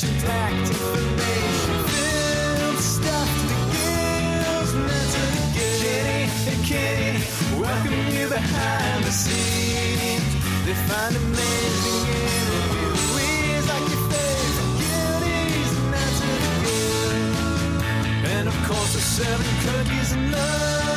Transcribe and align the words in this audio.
The 0.00 0.06
the. 0.06 0.70
Jenny 5.80 6.30
and 6.46 6.60
Kenny 6.64 7.18
welcome 7.58 8.06
you 8.14 8.28
behind 8.28 9.04
the 9.04 9.10
scenes. 9.10 10.22
They 10.66 10.74
find 10.86 11.16
amazing 11.16 12.06
like 13.66 13.86
your 13.90 14.02
favorite 14.12 14.70
the 14.70 14.70
gills. 14.78 15.72
And 18.22 18.46
of 18.46 18.56
course, 18.68 18.92
they're 18.92 19.02
serving 19.02 19.56
cookies 19.66 20.12
and 20.12 20.30
love, 20.30 20.87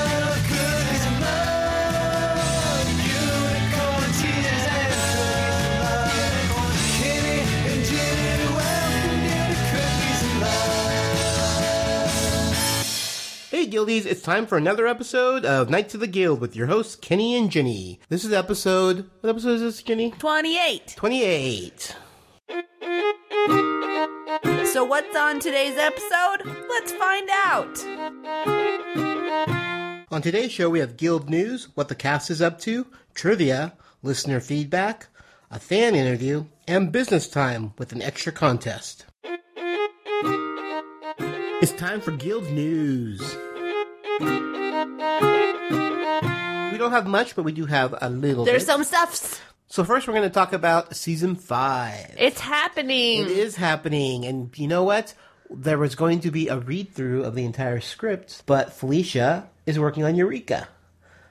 Guildies, 13.72 14.06
it's 14.06 14.22
time 14.22 14.48
for 14.48 14.58
another 14.58 14.86
episode 14.86 15.46
of 15.46 15.70
Knights 15.70 15.94
of 15.94 16.02
the 16.02 16.08
Guild 16.08 16.42
with 16.42 16.58
your 16.58 16.68
hosts 16.68 16.98
Kenny 16.98 17.38
and 17.38 17.50
Jenny. 17.50 18.02
This 18.10 18.26
is 18.26 18.34
episode 18.34 19.10
what 19.22 19.30
episode 19.30 19.54
is 19.54 19.62
this, 19.62 19.82
Jenny? 19.82 20.12
28. 20.12 20.94
28. 20.98 21.96
So, 24.66 24.84
what's 24.84 25.16
on 25.16 25.40
today's 25.40 25.78
episode? 25.78 26.42
Let's 26.70 26.92
find 26.92 27.30
out. 27.46 27.80
On 30.12 30.22
today's 30.22 30.52
show 30.52 30.70
we 30.70 30.80
have 30.80 30.98
Guild 30.98 31.30
News, 31.30 31.70
what 31.74 31.88
the 31.88 31.96
cast 31.96 32.30
is 32.30 32.42
up 32.42 32.60
to, 32.60 32.86
trivia, 33.14 33.72
listener 34.04 34.42
feedback, 34.42 35.08
a 35.50 35.60
fan 35.60 35.96
interview, 35.96 36.44
and 36.68 36.92
business 36.92 37.30
time 37.30 37.72
with 37.78 37.94
an 37.94 38.02
extra 38.02 38.34
contest. 38.34 39.06
It's 41.62 41.72
time 41.72 42.02
for 42.02 42.12
Guild 42.12 42.52
News. 42.52 43.38
We 46.72 46.78
don't 46.78 46.92
have 46.92 47.08
much, 47.08 47.36
but 47.36 47.44
we 47.44 47.52
do 47.52 47.66
have 47.66 47.96
a 48.02 48.10
little 48.10 48.46
There's 48.46 48.64
bit. 48.64 48.68
some 48.68 48.84
stuffs. 48.84 49.40
So 49.68 49.84
first 49.84 50.08
we're 50.08 50.14
going 50.14 50.28
to 50.28 50.34
talk 50.34 50.54
about 50.54 50.96
season 50.96 51.36
5. 51.36 52.16
It's 52.18 52.40
happening. 52.42 53.22
It 53.22 53.28
is 53.32 53.56
happening, 53.56 54.26
and 54.26 54.58
you 54.58 54.68
know 54.68 54.84
what? 54.84 55.14
There 55.50 55.78
was 55.78 55.96
going 55.96 56.22
to 56.22 56.32
be 56.32 56.48
a 56.48 56.58
read 56.58 56.94
through 56.94 57.24
of 57.24 57.36
the 57.36 57.44
entire 57.46 57.80
script, 57.82 58.44
but 58.46 58.74
Felicia 58.74 59.50
is 59.66 59.80
working 59.80 60.04
on 60.04 60.16
Eureka, 60.16 60.68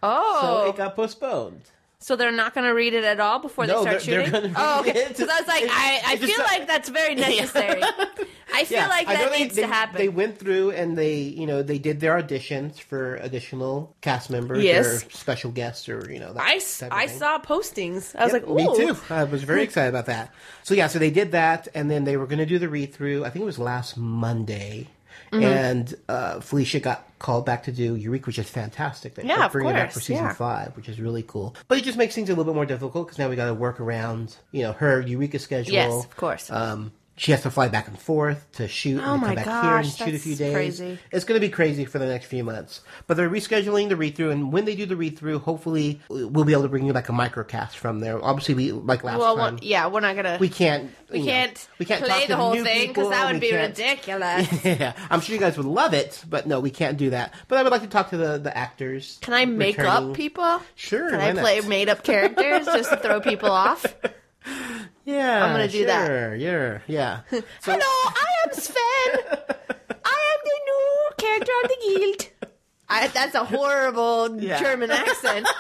Oh, 0.02 0.38
so 0.64 0.70
it 0.70 0.76
got 0.76 0.96
postponed. 0.96 1.62
So, 2.02 2.16
they're 2.16 2.32
not 2.32 2.54
going 2.54 2.66
to 2.66 2.72
read 2.74 2.94
it 2.94 3.04
at 3.04 3.20
all 3.20 3.38
before 3.40 3.66
No, 3.66 3.84
they 3.84 3.98
start 3.98 4.02
they're- 4.04 4.22
they're 4.30 4.40
shooting? 4.42 4.54
oh, 4.56 4.80
okay. 4.80 5.04
Because 5.08 5.28
I 5.28 5.38
was 5.38 5.46
like, 5.48 5.62
It- 5.64 5.70
I, 5.70 6.00
I 6.06 6.16
feel 6.16 6.38
like 6.38 6.66
that's 6.66 6.88
very 6.88 7.14
necessary. 7.26 7.82
I 8.52 8.64
feel 8.64 8.80
like 8.88 9.06
that 9.06 9.30
they, 9.30 9.38
needs 9.38 9.54
they, 9.54 9.62
to 9.62 9.68
happen. 9.68 9.96
They 9.98 10.08
went 10.08 10.38
through 10.38 10.70
and 10.72 10.96
they, 10.98 11.16
you 11.18 11.46
know, 11.46 11.62
they 11.62 11.78
did 11.78 12.00
their 12.00 12.20
auditions 12.20 12.80
for 12.80 13.16
additional 13.16 13.94
cast 14.00 14.28
members 14.30 14.64
Yes. 14.64 14.86
or 15.04 15.10
special 15.10 15.50
guests 15.50 15.88
or 15.88 16.10
you 16.10 16.18
know. 16.18 16.32
That 16.32 16.42
I, 16.42 16.54
s- 16.54 16.78
type 16.78 16.90
of 16.90 16.98
I 16.98 17.06
thing. 17.06 17.18
saw 17.18 17.38
postings. 17.38 18.16
I 18.16 18.24
was 18.24 18.32
Yep, 18.32 18.42
like, 18.46 18.48
Ooh. 18.48 18.54
me 18.56 18.76
too. 18.76 18.96
I 19.10 19.24
was 19.24 19.44
very 19.44 19.62
excited 19.62 19.90
about 19.90 20.06
that. 20.06 20.32
So 20.64 20.74
yeah, 20.74 20.88
so 20.88 20.98
they 20.98 21.10
did 21.10 21.32
that, 21.32 21.68
and 21.74 21.90
then 21.90 22.04
they 22.04 22.16
were 22.16 22.26
going 22.26 22.38
to 22.38 22.46
do 22.46 22.58
the 22.58 22.68
read 22.68 22.92
through. 22.94 23.24
I 23.24 23.30
think 23.30 23.42
it 23.42 23.46
was 23.46 23.58
last 23.58 23.96
Monday, 23.96 24.88
Mm-hmm. 25.32 25.44
and 25.44 25.94
uh, 26.08 26.40
Felicia 26.40 26.80
got 26.80 27.06
called 27.18 27.46
back 27.46 27.64
to 27.64 27.72
do 27.72 27.94
Eureka, 27.94 28.26
which 28.26 28.38
is 28.38 28.48
fantastic. 28.48 29.14
They 29.14 29.24
Yeah, 29.24 29.46
of 29.46 29.52
bringing 29.52 29.70
it 29.70 29.74
back 29.74 29.88
course, 29.88 29.94
for 29.94 30.00
season 30.00 30.24
yeah. 30.24 30.32
five, 30.32 30.76
which 30.76 30.88
is 30.88 31.00
really 31.00 31.22
cool. 31.22 31.54
But 31.68 31.78
it 31.78 31.84
just 31.84 31.98
makes 31.98 32.14
things 32.14 32.28
a 32.28 32.32
little 32.32 32.44
bit 32.44 32.54
more 32.54 32.66
difficult 32.66 33.06
because 33.06 33.18
now 33.18 33.28
we 33.28 33.36
got 33.36 33.46
to 33.46 33.54
work 33.54 33.80
around, 33.80 34.36
you 34.52 34.62
know, 34.62 34.72
her 34.72 35.00
Eureka 35.00 35.38
schedule. 35.38 35.74
Yes, 35.74 36.04
of 36.04 36.16
course. 36.16 36.50
Um, 36.50 36.92
she 37.20 37.32
has 37.32 37.42
to 37.42 37.50
fly 37.50 37.68
back 37.68 37.86
and 37.86 37.98
forth 37.98 38.50
to 38.52 38.66
shoot 38.66 38.98
Oh 38.98 39.12
and 39.12 39.22
come 39.22 39.34
back 39.34 39.44
here 39.44 39.54
and 39.54 39.84
gosh, 39.84 39.94
shoot 39.94 40.14
a 40.14 40.18
few 40.18 40.34
days. 40.34 40.54
crazy. 40.54 40.98
It's 41.12 41.26
going 41.26 41.38
to 41.38 41.46
be 41.46 41.50
crazy 41.50 41.84
for 41.84 41.98
the 41.98 42.06
next 42.06 42.24
few 42.24 42.42
months. 42.42 42.80
But 43.06 43.18
they're 43.18 43.28
rescheduling 43.28 43.90
the 43.90 43.96
read 43.96 44.16
through, 44.16 44.30
and 44.30 44.50
when 44.50 44.64
they 44.64 44.74
do 44.74 44.86
the 44.86 44.96
read 44.96 45.18
through, 45.18 45.40
hopefully 45.40 46.00
we'll 46.08 46.46
be 46.46 46.54
able 46.54 46.62
to 46.62 46.70
bring 46.70 46.86
you 46.86 46.94
like 46.94 47.10
a 47.10 47.12
microcast 47.12 47.72
from 47.72 48.00
there. 48.00 48.24
Obviously, 48.24 48.54
we 48.54 48.72
like 48.72 49.04
last 49.04 49.18
well, 49.18 49.36
time. 49.36 49.56
well, 49.56 49.62
yeah, 49.62 49.86
we're 49.88 50.00
not 50.00 50.14
going 50.14 50.24
to. 50.24 50.38
We 50.40 50.48
can't. 50.48 50.90
We 51.10 51.22
can't, 51.22 51.68
we 51.78 51.84
can't 51.84 52.02
play 52.02 52.26
the 52.26 52.36
whole 52.36 52.54
thing 52.54 52.88
because 52.88 53.10
that 53.10 53.30
would 53.30 53.40
be 53.40 53.54
ridiculous. 53.54 54.48
yeah, 54.64 54.94
I'm 55.10 55.20
sure 55.20 55.34
you 55.34 55.40
guys 55.40 55.58
would 55.58 55.66
love 55.66 55.92
it, 55.92 56.24
but 56.26 56.46
no, 56.46 56.60
we 56.60 56.70
can't 56.70 56.96
do 56.96 57.10
that. 57.10 57.34
But 57.48 57.58
I 57.58 57.62
would 57.64 57.72
like 57.72 57.82
to 57.82 57.88
talk 57.88 58.10
to 58.10 58.16
the 58.16 58.38
the 58.38 58.56
actors. 58.56 59.18
Can 59.20 59.34
I 59.34 59.44
make 59.44 59.76
returning. 59.76 60.10
up 60.10 60.16
people? 60.16 60.62
Sure, 60.74 61.10
Can 61.10 61.20
I 61.20 61.32
play 61.32 61.60
made 61.60 61.90
up 61.90 62.02
characters 62.02 62.64
just 62.64 62.88
to 62.88 62.96
throw 62.96 63.20
people 63.20 63.50
off? 63.50 63.84
Yeah, 65.10 65.44
I'm 65.44 65.52
gonna 65.52 65.68
do 65.68 65.86
that. 65.86 66.38
Yeah, 66.38 66.78
yeah. 66.86 67.20
So, 67.30 67.42
Hello, 67.72 67.80
I 67.80 68.26
am 68.44 68.52
Sven. 68.52 69.38
I 70.04 70.34
am 70.34 70.40
the 70.44 70.60
new 70.66 71.10
character 71.18 71.52
of 71.64 71.70
the 71.70 71.76
guild. 71.98 72.28
I, 72.88 73.06
that's 73.08 73.34
a 73.34 73.44
horrible 73.44 74.40
Yeah. 74.40 74.60
German 74.60 74.90
accent. 74.90 75.46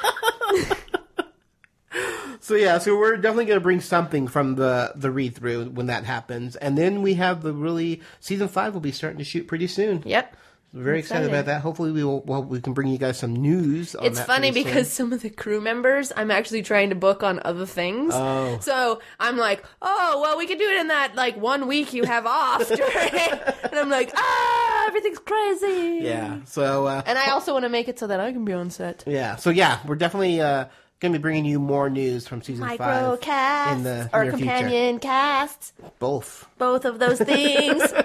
So 2.42 2.54
yeah, 2.54 2.78
so 2.78 2.96
we're 2.96 3.16
definitely 3.16 3.44
going 3.46 3.58
to 3.58 3.62
bring 3.62 3.80
something 3.80 4.26
from 4.26 4.54
the 4.54 4.92
the 4.96 5.10
read 5.10 5.34
through 5.34 5.66
when 5.70 5.86
that 5.86 6.04
happens, 6.04 6.56
and 6.56 6.78
then 6.78 7.02
we 7.02 7.14
have 7.14 7.42
the 7.42 7.52
really 7.52 8.00
season 8.18 8.48
five 8.48 8.72
will 8.74 8.80
be 8.80 8.92
starting 8.92 9.18
to 9.18 9.24
shoot 9.24 9.46
pretty 9.46 9.66
soon. 9.66 10.02
Yep. 10.06 10.36
Very 10.72 11.00
excited 11.00 11.24
excited. 11.24 11.28
about 11.34 11.46
that. 11.46 11.62
Hopefully, 11.62 11.90
we 11.90 12.04
will. 12.04 12.20
Well, 12.20 12.44
we 12.44 12.60
can 12.60 12.74
bring 12.74 12.88
you 12.88 12.98
guys 12.98 13.18
some 13.18 13.34
news. 13.34 13.96
On 13.96 14.04
It's 14.04 14.20
funny 14.20 14.52
soon. 14.52 14.62
because 14.64 14.92
some 14.92 15.12
of 15.12 15.20
the 15.22 15.30
crew 15.30 15.60
members 15.60 16.12
I'm 16.16 16.30
actually 16.30 16.62
trying 16.62 16.90
to 16.90 16.94
book 16.94 17.24
on 17.24 17.40
other 17.44 17.66
things. 17.66 18.12
Oh. 18.14 18.58
So 18.60 19.00
I'm 19.18 19.36
like, 19.36 19.64
oh, 19.82 20.20
well, 20.22 20.38
we 20.38 20.46
can 20.46 20.58
do 20.58 20.68
it 20.70 20.80
in 20.80 20.86
that 20.88 21.16
like 21.16 21.36
one 21.36 21.66
week 21.66 21.92
you 21.92 22.04
have 22.04 22.24
off. 22.24 22.68
during-" 22.68 22.82
and 22.84 23.74
I'm 23.74 23.90
like, 23.90 24.12
ah, 24.16 24.84
everything's 24.86 25.18
crazy. 25.18 26.00
yeah. 26.04 26.38
So 26.44 26.86
uh, 26.86 27.02
And 27.04 27.18
I 27.18 27.30
also 27.32 27.52
want 27.52 27.64
to 27.64 27.68
make 27.68 27.88
it 27.88 27.98
so 27.98 28.06
that 28.06 28.20
I 28.20 28.30
can 28.32 28.44
be 28.44 28.52
on 28.52 28.70
set. 28.70 29.02
yeah. 29.08 29.34
So 29.36 29.50
yeah, 29.50 29.80
we're 29.86 29.96
definitely 29.96 30.40
uh, 30.40 30.66
going 31.00 31.12
to 31.12 31.18
be 31.18 31.22
bringing 31.22 31.46
you 31.46 31.58
more 31.58 31.90
news 31.90 32.28
from 32.28 32.42
season 32.42 32.64
Micro 32.64 32.86
five 33.16 33.20
casts 33.20 33.76
in 33.78 33.82
the 33.82 34.08
or 34.12 34.22
near 34.22 34.32
future. 34.36 34.44
companion 34.52 34.98
casts. 35.00 35.72
Both. 35.98 36.46
Both 36.58 36.84
of 36.84 37.00
those 37.00 37.18
things. 37.18 37.82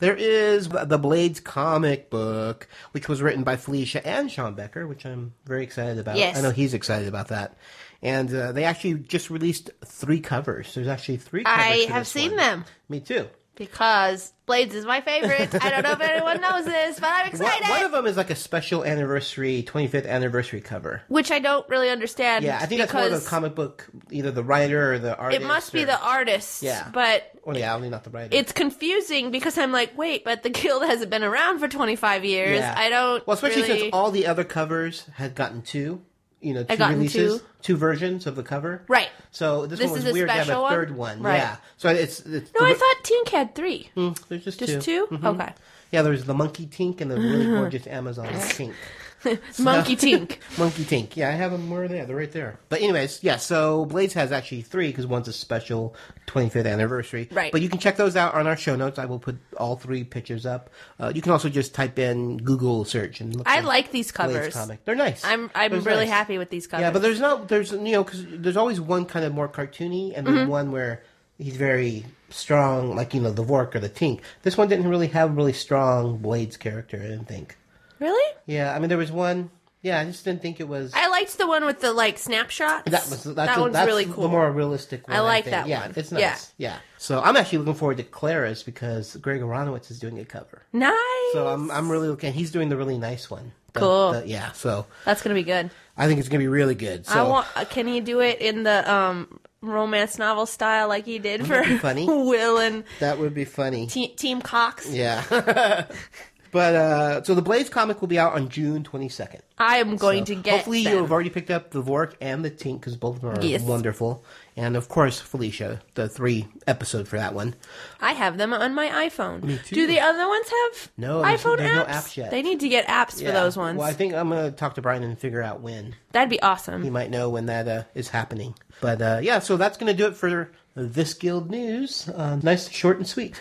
There 0.00 0.16
is 0.16 0.68
the 0.68 0.98
Blades 0.98 1.40
comic 1.40 2.10
book, 2.10 2.68
which 2.92 3.08
was 3.08 3.22
written 3.22 3.44
by 3.44 3.56
Felicia 3.56 4.06
and 4.06 4.30
Sean 4.30 4.54
Becker, 4.54 4.86
which 4.86 5.06
I'm 5.06 5.34
very 5.44 5.62
excited 5.62 5.98
about. 5.98 6.16
Yes. 6.16 6.36
I 6.36 6.40
know 6.40 6.50
he's 6.50 6.74
excited 6.74 7.08
about 7.08 7.28
that. 7.28 7.56
And 8.02 8.32
uh, 8.34 8.52
they 8.52 8.64
actually 8.64 8.94
just 8.94 9.30
released 9.30 9.70
three 9.84 10.20
covers. 10.20 10.74
There's 10.74 10.88
actually 10.88 11.18
three 11.18 11.44
covers. 11.44 11.64
I 11.64 11.92
have 11.92 12.06
seen 12.06 12.32
one. 12.32 12.36
them 12.36 12.64
Me 12.88 13.00
too. 13.00 13.28
Because 13.56 14.32
Blades 14.46 14.74
is 14.74 14.84
my 14.84 15.00
favorite. 15.00 15.54
I 15.64 15.70
don't 15.70 15.82
know 15.82 15.92
if 15.92 16.00
anyone 16.00 16.40
knows 16.40 16.64
this, 16.64 17.00
but 17.00 17.08
I'm 17.10 17.28
excited. 17.28 17.68
one 17.68 17.84
of 17.84 17.92
them 17.92 18.06
is 18.06 18.16
like 18.16 18.30
a 18.30 18.34
special 18.34 18.84
anniversary, 18.84 19.62
25th 19.66 20.06
anniversary 20.06 20.60
cover. 20.60 21.02
Which 21.08 21.30
I 21.30 21.38
don't 21.38 21.66
really 21.68 21.88
understand. 21.88 22.44
Yeah, 22.44 22.58
I 22.60 22.66
think 22.66 22.80
that's 22.80 22.92
more 22.92 23.04
of 23.04 23.12
a 23.12 23.20
comic 23.20 23.54
book, 23.54 23.88
either 24.10 24.30
the 24.30 24.44
writer 24.44 24.92
or 24.92 24.98
the 24.98 25.16
artist. 25.16 25.42
It 25.42 25.46
must 25.46 25.72
be 25.72 25.84
the 25.84 25.98
artist. 26.00 26.62
Yeah. 26.62 26.90
But 26.92 27.30
Or 27.42 27.54
yeah, 27.54 27.74
only 27.74 27.88
not 27.88 28.04
the 28.04 28.10
writer. 28.10 28.36
it's 28.36 28.52
confusing 28.52 29.30
because 29.30 29.56
I'm 29.56 29.72
like, 29.72 29.96
wait, 29.96 30.24
but 30.24 30.42
the 30.42 30.50
guild 30.50 30.82
hasn't 30.84 31.10
been 31.10 31.24
around 31.24 31.58
for 31.58 31.68
25 31.68 32.24
years. 32.24 32.58
Yeah. 32.58 32.74
I 32.76 32.88
don't. 32.90 33.26
Well, 33.26 33.34
especially 33.34 33.62
really... 33.62 33.80
since 33.80 33.90
all 33.94 34.10
the 34.10 34.26
other 34.26 34.44
covers 34.44 35.06
had 35.14 35.34
gotten 35.34 35.62
two, 35.62 36.02
you 36.44 36.54
know, 36.54 36.62
two 36.64 36.76
releases, 36.84 37.40
two. 37.40 37.46
two 37.62 37.76
versions 37.76 38.26
of 38.26 38.36
the 38.36 38.42
cover. 38.42 38.82
Right. 38.88 39.08
So 39.30 39.66
this, 39.66 39.78
This 39.78 39.86
one 39.90 39.94
was 39.98 40.04
is 40.04 40.10
a 40.10 40.12
weird 40.12 40.28
to 40.28 40.32
have 40.34 40.42
a 40.42 40.44
special 40.44 40.62
one? 40.62 40.72
third 40.72 40.96
one. 40.96 41.22
Right. 41.22 41.36
Yeah. 41.38 41.56
So 41.78 41.88
it's, 41.88 42.20
it's 42.20 42.50
No, 42.58 42.66
the- 42.66 42.70
I 42.70 42.74
thought 42.74 42.96
Tink 43.02 43.28
had 43.30 43.54
three. 43.54 43.90
there's 43.94 44.44
just, 44.44 44.58
Just 44.60 44.84
two. 44.84 45.06
2 45.08 45.16
Mhm. 45.16 45.24
Okay. 45.40 45.52
Yeah, 45.90 46.02
there's 46.02 46.24
the 46.24 46.34
monkey 46.34 46.66
tink 46.66 47.00
and 47.00 47.10
the 47.10 47.16
really 47.16 47.46
gorgeous 47.58 47.86
Amazon 47.86 48.26
tink. 48.26 48.74
Monkey 49.58 49.96
Tink. 49.96 50.38
Monkey 50.58 50.84
Tink. 50.84 51.16
Yeah, 51.16 51.28
I 51.28 51.32
have 51.32 51.52
them. 51.52 51.70
Where 51.70 51.84
are 51.84 51.88
they? 51.88 52.00
They're 52.02 52.16
right 52.16 52.30
there. 52.32 52.58
But 52.68 52.80
anyways, 52.82 53.22
yeah. 53.22 53.36
So 53.36 53.84
Blades 53.86 54.14
has 54.14 54.32
actually 54.32 54.62
three 54.62 54.88
because 54.88 55.06
one's 55.06 55.28
a 55.28 55.32
special 55.32 55.94
25th 56.26 56.70
anniversary. 56.70 57.28
Right. 57.30 57.52
But 57.52 57.62
you 57.62 57.68
can 57.68 57.78
check 57.78 57.96
those 57.96 58.16
out 58.16 58.34
on 58.34 58.46
our 58.46 58.56
show 58.56 58.76
notes. 58.76 58.98
I 58.98 59.04
will 59.06 59.18
put 59.18 59.36
all 59.56 59.76
three 59.76 60.04
pictures 60.04 60.46
up. 60.46 60.70
Uh, 60.98 61.12
you 61.14 61.22
can 61.22 61.32
also 61.32 61.48
just 61.48 61.74
type 61.74 61.98
in 61.98 62.38
Google 62.38 62.84
search 62.84 63.20
and 63.20 63.34
look. 63.34 63.48
I 63.48 63.60
like 63.60 63.90
these 63.90 64.10
Blades 64.12 64.32
covers. 64.32 64.54
comic. 64.54 64.84
They're 64.84 64.94
nice. 64.94 65.24
I'm 65.24 65.50
I'm 65.54 65.70
They're 65.70 65.80
really 65.80 66.06
nice. 66.06 66.14
happy 66.14 66.38
with 66.38 66.50
these 66.50 66.66
covers. 66.66 66.82
Yeah, 66.84 66.90
but 66.90 67.02
there's 67.02 67.20
not 67.20 67.48
there's 67.48 67.72
you 67.72 67.78
know 67.92 68.04
because 68.04 68.24
there's 68.28 68.56
always 68.56 68.80
one 68.80 69.04
kind 69.06 69.24
of 69.24 69.32
more 69.34 69.48
cartoony 69.48 70.12
and 70.16 70.26
Mm-hmm. 70.26 70.48
one 70.50 70.72
where 70.72 71.02
he's 71.38 71.56
very 71.56 72.04
strong, 72.30 72.96
like 72.96 73.14
you 73.14 73.20
know 73.20 73.30
the 73.30 73.42
Vork 73.44 73.76
or 73.76 73.78
the 73.80 73.88
Tink. 73.90 74.20
This 74.42 74.56
one 74.56 74.68
didn't 74.68 74.88
really 74.88 75.08
have 75.08 75.30
a 75.30 75.32
really 75.32 75.52
strong 75.52 76.16
Blades 76.18 76.56
character. 76.56 76.96
I 76.96 77.02
didn't 77.02 77.26
think. 77.26 77.56
Really. 78.04 78.34
Yeah, 78.46 78.74
I 78.74 78.78
mean 78.78 78.88
there 78.88 78.98
was 78.98 79.10
one. 79.12 79.50
Yeah, 79.82 80.00
I 80.00 80.04
just 80.06 80.24
didn't 80.24 80.40
think 80.40 80.60
it 80.60 80.68
was. 80.68 80.92
I 80.94 81.08
liked 81.08 81.36
the 81.36 81.46
one 81.46 81.66
with 81.66 81.80
the 81.80 81.92
like 81.92 82.16
snapshots. 82.16 82.90
that 82.90 83.02
was 83.10 83.22
that's 83.24 83.36
that 83.36 83.58
a- 83.58 83.60
one's 83.60 83.74
that's 83.74 83.86
really 83.86 84.06
cool. 84.06 84.22
The 84.22 84.28
more 84.30 84.50
realistic 84.50 85.06
one. 85.06 85.14
I 85.16 85.20
like 85.20 85.44
think. 85.44 85.56
that 85.56 85.66
yeah, 85.68 85.80
one. 85.82 85.92
It's 85.96 86.10
nice. 86.10 86.20
Yeah. 86.22 86.70
Yeah. 86.70 86.76
So 86.96 87.20
I'm 87.20 87.36
actually 87.36 87.58
looking 87.58 87.74
forward 87.74 87.98
to 87.98 88.02
Clara's 88.04 88.62
because 88.62 89.14
Greg 89.16 89.42
Aronowitz 89.42 89.90
is 89.90 89.98
doing 89.98 90.18
a 90.18 90.24
cover. 90.24 90.62
nice. 90.72 91.32
So 91.34 91.48
I'm 91.48 91.70
I'm 91.70 91.90
really 91.90 92.08
looking. 92.08 92.32
He's 92.32 92.50
doing 92.50 92.68
the 92.70 92.76
really 92.78 92.96
nice 92.98 93.30
one. 93.30 93.52
The- 93.74 93.80
Cool. 93.80 94.12
the- 94.12 94.26
yeah. 94.28 94.52
So 94.52 94.86
That's 95.04 95.20
gonna 95.22 95.34
be 95.34 95.42
good. 95.42 95.70
I 95.98 96.06
think 96.06 96.18
it's 96.20 96.28
gonna 96.30 96.38
be 96.38 96.48
really 96.48 96.74
good. 96.76 97.04
So 97.06 97.18
I 97.18 97.28
want. 97.28 97.46
uh, 97.54 97.64
Can 97.66 97.86
he 97.86 98.00
do 98.00 98.20
it 98.20 98.40
in 98.40 98.62
the 98.62 98.90
um 98.90 99.38
romance 99.60 100.18
novel 100.18 100.46
style 100.46 100.88
like 100.88 101.04
he 101.04 101.18
did 101.18 101.46
for 101.46 101.62
funny. 101.78 102.06
Will 102.08 102.56
and 102.58 102.84
That 103.00 103.18
would 103.18 103.34
be 103.34 103.44
funny. 103.44 103.86
Te- 103.86 104.14
Team 104.14 104.40
Cox. 104.40 104.88
Yeah. 104.90 105.84
but 106.54 106.74
uh 106.76 107.22
so 107.24 107.34
the 107.34 107.42
Blades 107.42 107.68
comic 107.68 108.00
will 108.00 108.08
be 108.08 108.18
out 108.18 108.32
on 108.34 108.48
June 108.48 108.84
22nd. 108.84 109.40
I 109.58 109.76
am 109.78 109.96
going 109.96 110.20
So 110.24 110.34
to 110.34 110.40
get. 110.40 110.54
Hopefully, 110.54 110.84
them. 110.84 110.96
you've 110.96 111.12
already 111.12 111.30
picked 111.30 111.50
up 111.50 111.70
the 111.70 111.80
Vork 111.82 112.16
and 112.20 112.44
the 112.44 112.50
Tink 112.50 112.80
because 112.80 112.96
both 112.96 113.16
of 113.16 113.22
them 113.22 113.30
are 113.38 113.40
Yes. 113.44 113.60
wonderful. 113.62 114.24
And 114.56 114.76
of 114.76 114.88
course, 114.88 115.20
Felicia, 115.20 115.80
the 115.94 116.08
three 116.08 116.46
episode 116.66 117.06
for 117.08 117.16
that 117.18 117.34
one. 117.34 117.54
I 118.00 118.12
have 118.12 118.36
them 118.38 118.52
on 118.52 118.74
my 118.74 118.86
iPhone. 119.08 119.42
Me 119.42 119.58
too. 119.64 119.74
Do 119.74 119.86
the 119.88 119.98
other 120.00 120.26
ones 120.28 120.46
have 120.48 120.92
No, 120.96 121.22
iPhone 121.22 121.58
there's 121.58 121.70
apps? 121.70 121.74
no 121.76 121.84
apps 121.84 122.16
yet. 122.16 122.30
They 122.30 122.42
need 122.42 122.60
to 122.60 122.68
get 122.68 122.86
apps 122.86 123.22
for 123.24 123.32
those 123.32 123.56
ones. 123.56 123.78
Well, 123.78 123.88
I 123.88 123.92
think 123.92 124.14
I'm 124.14 124.28
gonna 124.28 124.50
talk 124.52 124.76
to 124.76 124.82
Brian 124.82 125.02
and 125.02 125.18
figure 125.18 125.42
out 125.42 125.60
when. 125.60 125.94
That'd 126.12 126.30
be 126.30 126.40
awesome. 126.42 126.82
He 126.84 126.90
might 126.90 127.10
know 127.10 127.28
when 127.30 127.46
that 127.46 127.66
uh, 127.68 127.82
is 127.94 128.08
happening. 128.08 128.54
But 128.80 129.02
uh, 129.02 129.18
yeah, 129.22 129.40
so 129.40 129.56
that's 129.56 129.76
gonna 129.76 129.92
do 129.94 130.06
it 130.06 130.16
for 130.16 130.50
this 130.76 131.14
Guild 131.14 131.50
news. 131.50 132.08
Uh, 132.08 132.36
nice, 132.42 132.68
short, 132.70 132.96
and 132.98 133.06
sweet. 133.06 133.40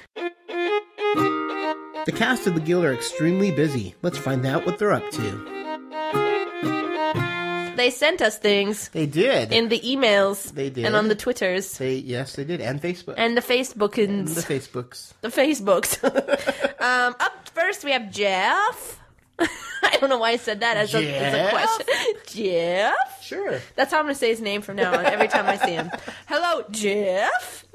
The 2.05 2.11
cast 2.11 2.47
of 2.47 2.53
the 2.55 2.59
Guild 2.59 2.83
are 2.85 2.93
extremely 2.93 3.51
busy. 3.51 3.95
Let's 4.01 4.17
find 4.17 4.45
out 4.45 4.65
what 4.65 4.77
they're 4.77 4.91
up 4.91 5.09
to. 5.11 5.53
They 7.75 7.89
sent 7.89 8.21
us 8.21 8.37
things 8.37 8.89
They 8.89 9.05
did. 9.07 9.51
in 9.51 9.69
the 9.69 9.79
emails 9.79 10.51
They 10.53 10.69
did. 10.69 10.85
and 10.85 10.95
on 10.95 11.07
the 11.07 11.15
Twitters 11.15 11.77
they 11.79 11.95
yes, 11.95 12.35
they 12.35 12.43
did, 12.43 12.61
and 12.61 12.79
Facebook 12.81 13.15
and 13.17 13.35
the 13.35 13.41
Facebook 13.41 13.97
and 13.97 14.27
and 14.27 14.27
the 14.27 14.41
Facebooks. 14.41 15.13
the 15.21 15.29
Facebooks. 15.29 15.97
um, 16.81 17.15
up 17.19 17.49
first, 17.49 17.83
we 17.83 17.91
have 17.91 18.11
Jeff. 18.11 18.99
I 19.39 19.97
don't 19.99 20.09
know 20.09 20.19
why 20.19 20.31
I 20.31 20.37
said 20.37 20.59
that 20.59 20.77
as, 20.77 20.93
a, 20.93 20.99
as 21.17 21.33
a 21.33 21.49
question. 21.49 21.87
Jeff? 22.27 23.23
Sure. 23.23 23.59
That's 23.75 23.91
how 23.91 23.97
I'm 23.99 24.05
going 24.05 24.13
to 24.13 24.19
say 24.19 24.29
his 24.29 24.39
name 24.41 24.61
from 24.61 24.75
now 24.75 24.93
on 24.95 25.05
every 25.05 25.27
time 25.27 25.47
I 25.47 25.57
see 25.57 25.71
him. 25.71 25.89
Hello, 26.27 26.63
Jeff. 26.69 27.65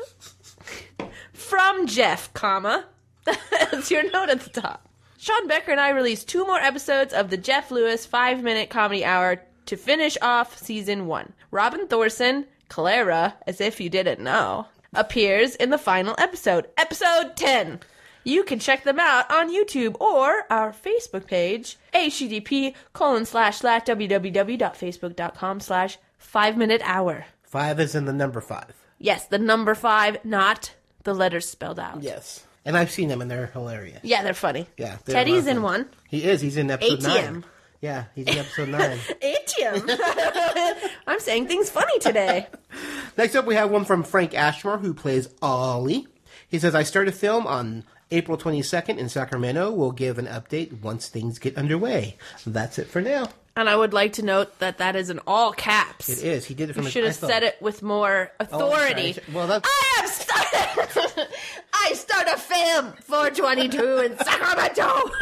From 1.33 1.87
Jeff, 1.89 2.33
comma. 2.35 2.85
That's 3.51 3.91
your 3.91 4.11
note 4.11 4.29
at 4.31 4.41
the 4.41 4.61
top. 4.61 4.89
Sean 5.19 5.49
Becker 5.49 5.73
and 5.73 5.81
I 5.81 5.91
released 5.91 6.29
two 6.29 6.47
more 6.47 6.59
episodes 6.59 7.13
of 7.13 7.31
the 7.31 7.37
Jeff 7.37 7.71
Lewis 7.71 8.07
five 8.07 8.43
minute 8.43 8.71
comedy 8.71 9.05
hour 9.05 9.43
to 9.67 9.77
finish 9.77 10.17
off 10.23 10.57
season 10.57 11.07
one. 11.07 11.33
Robin 11.51 11.87
Thorsen, 11.87 12.47
Clara, 12.69 13.35
as 13.47 13.61
if 13.61 13.81
you 13.81 13.91
didn't 13.91 14.21
know, 14.21 14.67
appears 14.95 15.57
in 15.57 15.71
the 15.71 15.79
final 15.79 16.15
episode, 16.19 16.69
episode 16.77 17.37
10. 17.37 17.81
You 18.25 18.45
can 18.45 18.59
check 18.59 18.85
them 18.85 18.99
out 18.99 19.31
on 19.31 19.53
YouTube 19.53 20.01
or 20.01 20.45
our 20.51 20.73
Facebook 20.73 21.27
page, 21.27 21.79
http 21.95 22.75
colon 22.93 23.25
slash 23.25 23.59
slash 23.59 23.83
www.facebook.com 23.83 25.61
slash 25.61 25.99
five 26.19 26.57
minute 26.57 26.83
hour. 26.85 27.27
Five 27.43 27.81
is 27.81 27.95
in 27.95 28.05
the 28.05 28.13
number 28.13 28.41
five. 28.41 28.75
Yes, 28.99 29.27
the 29.27 29.39
number 29.39 29.75
five, 29.75 30.25
not 30.25 30.75
the 31.05 31.15
letters 31.15 31.49
spelled 31.49 31.79
out. 31.79 32.03
Yes. 32.03 32.47
And 32.69 32.77
I've 32.77 32.91
seen 32.91 33.09
them 33.09 33.23
and 33.23 33.31
they're 33.31 33.47
hilarious. 33.47 34.01
Yeah, 34.03 34.23
they're 34.23 34.35
funny. 34.35 34.67
Yeah. 34.77 34.99
they're 35.07 35.15
Teddy's 35.15 35.47
in 35.47 35.63
one. 35.63 35.89
He 36.07 36.23
is. 36.23 36.43
He's 36.43 36.59
in 36.59 36.71
episode 36.71 37.01
ATM. 37.01 37.33
nine. 37.33 37.45
Yeah, 37.81 38.05
he's 38.15 38.27
in 38.27 38.37
episode 38.37 38.69
nine. 38.69 38.99
ATM. 39.23 40.91
I'm 41.07 41.19
saying 41.19 41.49
things 41.49 41.71
funny 41.71 41.99
today. 41.99 42.47
Next 43.17 43.35
up, 43.37 43.47
we 43.47 43.55
have 43.55 43.71
one 43.71 43.87
from 43.87 44.03
Frank 44.03 44.35
Ashmore, 44.35 44.77
who 44.77 44.93
plays 44.93 45.31
Ollie. 45.41 46.09
He 46.47 46.59
says, 46.59 46.75
I 46.75 46.83
start 46.83 47.09
a 47.09 47.13
film 47.13 47.47
on 47.47 47.85
April 48.11 48.37
22nd 48.37 48.99
in 48.99 49.09
Sacramento. 49.09 49.71
We'll 49.71 49.93
give 49.93 50.19
an 50.19 50.27
update 50.27 50.83
once 50.83 51.09
things 51.09 51.39
get 51.39 51.57
underway. 51.57 52.19
That's 52.47 52.79
it 52.79 52.89
for 52.89 53.01
now. 53.01 53.31
And 53.59 53.69
I 53.69 53.75
would 53.75 53.93
like 53.93 54.13
to 54.15 54.23
note 54.23 54.57
that 54.61 54.79
that 54.79 54.95
is 54.95 55.11
in 55.11 55.19
all 55.27 55.53
caps. 55.53 56.09
It 56.09 56.23
is. 56.23 56.45
He 56.45 56.55
did 56.55 56.71
it 56.71 56.75
from 56.75 56.83
You 56.83 56.87
his 56.87 56.93
should 56.93 57.05
have 57.05 57.15
said 57.17 57.43
it 57.43 57.61
with 57.61 57.83
more 57.83 58.31
Oh, 58.39 58.45
authority. 58.45 59.15
sorry. 59.15 59.27
Well, 59.35 59.47
that's. 59.49 59.69
I 59.69 59.97
have 59.97 60.09
started. 60.09 61.29
I 61.75 61.93
start 61.95 62.29
a 62.29 62.37
film 62.39 62.93
422 63.03 63.99
in 63.99 64.17
Sacramento. 64.19 65.11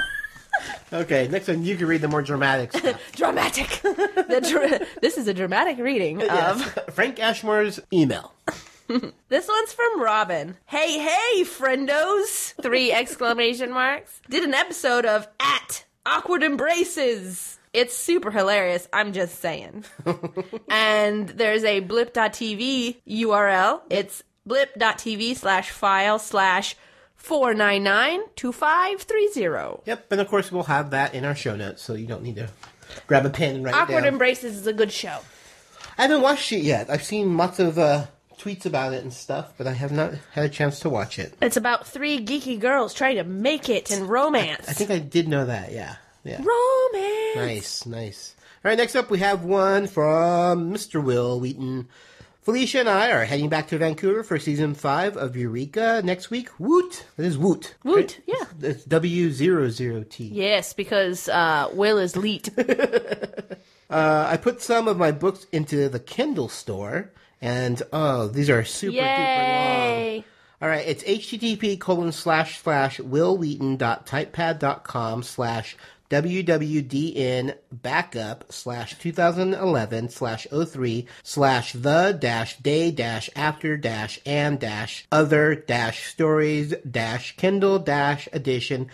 Okay, 0.92 1.28
next 1.28 1.48
one, 1.48 1.64
you 1.64 1.76
can 1.76 1.86
read 1.86 2.00
the 2.00 2.08
more 2.08 2.22
dramatic 2.22 2.72
stuff. 2.72 2.98
dramatic. 3.12 3.80
Dra- 3.82 4.86
this 5.02 5.18
is 5.18 5.28
a 5.28 5.34
dramatic 5.34 5.76
reading 5.78 6.22
of. 6.28 6.62
Frank 6.94 7.18
Ashmore's 7.18 7.78
email. 7.92 8.32
This 9.28 9.48
one's 9.48 9.72
from 9.74 10.00
Robin. 10.00 10.56
Hey, 10.64 10.98
hey, 10.98 11.42
friendos! 11.44 12.54
Three 12.62 12.90
exclamation 12.90 13.70
marks. 13.70 14.20
Did 14.30 14.44
an 14.44 14.54
episode 14.54 15.04
of 15.04 15.28
At 15.40 15.84
Awkward 16.06 16.42
Embraces. 16.42 17.55
It's 17.76 17.94
super 17.94 18.30
hilarious, 18.30 18.88
I'm 18.90 19.12
just 19.12 19.40
saying. 19.40 19.84
and 20.70 21.28
there's 21.28 21.62
a 21.62 21.80
blip.tv 21.80 22.96
URL. 23.06 23.82
It's 23.90 24.22
blip.tv 24.46 25.36
slash 25.36 25.68
file 25.68 26.18
slash 26.18 26.74
4992530. 27.22 29.82
Yep, 29.84 30.10
and 30.10 30.22
of 30.22 30.28
course, 30.28 30.50
we'll 30.50 30.62
have 30.62 30.92
that 30.92 31.14
in 31.14 31.26
our 31.26 31.34
show 31.34 31.54
notes, 31.54 31.82
so 31.82 31.92
you 31.92 32.06
don't 32.06 32.22
need 32.22 32.36
to 32.36 32.48
grab 33.06 33.26
a 33.26 33.30
pen 33.30 33.56
and 33.56 33.64
write 33.64 33.74
Awkward 33.74 33.98
it 33.98 34.04
down. 34.04 34.14
Embraces 34.14 34.56
is 34.56 34.66
a 34.66 34.72
good 34.72 34.90
show. 34.90 35.18
I 35.98 36.02
haven't 36.02 36.22
watched 36.22 36.50
it 36.52 36.62
yet. 36.62 36.88
I've 36.88 37.04
seen 37.04 37.36
lots 37.36 37.58
of 37.58 37.78
uh, 37.78 38.06
tweets 38.38 38.64
about 38.64 38.94
it 38.94 39.02
and 39.02 39.12
stuff, 39.12 39.52
but 39.58 39.66
I 39.66 39.74
have 39.74 39.92
not 39.92 40.14
had 40.32 40.46
a 40.46 40.48
chance 40.48 40.80
to 40.80 40.88
watch 40.88 41.18
it. 41.18 41.34
It's 41.42 41.58
about 41.58 41.86
three 41.86 42.24
geeky 42.24 42.58
girls 42.58 42.94
trying 42.94 43.16
to 43.16 43.24
make 43.24 43.68
it 43.68 43.90
in 43.90 44.06
romance. 44.06 44.66
I 44.66 44.72
think 44.72 44.90
I 44.90 44.98
did 44.98 45.28
know 45.28 45.44
that, 45.44 45.72
yeah. 45.72 45.96
Yeah. 46.26 46.42
romance. 46.42 47.36
Nice, 47.36 47.86
nice. 47.86 48.34
All 48.64 48.70
right, 48.70 48.78
next 48.78 48.96
up 48.96 49.10
we 49.10 49.18
have 49.20 49.44
one 49.44 49.86
from 49.86 50.72
Mr. 50.72 51.02
Wil 51.02 51.38
Wheaton. 51.40 51.88
Felicia 52.42 52.80
and 52.80 52.88
I 52.88 53.10
are 53.10 53.24
heading 53.24 53.48
back 53.48 53.66
to 53.68 53.78
Vancouver 53.78 54.22
for 54.22 54.38
season 54.38 54.74
five 54.74 55.16
of 55.16 55.36
Eureka 55.36 56.00
next 56.04 56.30
week. 56.30 56.48
Woot! 56.60 57.04
It 57.18 57.24
is 57.24 57.36
Woot. 57.36 57.74
Woot, 57.82 58.20
yeah. 58.24 58.44
It's 58.62 58.84
W00T. 58.84 60.28
Yes, 60.32 60.72
because 60.72 61.28
uh, 61.28 61.68
Wil 61.72 61.98
is 61.98 62.16
leet. 62.16 62.50
Uh, 63.88 64.26
I 64.28 64.36
put 64.36 64.60
some 64.60 64.88
of 64.88 64.98
my 64.98 65.12
books 65.12 65.46
into 65.52 65.88
the 65.88 66.00
Kindle 66.00 66.48
store, 66.48 67.12
and 67.40 67.80
oh, 67.92 68.26
these 68.26 68.50
are 68.50 68.64
super 68.64 68.96
duper 68.96 70.14
long. 70.16 70.24
All 70.60 70.68
right, 70.68 70.84
it's 70.86 71.04
http 71.04 71.78
colon 71.78 72.10
slash 72.12 72.58
slash 72.60 72.98
wilwheaton.typepad.com 72.98 75.22
slash 75.22 75.76
wwdn 76.10 77.54
backup 77.72 78.52
slash 78.52 78.98
2011 78.98 80.08
slash 80.08 80.46
03 80.50 81.06
slash 81.22 81.72
the 81.72 82.16
dash 82.18 82.56
day 82.58 82.90
dash 82.90 83.28
after 83.34 83.76
dash 83.76 84.20
and 84.24 84.60
dash 84.60 85.06
other 85.10 85.54
dash 85.54 86.06
stories 86.06 86.74
dash 86.88 87.36
kindle 87.36 87.78
dash 87.78 88.28
edition 88.32 88.88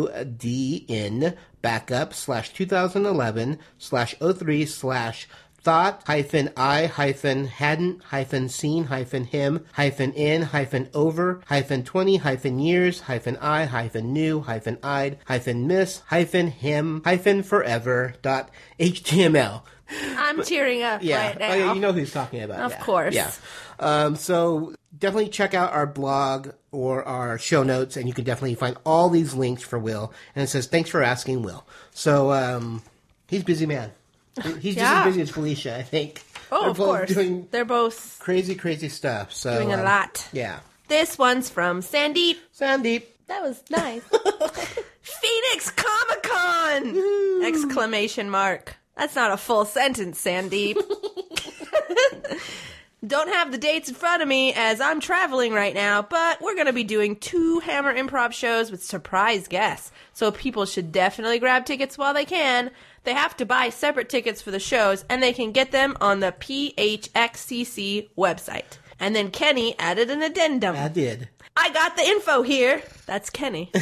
wwdn 0.00 1.36
backup 1.62 2.14
slash 2.14 2.52
2011 2.52 3.58
slash 3.76 4.14
03 4.20 4.66
slash 4.66 5.28
thought 5.62 6.02
hyphen 6.06 6.50
I 6.56 6.86
hyphen 6.86 7.46
hadn't 7.46 8.02
hyphen 8.04 8.48
seen 8.48 8.84
hyphen 8.84 9.24
him 9.24 9.64
hyphen 9.72 10.12
in 10.12 10.42
hyphen 10.42 10.88
over 10.94 11.40
hyphen 11.46 11.82
20 11.84 12.16
hyphen 12.18 12.58
years 12.58 13.00
hyphen 13.02 13.36
I 13.38 13.66
hyphen 13.66 14.12
new 14.12 14.40
hyphen 14.40 14.78
I'd 14.82 15.18
hyphen 15.26 15.66
miss 15.66 16.00
hyphen 16.06 16.48
him 16.48 17.02
hyphen 17.04 17.42
forever 17.42 18.14
dot 18.22 18.50
html. 18.78 19.62
I'm 20.16 20.42
tearing 20.44 20.82
up 20.82 21.02
Yeah. 21.02 21.26
right 21.26 21.38
now. 21.38 21.50
Oh, 21.50 21.54
yeah, 21.54 21.74
you 21.74 21.80
know 21.80 21.92
who 21.92 21.98
he's 21.98 22.12
talking 22.12 22.42
about. 22.42 22.60
Of 22.60 22.70
yeah. 22.72 22.80
course. 22.84 23.14
Yeah. 23.14 23.30
Um, 23.80 24.14
so 24.14 24.72
definitely 24.96 25.30
check 25.30 25.52
out 25.52 25.72
our 25.72 25.86
blog 25.86 26.50
or 26.70 27.02
our 27.02 27.38
show 27.38 27.64
notes, 27.64 27.96
and 27.96 28.06
you 28.06 28.14
can 28.14 28.22
definitely 28.24 28.54
find 28.54 28.76
all 28.86 29.08
these 29.10 29.34
links 29.34 29.62
for 29.64 29.80
Wil. 29.80 30.12
And 30.36 30.44
it 30.44 30.46
says, 30.46 30.66
thanks 30.68 30.90
for 30.90 31.02
asking, 31.02 31.42
Wil. 31.42 31.66
So 31.90 32.30
um, 32.30 32.82
he's 33.26 33.42
a 33.42 33.44
busy 33.44 33.66
man. 33.66 33.90
He's 34.42 34.74
just 34.74 34.78
Yeah. 34.78 35.00
as 35.00 35.06
busy 35.06 35.22
as 35.22 35.30
Felicia, 35.30 35.76
I 35.76 35.82
think. 35.82 36.22
Oh, 36.52 36.60
They're 36.62 36.70
of 36.70 36.76
both 36.76 36.86
course. 36.86 37.14
Doing 37.14 37.48
They're 37.50 37.64
both 37.64 38.18
crazy, 38.20 38.54
crazy 38.54 38.88
stuff. 38.88 39.32
So 39.32 39.54
doing 39.56 39.72
a 39.72 39.78
um, 39.78 39.84
lot. 39.84 40.28
Yeah. 40.32 40.60
This 40.88 41.16
one's 41.18 41.48
from 41.48 41.80
Sandeep. 41.82 42.36
Sandeep. 42.58 43.04
That 43.28 43.42
was 43.42 43.62
nice. 43.70 44.02
Phoenix 45.02 45.70
Comic 45.70 46.22
Con! 46.22 47.44
Exclamation 47.44 48.28
mark. 48.28 48.76
That's 48.96 49.14
not 49.14 49.30
a 49.30 49.36
full 49.36 49.64
sentence, 49.64 50.22
Sandeep. 50.22 50.76
Don't 53.06 53.28
have 53.28 53.50
the 53.50 53.56
dates 53.56 53.88
in 53.88 53.94
front 53.94 54.20
of 54.20 54.28
me 54.28 54.52
as 54.54 54.78
I'm 54.80 55.00
traveling 55.00 55.54
right 55.54 55.72
now, 55.74 56.02
but 56.02 56.42
we're 56.42 56.54
going 56.54 56.66
to 56.66 56.72
be 56.72 56.84
doing 56.84 57.16
two 57.16 57.60
Hammer 57.60 57.94
Improv 57.94 58.32
shows 58.32 58.70
with 58.70 58.84
surprise 58.84 59.48
guests. 59.48 59.90
So 60.12 60.30
people 60.30 60.66
should 60.66 60.92
definitely 60.92 61.38
grab 61.38 61.64
tickets 61.64 61.96
while 61.96 62.12
they 62.12 62.26
can. 62.26 62.70
They 63.04 63.14
have 63.14 63.36
to 63.38 63.46
buy 63.46 63.70
separate 63.70 64.08
tickets 64.08 64.42
for 64.42 64.50
the 64.50 64.58
shows, 64.60 65.04
and 65.08 65.22
they 65.22 65.32
can 65.32 65.52
get 65.52 65.72
them 65.72 65.96
on 66.00 66.20
the 66.20 66.32
PHXCC 66.32 68.10
website. 68.16 68.78
And 68.98 69.16
then 69.16 69.30
Kenny 69.30 69.78
added 69.78 70.10
an 70.10 70.22
addendum. 70.22 70.76
I 70.76 70.88
did. 70.88 71.28
I 71.56 71.70
got 71.70 71.96
the 71.96 72.02
info 72.02 72.42
here. 72.42 72.82
That's 73.06 73.30
Kenny. 73.30 73.72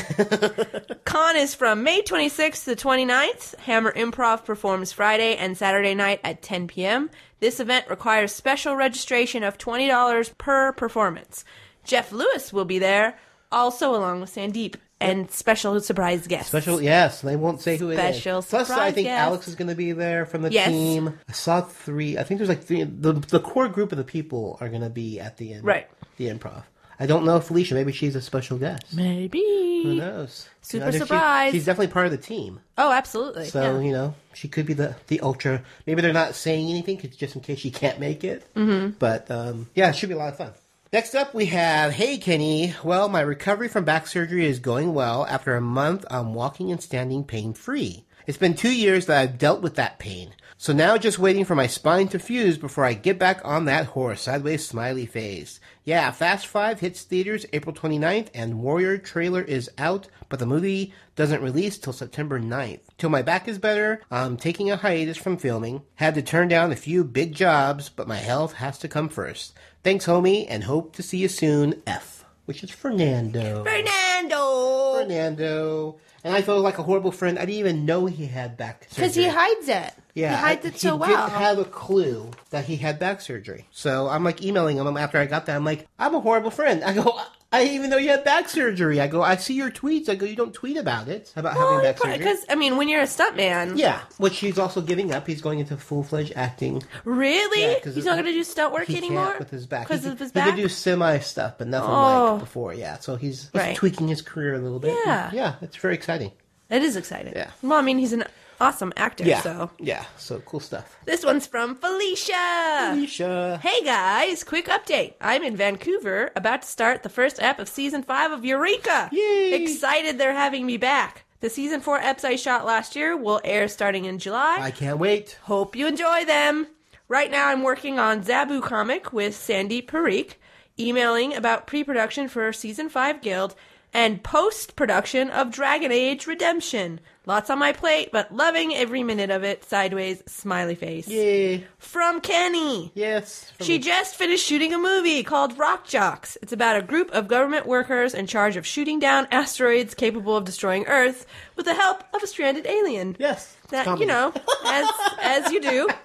Con 1.05 1.37
is 1.37 1.55
from 1.55 1.83
May 1.83 2.03
26th 2.03 2.65
to 2.65 2.77
29th. 2.77 3.57
Hammer 3.61 3.93
Improv 3.93 4.45
performs 4.45 4.93
Friday 4.93 5.37
and 5.37 5.57
Saturday 5.57 5.95
night 5.95 6.21
at 6.25 6.41
10 6.43 6.69
p.m. 6.69 7.11
This 7.41 7.61
event 7.61 7.87
requires 7.91 8.33
special 8.33 8.75
registration 8.75 9.43
of 9.43 9.59
$20 9.59 10.39
per 10.39 10.73
performance. 10.73 11.45
Jeff 11.85 12.11
Lewis 12.13 12.53
will 12.53 12.65
be 12.65 12.79
there, 12.79 13.19
also 13.53 13.95
along 13.95 14.21
with 14.21 14.35
Sandeep, 14.35 14.77
and 15.01 15.31
special 15.31 15.79
surprise 15.81 16.27
guests. 16.27 16.49
Special, 16.49 16.81
yes. 16.83 17.21
They 17.21 17.37
won't 17.37 17.61
say 17.61 17.77
who 17.77 17.91
it 17.91 17.95
is. 17.95 17.99
Special 18.01 18.43
surprise 18.43 18.67
Plus, 18.67 18.79
I 18.79 18.91
think 18.93 19.07
guest. 19.07 19.21
Alex 19.27 19.49
is 19.49 19.55
going 19.55 19.69
to 19.69 19.75
be 19.77 19.93
there 19.93 20.27
from 20.27 20.43
the 20.43 20.51
Yes. 20.53 20.69
team. 20.69 21.19
I 21.29 21.33
saw 21.33 21.61
three. 21.61 22.19
I 22.19 22.23
think 22.25 22.39
there's 22.39 22.49
like 22.49 22.65
three. 22.65 22.83
The 22.85 23.13
the 23.13 23.41
core 23.41 23.69
group 23.69 23.93
of 23.93 23.99
the 23.99 24.05
people 24.05 24.59
are 24.61 24.69
going 24.69 24.83
to 24.83 24.91
be 24.91 25.21
at 25.21 25.37
the 25.37 25.53
end. 25.55 25.65
Right. 25.65 25.89
The 26.17 26.29
improv. 26.29 26.65
I 27.01 27.07
don't 27.07 27.25
know 27.25 27.39
Felicia. 27.39 27.75
Maybe 27.75 27.93
she's 27.93 28.17
a 28.17 28.21
special 28.21 28.59
guest. 28.59 28.93
Maybe. 28.93 29.83
Who 29.85 29.95
knows? 29.95 30.49
Super 30.63 30.87
think 30.87 30.95
she- 30.95 30.99
surprise. 30.99 31.53
she's 31.53 31.65
definitely 31.65 31.93
part 31.93 32.07
of 32.07 32.11
the 32.11 32.19
team. 32.19 32.59
Oh, 32.77 32.91
absolutely. 32.91 33.45
So 33.47 33.63
yeah. 33.63 33.81
you 33.81 33.93
know, 33.93 34.15
she 34.35 34.49
could 34.49 34.67
be 34.67 34.73
the 34.75 34.97
the 35.07 35.21
ultra. 35.21 35.63
Maybe 35.87 36.03
they're 36.03 36.13
not 36.13 36.35
saying 36.35 36.69
anything 36.71 36.97
'cause- 36.99 37.15
just 37.17 37.37
in 37.37 37.41
case 37.43 37.61
she 37.61 37.71
can't 37.71 38.01
make 38.01 38.25
it. 38.25 38.45
Mm-hmm. 38.57 38.97
But 38.99 39.31
um, 39.31 39.69
yeah, 39.77 39.91
it 39.91 39.95
should 39.97 40.09
be 40.09 40.17
a 40.17 40.19
lot 40.19 40.31
of 40.33 40.39
fun. 40.39 40.53
Next 40.91 41.15
up, 41.15 41.35
we 41.35 41.45
have 41.47 41.93
Hey 41.93 42.17
Kenny. 42.17 42.75
Well, 42.83 43.11
my 43.11 43.21
recovery 43.21 43.69
from 43.69 43.85
back 43.85 44.07
surgery 44.07 44.47
is 44.47 44.59
going 44.59 44.95
well. 44.95 45.27
After 45.27 45.55
a 45.55 45.61
month, 45.61 46.07
I'm 46.11 46.33
walking 46.33 46.73
and 46.73 46.83
standing 46.83 47.25
pain 47.25 47.53
free. 47.53 48.07
It's 48.27 48.39
been 48.39 48.55
two 48.55 48.75
years 48.75 49.05
that 49.05 49.21
I've 49.21 49.37
dealt 49.37 49.61
with 49.61 49.75
that 49.75 49.99
pain. 49.99 50.33
So 50.61 50.73
now 50.73 50.99
just 50.99 51.21
waiting 51.21 51.45
for 51.45 51.55
my 51.55 51.69
spine 51.69 52.09
to 52.09 52.19
fuse 52.19 52.59
before 52.59 52.85
I 52.85 52.93
get 52.93 53.17
back 53.17 53.41
on 53.45 53.67
that 53.67 53.87
horse. 53.87 54.23
Sideways 54.23 54.67
smiley 54.67 55.07
face. 55.07 55.61
Yeah, 55.85 56.11
Fast 56.11 56.49
5 56.49 56.81
hits 56.81 57.03
theaters 57.03 57.47
April 57.53 57.73
29th 57.73 58.27
and 58.35 58.61
Warrior 58.61 58.99
trailer 58.99 59.41
is 59.41 59.71
out, 59.79 60.09
but 60.29 60.41
the 60.41 60.47
movie 60.47 60.93
doesn't 61.15 61.43
release 61.43 61.79
till 61.79 61.93
September 61.93 62.41
9th. 62.41 62.81
Till 62.99 63.09
my 63.09 63.23
back 63.23 63.47
is 63.47 63.61
better, 63.61 64.03
I'm 64.11 64.37
taking 64.37 64.69
a 64.69 64.77
hiatus 64.77 65.17
from 65.17 65.37
filming. 65.37 65.83
Had 65.95 66.17
to 66.17 66.23
turn 66.23 66.49
down 66.49 66.73
a 66.73 66.77
few 66.77 67.05
big 67.05 67.35
jobs, 67.35 67.89
but 67.89 68.09
my 68.09 68.17
health 68.17 68.55
has 68.55 68.81
to 68.81 68.89
come 68.89 69.09
first. 69.09 69.55
Thanks, 69.85 70.07
homie, 70.07 70.45
and 70.49 70.65
hope 70.65 70.97
to 70.97 71.05
see 71.05 71.19
you 71.19 71.29
soon. 71.29 71.85
F. 71.87 72.25
Which 72.49 72.65
is 72.65 72.71
Fernando. 72.71 73.63
Fernando! 73.63 74.95
Fernando. 75.03 75.97
And 76.25 76.35
I 76.35 76.41
felt 76.41 76.63
like 76.63 76.79
a 76.79 76.83
horrible 76.83 77.13
friend. 77.13 77.39
I 77.39 77.43
didn't 77.43 77.59
even 77.59 77.85
know 77.85 78.07
he 78.07 78.25
had 78.25 78.57
back 78.57 78.85
surgery. 78.89 79.03
Because 79.03 79.15
he 79.17 79.29
hides 79.29 79.69
it. 79.69 79.93
Yeah, 80.15 80.31
He 80.31 80.37
hides 80.43 80.65
I- 80.65 80.69
it 80.71 80.79
so 80.79 80.95
he 80.95 80.99
well. 81.01 81.27
didn't 81.27 81.39
have 81.39 81.59
a 81.59 81.65
clue 81.67 82.31
that 82.49 82.65
he 82.65 82.77
had 82.77 82.99
back 82.99 83.21
surgery. 83.21 83.67
So 83.71 84.09
I'm 84.09 84.25
like 84.25 84.43
emailing 84.43 84.79
him 84.79 84.97
after 84.97 85.19
I 85.19 85.27
got 85.27 85.45
that. 85.45 85.57
I'm 85.57 85.65
like, 85.67 85.87
I'm 85.99 86.15
a 86.15 86.21
horrible 86.21 86.51
friend. 86.51 86.83
I 86.83 86.95
go, 86.95 87.21
I 87.51 87.65
even 87.65 87.89
though 87.89 87.97
you 87.97 88.11
had 88.11 88.25
back 88.25 88.49
surgery. 88.51 89.01
I 89.01 89.07
go, 89.07 89.23
I 89.23 89.37
see 89.37 89.55
your 89.55 89.71
tweets. 89.71 90.11
I 90.11 90.17
go, 90.17 90.27
you 90.27 90.37
don't 90.37 90.53
tweet 90.53 90.77
about 90.77 91.09
it 91.09 91.33
about 91.35 91.55
having 91.57 91.81
back 91.81 91.97
surgery. 91.99 92.19
Because, 92.19 92.45
I 92.51 92.55
mean, 92.57 92.77
when 92.77 92.91
you're 92.91 93.01
a 93.01 93.05
stuntman. 93.05 93.79
yeah, 93.79 94.01
which 94.19 94.39
he's 94.39 94.59
also 94.59 94.83
giving 94.83 95.13
up. 95.15 95.27
He's 95.27 95.41
going 95.41 95.59
into 95.59 95.77
full 95.79 96.03
fledged 96.03 96.35
acting. 96.37 96.83
Really? 97.07 97.63
Yeah, 97.63 97.91
He's 97.91 98.05
not 98.05 98.15
going 98.17 98.27
to 98.27 98.33
do 98.33 98.45
stunt 98.45 98.75
work 98.75 98.87
He 98.87 98.99
anymore? 98.99 99.37
with 99.39 99.49
his 99.49 99.67
back. 99.67 99.89
Because 99.89 100.03
he 100.05 100.11
of 100.11 100.19
could, 100.19 100.25
his 100.25 100.31
he 100.33 100.35
back? 100.35 100.47
could 100.51 100.57
do 100.57 100.69
semi 100.69 101.19
stuff, 101.21 101.55
but 101.57 101.69
nothing 101.69 101.89
Oh. 101.91 102.33
like 102.33 102.41
before. 102.41 102.75
Yeah, 102.75 102.99
so 102.99 103.17
he's, 103.17 103.45
he's 103.45 103.55
Right. 103.55 103.75
tweaking 103.77 104.09
his 104.09 104.21
career 104.21 104.55
a 104.55 104.59
little 104.59 104.79
bit. 104.79 104.95
Yeah. 105.07 105.31
yeah, 105.33 105.55
it's 105.63 105.77
very 105.77 105.95
exciting. 105.95 106.33
It 106.69 106.83
is 106.83 106.97
exciting. 106.97 107.33
Yeah. 107.35 107.51
Well, 107.63 107.79
I 107.79 107.83
mean, 107.83 107.97
he's 107.99 108.13
an 108.13 108.25
awesome 108.61 108.93
actor, 108.97 109.25
Yeah, 109.25 109.41
so. 109.41 109.71
yeah, 109.79 110.05
so 110.17 110.41
cool 110.41 110.61
stuff. 110.61 110.97
This 111.05 111.25
one's 111.25 111.47
from 111.47 111.75
Felicia. 111.77 112.93
Alicia. 112.93 113.61
Hey 113.63 113.83
guys, 113.85 114.45
quick 114.45 114.67
update. 114.67 115.15
I'm 115.21 115.43
in 115.43 115.57
Vancouver, 115.57 116.31
about 116.37 116.63
to 116.63 116.69
start 116.69 117.03
the 117.03 117.09
first 117.09 117.41
ep 117.43 117.59
of 117.59 117.69
season 117.69 118.03
5 118.03 118.33
of 118.33 118.45
Eureka. 118.45 119.09
Yay. 119.13 119.63
Excited 119.63 120.19
they're 120.19 120.33
having 120.35 120.67
me 120.67 120.77
back. 120.77 121.25
The 121.41 121.51
season 121.51 121.81
4 121.81 122.01
eps 122.01 122.25
I 122.25 122.37
shot 122.37 122.65
last 122.67 122.97
year 122.97 123.17
will 123.17 123.41
air 123.45 123.69
starting 123.69 124.05
in 124.07 124.19
July. 124.19 124.59
I 124.61 124.71
can't 124.71 124.99
wait. 124.99 125.39
Hope 125.43 125.77
you 125.77 125.87
enjoy 125.87 126.25
them. 126.25 126.67
Right 127.07 127.31
now, 127.31 127.47
I'm 127.49 127.63
working 127.63 127.99
on 127.99 128.23
Zaboo 128.23 128.61
comic 128.63 129.13
with 129.15 129.35
Sandy 129.35 129.81
Parikh, 129.81 130.35
emailing 130.79 131.35
about 131.35 131.67
pre-production 131.67 132.29
for 132.29 132.53
season 132.53 132.89
five 132.91 133.23
Guild, 133.23 133.55
and 133.95 134.23
post-production 134.23 135.31
of 135.31 135.51
Dragon 135.51 135.91
Age 135.93 136.27
Redemption. 136.27 137.01
Lots 137.27 137.51
on 137.51 137.59
my 137.59 137.73
plate, 137.73 138.09
but 138.11 138.35
loving 138.35 138.75
every 138.75 139.03
minute 139.03 139.31
of 139.31 139.45
it. 139.45 139.63
Sideways 139.65 140.23
smiley 140.27 140.75
face 140.75 141.07
Yay. 141.09 141.67
from 141.79 142.21
Kenny. 142.23 142.91
Yes. 142.95 143.51
from- 143.57 143.67
She 143.67 143.79
just 143.79 144.15
finished 144.17 144.45
shooting 144.47 144.73
a 144.73 144.79
movie 144.79 145.23
called 145.23 145.59
Rock 145.59 145.87
Jocks. 145.87 146.39
It's 146.43 146.53
about 146.53 146.77
a 146.77 146.83
group 146.83 147.11
of 147.11 147.29
government 147.29 147.67
workers 147.67 148.15
in 148.15 148.27
charge 148.27 148.57
of 148.57 148.67
shooting 148.67 148.99
down 148.99 149.29
asteroids 149.31 149.95
capable 149.95 150.37
of 150.37 150.45
destroying 150.45 150.87
Earth 150.87 151.27
with 151.57 151.67
the 151.67 151.75
help 151.75 152.03
of 152.15 152.23
a 152.23 152.27
stranded 152.27 152.67
alien 152.67 153.17
Yes. 153.19 153.57
that 153.71 153.85
comedy. 153.85 154.03
you 154.03 154.07
know 154.09 154.33
as 154.65 154.89
as 155.21 155.53
you 155.53 155.61
do 155.61 155.89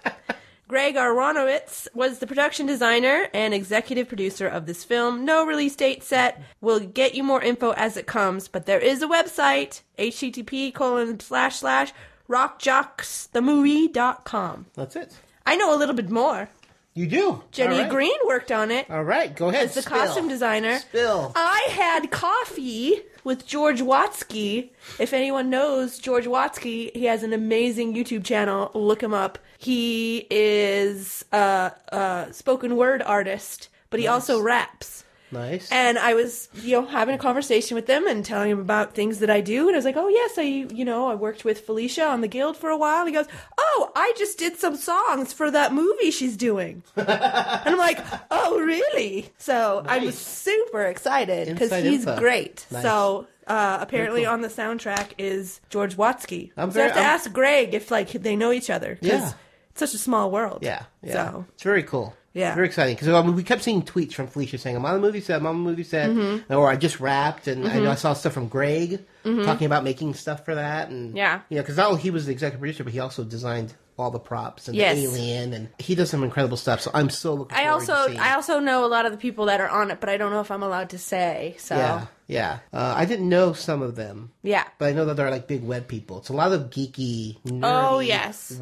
greg 0.73 0.95
aronowitz 0.95 1.87
was 1.93 2.17
the 2.17 2.25
production 2.25 2.65
designer 2.65 3.27
and 3.31 3.53
executive 3.53 4.07
producer 4.07 4.47
of 4.47 4.65
this 4.65 4.83
film 4.83 5.23
no 5.23 5.45
release 5.45 5.75
date 5.75 6.01
set 6.01 6.41
we'll 6.61 6.79
get 6.79 7.13
you 7.13 7.21
more 7.21 7.43
info 7.43 7.73
as 7.73 7.95
it 7.95 8.07
comes 8.07 8.47
but 8.47 8.65
there 8.65 8.79
is 8.79 9.03
a 9.03 9.07
website 9.07 9.81
http 9.99 10.73
colon 10.73 11.19
slash 11.19 11.57
slash 11.57 11.93
rockjocksthemovie.com 12.27 14.65
That's 14.73 14.95
it. 14.95 15.15
i 15.45 15.55
know 15.55 15.75
a 15.75 15.77
little 15.77 15.93
bit 15.93 16.09
more 16.09 16.49
You 16.95 17.05
do. 17.05 17.43
jenny 17.51 17.81
right. 17.81 17.89
green 17.89 18.17
worked 18.25 18.51
on 18.51 18.71
it 18.71 18.89
All 18.89 19.03
right, 19.03 19.35
go 19.35 19.49
ahead. 19.49 19.65
as 19.65 19.75
the 19.75 19.83
spill. 19.83 19.95
costume 19.99 20.27
designer 20.27 20.79
Spill. 20.79 21.33
I 21.35 21.67
had 21.69 22.09
coffee 22.09 23.01
with 23.23 23.45
George 23.47 23.79
Watsky. 23.81 24.71
If 24.99 25.13
anyone 25.13 25.49
knows 25.49 25.97
George 25.97 26.25
Watsky, 26.25 26.93
he 26.95 27.05
has 27.05 27.23
an 27.23 27.31
amazing 27.31 27.93
YouTube 27.95 28.25
channel. 28.25 28.69
Look 28.73 29.01
him 29.01 29.13
up. 29.13 29.39
He 29.63 30.27
is 30.29 31.23
a, 31.31 31.71
a 31.89 32.27
spoken 32.31 32.75
word 32.75 33.01
artist, 33.01 33.69
but 33.89 33.99
he 33.99 34.07
also 34.07 34.39
raps. 34.41 35.03
Nice. 35.31 35.71
And 35.71 35.97
I 35.97 36.13
was, 36.13 36.47
you 36.61 36.79
know, 36.79 36.85
having 36.85 37.15
a 37.15 37.17
conversation 37.17 37.73
with 37.73 37.87
them 37.87 38.05
and 38.05 38.23
telling 38.23 38.51
him 38.51 38.59
about 38.59 38.93
things 38.93 39.17
that 39.19 39.31
I 39.31 39.41
do. 39.41 39.65
And 39.67 39.75
I 39.75 39.77
was 39.79 39.85
like, 39.85 39.97
oh, 39.97 40.07
yes, 40.07 40.37
I, 40.37 40.41
you 40.43 40.85
know, 40.85 41.07
I 41.07 41.15
worked 41.15 41.43
with 41.43 41.61
Felicia 41.61 42.05
on 42.05 42.21
the 42.21 42.27
Guild 42.27 42.55
for 42.55 42.69
a 42.69 42.77
while. 42.77 42.99
And 42.99 43.07
he 43.09 43.13
goes, 43.15 43.25
oh, 43.57 43.91
I 43.95 44.13
just 44.15 44.37
did 44.37 44.57
some 44.57 44.75
songs 44.75 45.33
for 45.33 45.49
that 45.49 45.73
movie 45.73 46.11
she's 46.11 46.37
doing. 46.37 46.83
and 46.95 47.09
I'm 47.09 47.79
like, 47.79 47.97
oh, 48.29 48.59
really? 48.59 49.31
So 49.39 49.83
I 49.87 49.97
was 49.97 50.13
Nice. 50.13 50.19
super 50.19 50.83
excited 50.83 51.47
because 51.47 51.71
he's 51.83 52.05
info. 52.05 52.19
great. 52.19 52.67
Nice. 52.69 52.83
So 52.83 53.25
uh, 53.47 53.79
apparently 53.81 54.25
cool. 54.25 54.33
on 54.33 54.41
the 54.41 54.49
soundtrack 54.49 55.13
is 55.17 55.61
George 55.71 55.97
Watsky. 55.97 56.51
I'm 56.57 56.69
so 56.69 56.79
I 56.79 56.83
have 56.83 56.93
to 56.93 56.99
I'm- 56.99 57.09
ask 57.09 57.33
Greg 57.33 57.73
if, 57.73 57.89
like, 57.89 58.11
they 58.11 58.35
know 58.35 58.51
each 58.51 58.69
other. 58.69 58.99
Yeah. 59.01 59.33
Such 59.75 59.93
a 59.93 59.97
small 59.97 60.31
world. 60.31 60.59
Yeah, 60.61 60.83
yeah. 61.01 61.13
So 61.13 61.45
It's 61.53 61.63
very 61.63 61.83
cool. 61.83 62.15
Yeah. 62.33 62.55
Very 62.55 62.65
exciting. 62.67 62.95
Because 62.95 63.09
I 63.09 63.21
mean, 63.21 63.35
we 63.35 63.43
kept 63.43 63.61
seeing 63.61 63.83
tweets 63.83 64.13
from 64.13 64.25
Felicia 64.27 64.57
saying, 64.57 64.75
I'm 64.75 64.85
on 64.85 64.95
the 64.95 64.99
movie 64.99 65.21
set, 65.21 65.37
I'm 65.39 65.45
on 65.45 65.63
the 65.63 65.69
movie 65.69 65.83
set. 65.83 66.09
Mm-hmm. 66.09 66.51
Or 66.53 66.67
I 66.67 66.75
just 66.75 66.99
wrapped, 66.99 67.47
and 67.47 67.67
I 67.67 67.77
know 67.79 67.91
I 67.91 67.95
saw 67.95 68.13
stuff 68.13 68.33
from 68.33 68.47
Greg 68.47 69.05
talking 69.23 69.65
about 69.67 69.83
making 69.83 70.15
stuff 70.15 70.43
for 70.43 70.55
that. 70.55 70.89
And, 70.89 71.15
Yeah. 71.15 71.41
You 71.49 71.57
know, 71.57 71.61
because 71.61 71.77
not 71.77 71.89
only 71.91 72.01
he 72.01 72.09
was 72.09 72.25
the 72.25 72.31
executive 72.31 72.59
producer, 72.59 72.83
but 72.83 72.91
he 72.93 72.99
also 72.99 73.23
designed 73.23 73.73
all 73.99 74.09
the 74.09 74.19
props 74.19 74.67
and 74.67 74.75
Yes. 74.75 74.95
the 74.97 75.03
alien, 75.03 75.53
and 75.53 75.69
he 75.77 75.93
does 75.93 76.09
some 76.09 76.23
incredible 76.23 76.57
stuff. 76.57 76.81
So 76.81 76.89
I'm 76.95 77.11
so 77.11 77.35
looking 77.35 77.55
I 77.55 77.65
forward 77.65 77.73
also 77.81 77.93
to 77.93 78.09
seeing 78.09 78.19
I 78.19 78.33
also 78.33 78.59
know 78.59 78.83
a 78.83 78.87
lot 78.87 79.05
of 79.05 79.11
the 79.11 79.19
people 79.19 79.45
that 79.45 79.61
are 79.61 79.69
on 79.69 79.91
it, 79.91 79.99
but 79.99 80.09
I 80.09 80.17
don't 80.17 80.31
know 80.31 80.41
if 80.41 80.49
I'm 80.49 80.63
allowed 80.63 80.89
to 80.89 80.97
say. 80.97 81.55
So 81.59 81.75
Yeah, 81.75 82.05
yeah. 82.25 82.59
Uh, 82.73 82.95
I 82.97 83.05
didn't 83.05 83.29
know 83.29 83.53
some 83.53 83.83
of 83.83 83.95
them. 83.95 84.31
Yeah. 84.41 84.63
But 84.79 84.87
I 84.89 84.91
know 84.93 85.05
that 85.05 85.17
they're 85.17 85.29
like 85.29 85.47
big 85.47 85.63
web 85.63 85.87
people. 85.87 86.17
It's 86.17 86.29
a 86.29 86.33
lot 86.33 86.51
of 86.51 86.71
geeky, 86.71 87.37
nerdy, 87.43 87.59
Oh, 87.63 87.99
yes. 87.99 88.57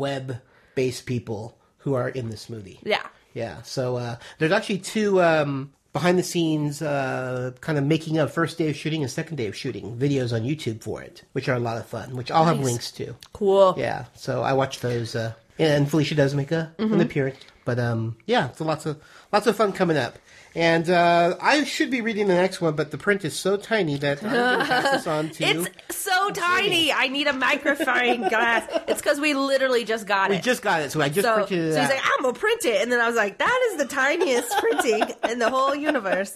People 1.05 1.57
who 1.79 1.93
are 1.93 2.09
in 2.09 2.29
this 2.29 2.49
movie. 2.49 2.79
yeah. 2.83 3.05
Yeah. 3.33 3.61
So 3.61 3.95
uh, 3.97 4.15
there's 4.39 4.51
actually 4.51 4.79
two 4.79 5.21
um, 5.21 5.71
behind-the-scenes 5.93 6.81
uh, 6.81 7.51
kind 7.61 7.77
of 7.77 7.85
making 7.85 8.17
of 8.17 8.33
first 8.33 8.57
day 8.57 8.69
of 8.69 8.75
shooting 8.75 9.01
and 9.03 9.09
second 9.11 9.37
day 9.37 9.47
of 9.47 9.55
shooting 9.55 9.95
videos 9.97 10.33
on 10.33 10.41
YouTube 10.41 10.81
for 10.81 11.01
it, 11.01 11.23
which 11.31 11.47
are 11.47 11.55
a 11.55 11.59
lot 11.59 11.77
of 11.77 11.85
fun. 11.85 12.15
Which 12.17 12.29
I'll 12.29 12.43
have 12.45 12.59
links 12.59 12.91
to. 12.93 13.15
Cool. 13.31 13.75
Yeah. 13.77 14.05
So 14.15 14.41
I 14.41 14.51
watch 14.53 14.81
those, 14.81 15.15
uh, 15.15 15.33
and 15.57 15.89
Felicia 15.89 16.15
does 16.15 16.35
make 16.35 16.51
a 16.51 16.73
Mm-hmm. 16.77 16.93
an 16.93 17.01
appearance. 17.01 17.37
But 17.63 17.79
um, 17.79 18.17
yeah, 18.25 18.51
so 18.51 18.65
lots 18.65 18.85
of 18.85 18.99
lots 19.31 19.47
of 19.47 19.55
fun 19.55 19.71
coming 19.71 19.95
up. 19.97 20.17
And 20.53 20.89
uh, 20.89 21.37
I 21.41 21.63
should 21.63 21.89
be 21.89 22.01
reading 22.01 22.27
the 22.27 22.33
next 22.33 22.59
one, 22.59 22.75
but 22.75 22.91
the 22.91 22.97
print 22.97 23.23
is 23.23 23.37
so 23.37 23.55
tiny 23.55 23.97
that 23.97 24.21
I'm 24.21 24.31
going 24.31 24.59
to 24.59 24.65
pass 24.65 24.91
this 24.91 25.07
on 25.07 25.29
to. 25.29 25.43
It's 25.45 25.95
so 25.95 26.29
tiny. 26.31 26.91
I 26.91 27.07
need 27.07 27.27
a 27.27 27.33
magnifying 27.33 28.27
glass. 28.27 28.67
It's 28.87 29.01
because 29.01 29.19
we 29.19 29.33
literally 29.33 29.85
just 29.85 30.05
got 30.05 30.29
it. 30.29 30.33
we 30.33 30.37
it. 30.37 30.43
just 30.43 30.61
got 30.61 30.81
it, 30.81 30.91
so 30.91 31.01
I 31.01 31.07
just 31.07 31.25
so, 31.25 31.35
printed 31.35 31.59
it 31.59 31.73
so 31.73 31.79
he's 31.81 31.89
out. 31.89 31.95
like, 31.95 32.03
I'm 32.03 32.23
gonna 32.23 32.37
print 32.37 32.65
it, 32.65 32.81
and 32.81 32.91
then 32.91 32.99
I 32.99 33.07
was 33.07 33.15
like, 33.15 33.37
that 33.37 33.69
is 33.71 33.77
the 33.77 33.85
tiniest 33.85 34.51
printing 34.57 35.03
in 35.29 35.39
the 35.39 35.49
whole 35.49 35.73
universe. 35.73 36.35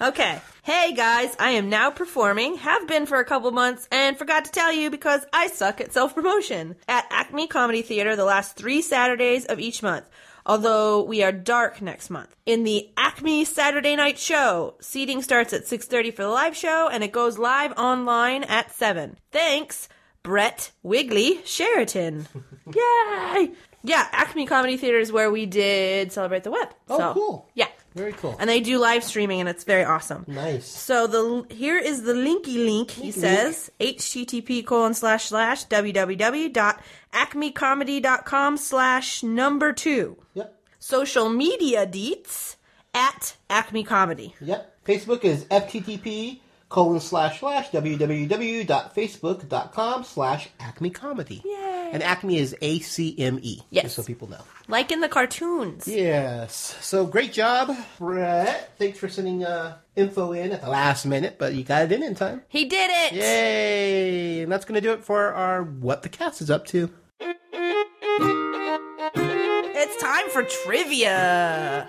Okay. 0.00 0.40
Hey 0.64 0.92
guys, 0.92 1.36
I 1.38 1.50
am 1.50 1.68
now 1.68 1.90
performing, 1.90 2.56
have 2.56 2.88
been 2.88 3.06
for 3.06 3.18
a 3.18 3.24
couple 3.24 3.50
months, 3.52 3.88
and 3.92 4.18
forgot 4.18 4.44
to 4.46 4.50
tell 4.50 4.72
you 4.72 4.90
because 4.90 5.24
I 5.32 5.46
suck 5.46 5.80
at 5.80 5.92
self 5.92 6.14
promotion 6.14 6.74
at 6.88 7.06
Acme 7.10 7.46
Comedy 7.46 7.82
Theater 7.82 8.16
the 8.16 8.24
last 8.24 8.56
three 8.56 8.82
Saturdays 8.82 9.44
of 9.46 9.60
each 9.60 9.82
month. 9.82 10.04
Although 10.46 11.02
we 11.02 11.22
are 11.22 11.32
dark 11.32 11.80
next 11.80 12.10
month. 12.10 12.36
In 12.44 12.64
the 12.64 12.90
Acme 12.96 13.44
Saturday 13.44 13.96
Night 13.96 14.18
Show, 14.18 14.74
seating 14.80 15.22
starts 15.22 15.52
at 15.52 15.66
6:30 15.66 16.10
for 16.14 16.22
the 16.22 16.28
live 16.28 16.56
show 16.56 16.88
and 16.92 17.02
it 17.02 17.12
goes 17.12 17.38
live 17.38 17.72
online 17.78 18.44
at 18.44 18.70
7. 18.74 19.16
Thanks, 19.32 19.88
Brett 20.22 20.70
Wiggly 20.82 21.40
Sheridan. 21.44 22.26
Yay! 22.74 23.52
Yeah, 23.82 24.06
Acme 24.12 24.46
Comedy 24.46 24.76
Theater 24.76 24.98
is 24.98 25.12
where 25.12 25.30
we 25.30 25.44
did 25.46 26.12
Celebrate 26.12 26.42
the 26.44 26.50
Web. 26.50 26.68
Oh, 26.88 26.98
So, 26.98 27.12
cool. 27.14 27.48
Yeah. 27.54 27.68
Very 27.94 28.12
cool. 28.12 28.36
And 28.40 28.50
they 28.50 28.58
do 28.60 28.78
live 28.78 29.04
streaming 29.04 29.38
and 29.40 29.48
it's 29.48 29.62
very 29.64 29.84
awesome. 29.84 30.24
nice. 30.26 30.66
So 30.66 31.06
the 31.06 31.46
here 31.54 31.78
is 31.78 32.02
the 32.02 32.12
linky 32.12 32.56
link. 32.56 32.90
He 32.90 33.12
says 33.12 33.70
http 33.78 34.66
colon 34.66 34.94
slash 34.94 35.26
slash 35.26 35.66
www.acmecomedy.com 35.68 38.56
slash 38.56 39.22
number 39.22 39.72
two. 39.72 40.16
Yep. 40.34 40.60
Social 40.80 41.28
media 41.28 41.86
deets 41.86 42.56
at 42.92 43.36
Acme 43.48 43.84
Comedy. 43.84 44.34
Yep. 44.40 44.84
Facebook 44.84 45.24
is 45.24 45.44
FTTP 45.44 46.40
colon 46.74 46.98
slash 46.98 47.38
slash 47.38 47.70
www.facebook.com 47.70 50.02
slash 50.02 50.48
Acme 50.58 50.90
Comedy. 50.90 51.40
Yay. 51.44 51.90
And 51.92 52.02
Acme 52.02 52.36
is 52.36 52.56
A 52.60 52.80
C 52.80 53.14
M 53.16 53.38
E. 53.40 53.60
Yes. 53.70 53.84
Just 53.84 53.94
so 53.94 54.02
people 54.02 54.28
know. 54.28 54.40
Like 54.66 54.90
in 54.90 55.00
the 55.00 55.08
cartoons. 55.08 55.86
Yes. 55.86 56.76
So 56.80 57.06
great 57.06 57.32
job, 57.32 57.76
Brett. 57.98 58.76
Thanks 58.76 58.98
for 58.98 59.08
sending 59.08 59.44
uh, 59.44 59.76
info 59.94 60.32
in 60.32 60.50
at 60.50 60.62
the 60.62 60.68
last 60.68 61.06
minute, 61.06 61.36
but 61.38 61.54
you 61.54 61.62
got 61.62 61.84
it 61.84 61.92
in 61.92 62.02
in 62.02 62.16
time. 62.16 62.42
He 62.48 62.64
did 62.64 62.90
it! 62.90 63.12
Yay! 63.12 64.42
And 64.42 64.50
that's 64.50 64.64
going 64.64 64.74
to 64.74 64.80
do 64.80 64.92
it 64.92 65.04
for 65.04 65.32
our 65.32 65.62
What 65.62 66.02
the 66.02 66.08
Cast 66.08 66.42
is 66.42 66.50
Up 66.50 66.66
to. 66.66 66.90
It's 69.76 70.02
time 70.02 70.28
for 70.30 70.42
trivia. 70.42 71.88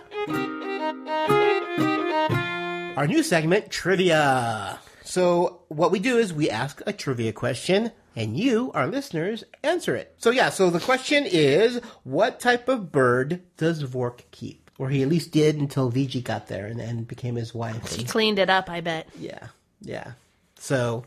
Our 2.95 3.07
new 3.07 3.23
segment, 3.23 3.69
Trivia. 3.71 4.79
So, 5.03 5.63
what 5.67 5.91
we 5.91 5.99
do 5.99 6.17
is 6.17 6.33
we 6.33 6.49
ask 6.49 6.81
a 6.87 6.93
trivia 6.93 7.33
question, 7.33 7.91
and 8.15 8.37
you, 8.37 8.71
our 8.73 8.87
listeners, 8.87 9.43
answer 9.63 9.95
it. 9.95 10.15
So, 10.17 10.29
yeah, 10.29 10.49
so 10.49 10.69
the 10.69 10.79
question 10.79 11.25
is 11.25 11.81
what 12.03 12.39
type 12.39 12.69
of 12.69 12.93
bird 12.93 13.41
does 13.57 13.81
Vork 13.81 14.23
keep? 14.31 14.71
Or 14.77 14.89
he 14.89 15.03
at 15.03 15.09
least 15.09 15.31
did 15.31 15.57
until 15.57 15.91
VG 15.91 16.23
got 16.23 16.47
there 16.47 16.67
and 16.67 16.79
then 16.79 17.03
became 17.03 17.35
his 17.35 17.53
wife. 17.53 17.91
She 17.91 18.05
cleaned 18.05 18.39
it 18.39 18.49
up, 18.49 18.69
I 18.69 18.79
bet. 18.79 19.09
Yeah, 19.19 19.47
yeah. 19.81 20.13
So, 20.57 21.03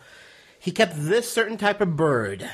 he 0.58 0.70
kept 0.70 0.92
this 0.94 1.30
certain 1.30 1.56
type 1.56 1.80
of 1.80 1.96
bird. 1.96 2.48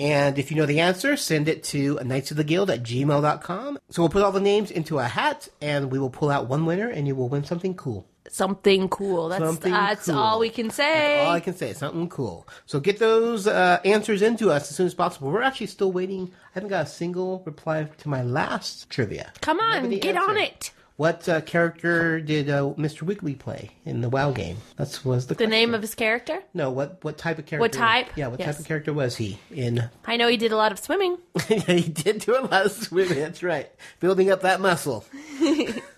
And 0.00 0.38
if 0.40 0.50
you 0.50 0.56
know 0.56 0.66
the 0.66 0.80
answer, 0.80 1.16
send 1.16 1.46
it 1.48 1.62
to 1.64 2.00
knights 2.02 2.32
of 2.32 2.36
the 2.36 2.42
guild 2.42 2.68
at 2.70 2.82
gmail.com. 2.82 3.78
So 3.90 4.02
we'll 4.02 4.08
put 4.08 4.24
all 4.24 4.32
the 4.32 4.40
names 4.40 4.72
into 4.72 4.98
a 4.98 5.04
hat 5.04 5.48
and 5.60 5.92
we 5.92 6.00
will 6.00 6.10
pull 6.10 6.30
out 6.30 6.48
one 6.48 6.66
winner 6.66 6.88
and 6.88 7.06
you 7.06 7.14
will 7.14 7.28
win 7.28 7.44
something 7.44 7.74
cool. 7.76 8.08
Something 8.28 8.88
cool. 8.88 9.28
That's 9.28 9.42
Something 9.44 9.72
that's 9.72 10.06
cool. 10.06 10.16
all 10.18 10.38
we 10.38 10.48
can 10.48 10.70
say. 10.70 11.24
All 11.24 11.32
I 11.32 11.40
can 11.40 11.54
say 11.54 11.72
something 11.72 12.08
cool. 12.08 12.46
So 12.66 12.80
get 12.80 12.98
those 12.98 13.46
uh, 13.46 13.80
answers 13.84 14.22
into 14.22 14.50
us 14.50 14.70
as 14.70 14.76
soon 14.76 14.86
as 14.86 14.94
possible. 14.94 15.30
We're 15.30 15.42
actually 15.42 15.66
still 15.66 15.92
waiting. 15.92 16.30
I 16.32 16.54
haven't 16.54 16.70
got 16.70 16.86
a 16.86 16.88
single 16.88 17.42
reply 17.44 17.84
to 17.98 18.08
my 18.08 18.22
last 18.22 18.88
trivia. 18.90 19.32
Come 19.40 19.60
on, 19.60 19.90
get 19.98 20.16
on 20.16 20.36
it. 20.36 20.70
What 20.96 21.26
uh, 21.28 21.40
character 21.40 22.20
did 22.20 22.48
uh, 22.50 22.74
Mr. 22.76 23.02
Wiggly 23.02 23.34
play 23.34 23.70
in 23.84 24.02
the 24.02 24.08
WoW 24.10 24.30
game? 24.30 24.58
That's 24.76 25.04
was 25.04 25.26
the 25.26 25.34
The 25.34 25.46
name 25.46 25.74
of 25.74 25.80
his 25.80 25.94
character? 25.94 26.40
no. 26.54 26.70
What 26.70 27.02
what 27.02 27.18
type 27.18 27.38
of 27.38 27.46
character? 27.46 27.60
What 27.62 27.72
type? 27.72 28.08
Yeah, 28.14 28.28
what 28.28 28.38
Yes. 28.38 28.54
type 28.54 28.60
of 28.60 28.66
character 28.68 28.92
was 28.92 29.16
he 29.16 29.38
in? 29.50 29.88
I 30.04 30.16
know 30.16 30.28
he 30.28 30.36
did 30.36 30.52
a 30.52 30.56
lot 30.56 30.70
of 30.70 30.78
swimming. 30.78 31.16
yeah, 31.48 31.58
he 31.60 31.88
did 31.88 32.20
do 32.20 32.36
a 32.38 32.44
lot 32.44 32.66
of 32.66 32.72
swimming. 32.72 33.18
That's 33.18 33.42
right, 33.42 33.68
building 34.00 34.30
up 34.30 34.42
that 34.42 34.60
muscle. 34.60 35.04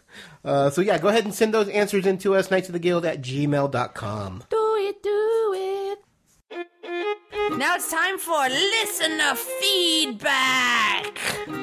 uh, 0.45 0.71
so 0.71 0.81
yeah, 0.81 0.99
go 0.99 1.09
ahead 1.09 1.25
and 1.25 1.35
send 1.35 1.55
those 1.55 1.69
answers 1.69 2.07
in 2.07 2.19
to 2.19 2.35
us, 2.35 2.51
Knights 2.51 2.69
of 2.69 2.73
the 2.73 2.79
Guild 2.79 3.05
at 3.05 3.23
gmail.com. 3.23 4.45
Do 4.51 4.77
it, 4.79 5.03
do 5.03 5.55
it. 5.57 5.99
Now 7.59 7.77
it's 7.77 7.91
time 7.91 8.19
for 8.19 8.49
listener 8.49 9.35
feedback. 9.35 11.19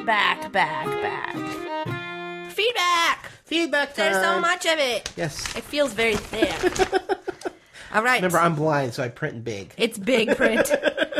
Back, 0.06 0.52
back, 0.52 0.86
back. 0.86 2.52
Feedback. 2.52 3.32
Feedback 3.46 3.94
time. 3.94 4.14
There's 4.14 4.24
so 4.24 4.40
much 4.40 4.66
of 4.66 4.80
it. 4.80 5.12
Yes. 5.16 5.56
It 5.56 5.64
feels 5.64 5.94
very 5.94 6.16
thick. 6.16 6.88
All 7.94 8.04
right. 8.04 8.18
Remember, 8.18 8.40
I'm 8.40 8.56
blind, 8.56 8.94
so 8.94 9.04
I 9.04 9.10
print 9.10 9.44
big. 9.44 9.74
It's 9.78 9.98
big 9.98 10.36
print. 10.38 10.72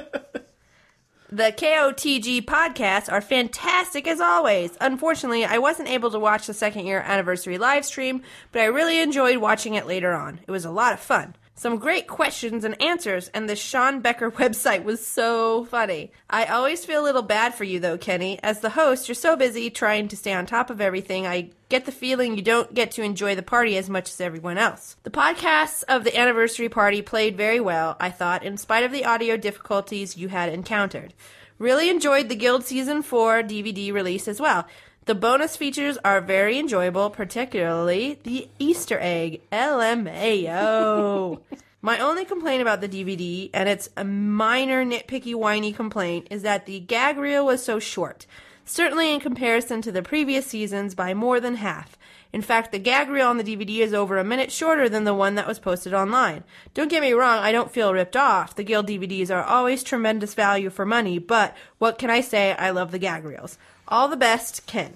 the 1.32 1.54
KOTG 1.58 2.44
podcasts 2.44 3.10
are 3.10 3.22
fantastic 3.22 4.06
as 4.06 4.20
always. 4.20 4.72
Unfortunately, 4.82 5.46
I 5.46 5.60
wasn't 5.60 5.88
able 5.88 6.12
to 6.12 6.20
watch 6.20 6.46
the 6.46 6.54
second 6.54 6.86
year 6.86 7.00
anniversary 7.00 7.58
live 7.58 7.86
stream, 7.86 8.22
but 8.52 8.62
I 8.62 8.66
really 8.66 9.00
enjoyed 9.00 9.38
watching 9.38 9.76
it 9.76 9.88
later 9.88 10.12
on. 10.12 10.42
It 10.46 10.52
was 10.52 10.66
a 10.66 10.72
lot 10.72 10.92
of 10.92 11.00
fun. 11.00 11.36
Some 11.62 11.78
great 11.78 12.08
questions 12.08 12.64
and 12.64 12.82
answers, 12.82 13.28
and 13.36 13.48
the 13.48 13.56
Sean 13.56 14.00
Becker 14.00 14.32
website 14.42 14.84
was 14.84 15.06
so 15.06 15.66
funny. 15.66 16.12
I 16.28 16.46
always 16.46 16.84
feel 16.84 17.04
a 17.04 17.06
little 17.06 17.22
bad 17.22 17.54
for 17.54 17.66
you, 17.66 17.80
though, 17.80 18.00
Kenny. 18.00 18.40
As 18.42 18.62
the 18.62 18.72
host, 18.72 19.08
you're 19.08 19.14
so 19.14 19.36
busy 19.36 19.70
trying 19.70 20.08
to 20.08 20.18
stay 20.18 20.34
on 20.34 20.48
top 20.48 20.72
of 20.72 20.82
everything, 20.82 21.28
I 21.28 21.52
get 21.70 21.86
the 21.86 21.92
feeling 21.92 22.36
you 22.36 22.42
don't 22.42 22.74
get 22.74 22.90
to 22.94 23.04
enjoy 23.04 23.36
the 23.36 23.44
party 23.44 23.78
as 23.78 23.92
much 23.92 24.10
as 24.10 24.20
everyone 24.20 24.58
else. 24.58 24.96
The 25.04 25.12
podcasts 25.12 25.84
of 25.88 26.04
the 26.04 26.18
anniversary 26.18 26.68
party 26.68 27.04
played 27.04 27.38
very 27.38 27.60
well, 27.60 27.96
I 28.00 28.10
thought, 28.10 28.42
in 28.44 28.58
spite 28.58 28.84
of 28.84 28.92
the 28.92 29.06
audio 29.06 29.38
difficulties 29.38 30.18
you 30.18 30.30
had 30.30 30.52
encountered. 30.52 31.14
Really 31.60 31.92
enjoyed 31.92 32.28
the 32.28 32.36
Guild 32.36 32.66
Season 32.66 33.04
4 33.04 33.44
DVD 33.44 33.94
release 33.94 34.28
as 34.28 34.42
well. 34.42 34.66
The 35.06 35.16
bonus 35.16 35.58
features 35.58 35.98
are 36.06 36.22
very 36.22 36.60
enjoyable, 36.60 37.10
particularly 37.10 38.20
the 38.24 38.48
Easter 38.60 39.00
egg. 39.02 39.42
LMAO. 39.52 41.40
My 41.82 41.98
only 41.98 42.24
complaint 42.24 42.62
about 42.62 42.82
the 42.82 42.88
DVD, 42.88 43.50
and 43.52 43.68
it's 43.68 43.90
a 43.98 44.04
minor 44.04 44.86
nitpicky 44.86 45.34
whiny 45.34 45.74
complaint, 45.74 46.28
is 46.30 46.44
that 46.44 46.68
the 46.68 46.80
gag 46.80 47.18
reel 47.18 47.48
was 47.48 47.64
so 47.64 47.80
short. 47.80 48.28
Certainly 48.64 49.12
in 49.12 49.20
comparison 49.20 49.82
to 49.82 49.92
the 49.92 50.04
previous 50.04 50.46
seasons 50.46 50.94
by 50.94 51.16
more 51.16 51.40
than 51.40 51.56
half. 51.56 51.98
In 52.32 52.44
fact, 52.44 52.72
the 52.72 52.78
gag 52.78 53.10
reel 53.10 53.28
on 53.28 53.38
the 53.38 53.44
DVD 53.44 53.80
is 53.80 53.96
over 53.96 54.20
a 54.20 54.24
minute 54.24 54.52
shorter 54.52 54.88
than 54.88 55.04
the 55.04 55.16
one 55.16 55.34
that 55.34 55.48
was 55.48 55.58
posted 55.58 55.96
online. 55.96 56.44
Don't 56.76 56.92
get 56.92 57.02
me 57.02 57.14
wrong, 57.14 57.40
I 57.40 57.52
don't 57.52 57.72
feel 57.72 57.92
ripped 57.92 58.16
off. 58.16 58.56
The 58.56 58.64
Guild 58.64 58.88
DVDs 58.88 59.32
are 59.32 59.44
always 59.44 59.82
tremendous 59.84 60.36
value 60.36 60.70
for 60.70 60.86
money, 60.86 61.18
but 61.18 61.58
what 61.80 61.98
can 61.98 62.12
I 62.12 62.22
say? 62.22 62.54
I 62.54 62.70
love 62.70 62.92
the 62.92 63.00
gag 63.00 63.26
reels. 63.26 63.58
All 63.92 64.08
the 64.08 64.18
best, 64.18 64.66
Ken. 64.66 64.96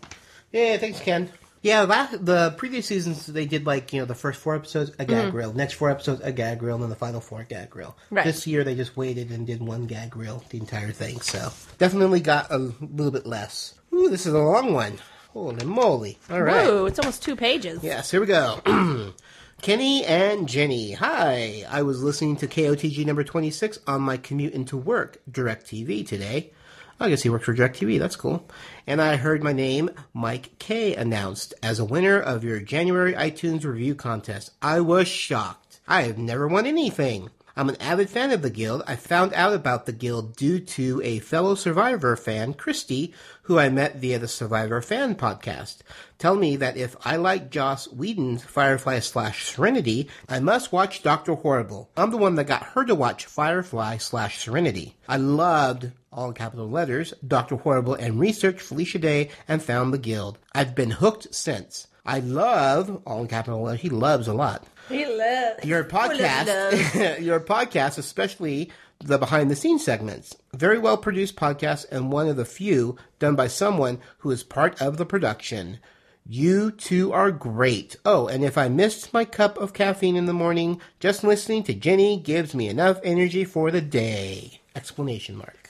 Yeah, 0.52 0.78
thanks, 0.78 1.00
Ken. 1.00 1.30
Yeah, 1.62 1.86
that, 1.86 2.24
the 2.24 2.54
previous 2.58 2.86
seasons 2.86 3.26
they 3.26 3.46
did 3.48 3.66
like 3.66 3.92
you 3.92 4.00
know 4.00 4.06
the 4.06 4.14
first 4.16 4.40
four 4.40 4.56
episodes 4.56 4.92
a 5.00 5.06
gag 5.06 5.28
Mm-hmm. 5.30 5.38
reel, 5.38 5.54
next 5.54 5.74
four 5.74 5.90
episodes 5.90 6.22
a 6.24 6.32
gag 6.32 6.62
reel, 6.62 6.76
and 6.76 6.84
then 6.84 6.90
the 6.92 6.96
final 6.96 7.20
four 7.20 7.42
a 7.42 7.44
gag 7.46 7.76
reel. 7.76 7.98
Right. 8.12 8.24
This 8.24 8.46
year 8.46 8.64
they 8.64 8.76
just 8.76 8.96
waited 8.96 9.32
and 9.32 9.48
did 9.48 9.62
one 9.62 9.86
gag 9.88 10.16
reel 10.16 10.44
the 10.50 10.60
entire 10.60 10.92
thing, 10.92 11.20
so 11.22 11.50
definitely 11.80 12.20
got 12.22 12.52
a 12.52 12.58
little 12.58 13.12
bit 13.12 13.26
less. 13.26 13.74
Ooh, 13.94 14.10
this 14.10 14.26
is 14.28 14.34
a 14.34 14.40
long 14.40 14.74
one. 14.74 15.00
Holy 15.34 15.66
moly! 15.66 16.18
All 16.30 16.42
right. 16.42 16.68
Ooh, 16.68 16.86
it's 16.86 17.00
almost 17.00 17.24
two 17.24 17.36
pages. 17.36 17.84
Yes, 17.84 18.12
here 18.12 18.22
we 18.22 18.28
go. 18.28 18.62
Kenny 19.62 20.06
and 20.06 20.48
Jenny. 20.48 20.92
Hi. 20.94 21.66
I 21.68 21.82
was 21.82 22.04
listening 22.04 22.36
to 22.38 22.48
KOTG 22.48 23.06
number 23.06 23.24
26 23.24 23.80
on 23.88 24.02
my 24.02 24.18
commute 24.18 24.54
into 24.54 24.78
work, 24.78 25.18
DirecTV, 25.32 26.08
today. 26.08 26.52
I 27.00 27.10
guess 27.10 27.24
he 27.24 27.30
works 27.30 27.46
for 27.46 27.54
DirecTV. 27.54 28.00
That's 28.00 28.16
cool. 28.16 28.48
And 28.88 29.02
I 29.02 29.18
heard 29.18 29.44
my 29.44 29.52
name, 29.52 29.90
Mike 30.14 30.58
K, 30.60 30.96
announced 30.96 31.54
as 31.62 31.80
a 31.80 31.86
winner 31.86 32.18
of 32.18 32.44
your 32.44 32.60
January 32.62 33.14
iTunes 33.14 33.66
review 33.66 33.96
contest. 33.96 34.52
I 34.62 34.80
was 34.80 35.08
shocked. 35.08 35.82
I 35.88 36.04
have 36.04 36.18
never 36.18 36.48
won 36.48 36.66
anything. 36.66 37.30
I'm 37.58 37.70
an 37.70 37.82
avid 37.82 38.10
fan 38.10 38.32
of 38.32 38.42
the 38.42 38.50
Guild. 38.50 38.84
I 38.86 38.96
found 38.98 39.34
out 39.34 39.54
about 39.54 39.86
the 39.86 39.94
Guild 39.94 40.36
due 40.36 40.60
to 40.60 41.02
a 41.04 41.20
fellow 41.20 41.56
Survivor 41.56 42.16
fan, 42.18 42.54
Christy, 42.54 43.14
who 43.46 43.60
I 43.60 43.70
met 43.70 43.98
via 43.98 44.18
the 44.18 44.28
Survivor 44.28 44.82
fan 44.82 45.14
podcast. 45.16 45.78
Tell 46.18 46.36
me 46.36 46.56
that 46.56 46.78
if 46.78 46.96
I 47.06 47.16
like 47.16 47.52
Joss 47.52 47.88
Whedon's 47.92 48.44
Firefly 48.44 49.00
slash 49.00 49.46
Serenity, 49.46 50.10
I 50.28 50.40
must 50.40 50.72
watch 50.72 51.04
Doctor 51.04 51.36
Horrible. 51.36 51.90
I'm 51.96 52.10
the 52.10 52.18
one 52.18 52.36
that 52.36 52.46
got 52.48 52.64
her 52.64 52.84
to 52.86 52.96
watch 52.96 53.26
Firefly 53.26 53.98
slash 53.98 54.40
Serenity. 54.40 54.96
I 55.08 55.18
loved, 55.18 55.92
all 56.12 56.30
in 56.30 56.34
capital 56.34 56.70
letters, 56.70 57.14
Doctor 57.28 57.58
Horrible 57.58 57.94
and 57.94 58.20
researched 58.20 58.62
Felicia 58.62 58.98
Day 58.98 59.30
and 59.48 59.62
found 59.62 59.94
the 59.94 60.00
Guild. 60.00 60.40
I've 60.54 60.74
been 60.74 60.92
hooked 60.92 61.34
since. 61.34 61.88
I 62.04 62.20
love, 62.20 63.02
all 63.06 63.22
in 63.22 63.28
capital 63.28 63.62
letters, 63.62 63.82
he 63.82 63.90
loves 63.90 64.28
a 64.28 64.34
lot. 64.34 64.66
He 64.90 65.06
loves 65.06 65.66
Your 65.66 65.84
podcast, 65.84 67.20
your 67.24 67.40
podcast, 67.40 67.98
especially 67.98 68.72
the 69.00 69.18
behind 69.18 69.52
the 69.52 69.56
scenes 69.56 69.84
segments. 69.84 70.36
Very 70.54 70.78
well 70.78 70.98
produced 70.98 71.36
podcast 71.36 71.86
and 71.92 72.12
one 72.12 72.28
of 72.28 72.38
the 72.38 72.46
few 72.46 72.98
done 73.20 73.36
by 73.36 73.48
someone 73.48 74.00
who 74.20 74.32
is 74.32 74.44
part 74.44 74.82
of 74.82 74.98
the 74.98 75.06
production. 75.06 75.80
You 76.28 76.72
two 76.72 77.14
are 77.14 77.32
great. 77.32 77.98
Oh, 78.04 78.28
and 78.28 78.44
if 78.44 78.58
I 78.58 78.68
missed 78.68 79.14
my 79.14 79.26
cup 79.26 79.58
of 79.58 79.74
caffeine 79.74 80.16
in 80.16 80.26
the 80.26 80.34
morning, 80.34 80.82
just 81.00 81.24
listening 81.24 81.64
to 81.64 81.74
Jenny 81.74 82.18
gives 82.18 82.56
me 82.56 82.68
enough 82.68 83.00
energy 83.04 83.44
for 83.44 83.70
the 83.70 83.82
day. 83.82 84.62
Explanation 84.76 85.36
mark. 85.36 85.65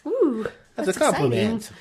Ooh, 0.77 0.83
That's, 0.83 0.97
a 0.97 0.99
compliment. 0.99 1.71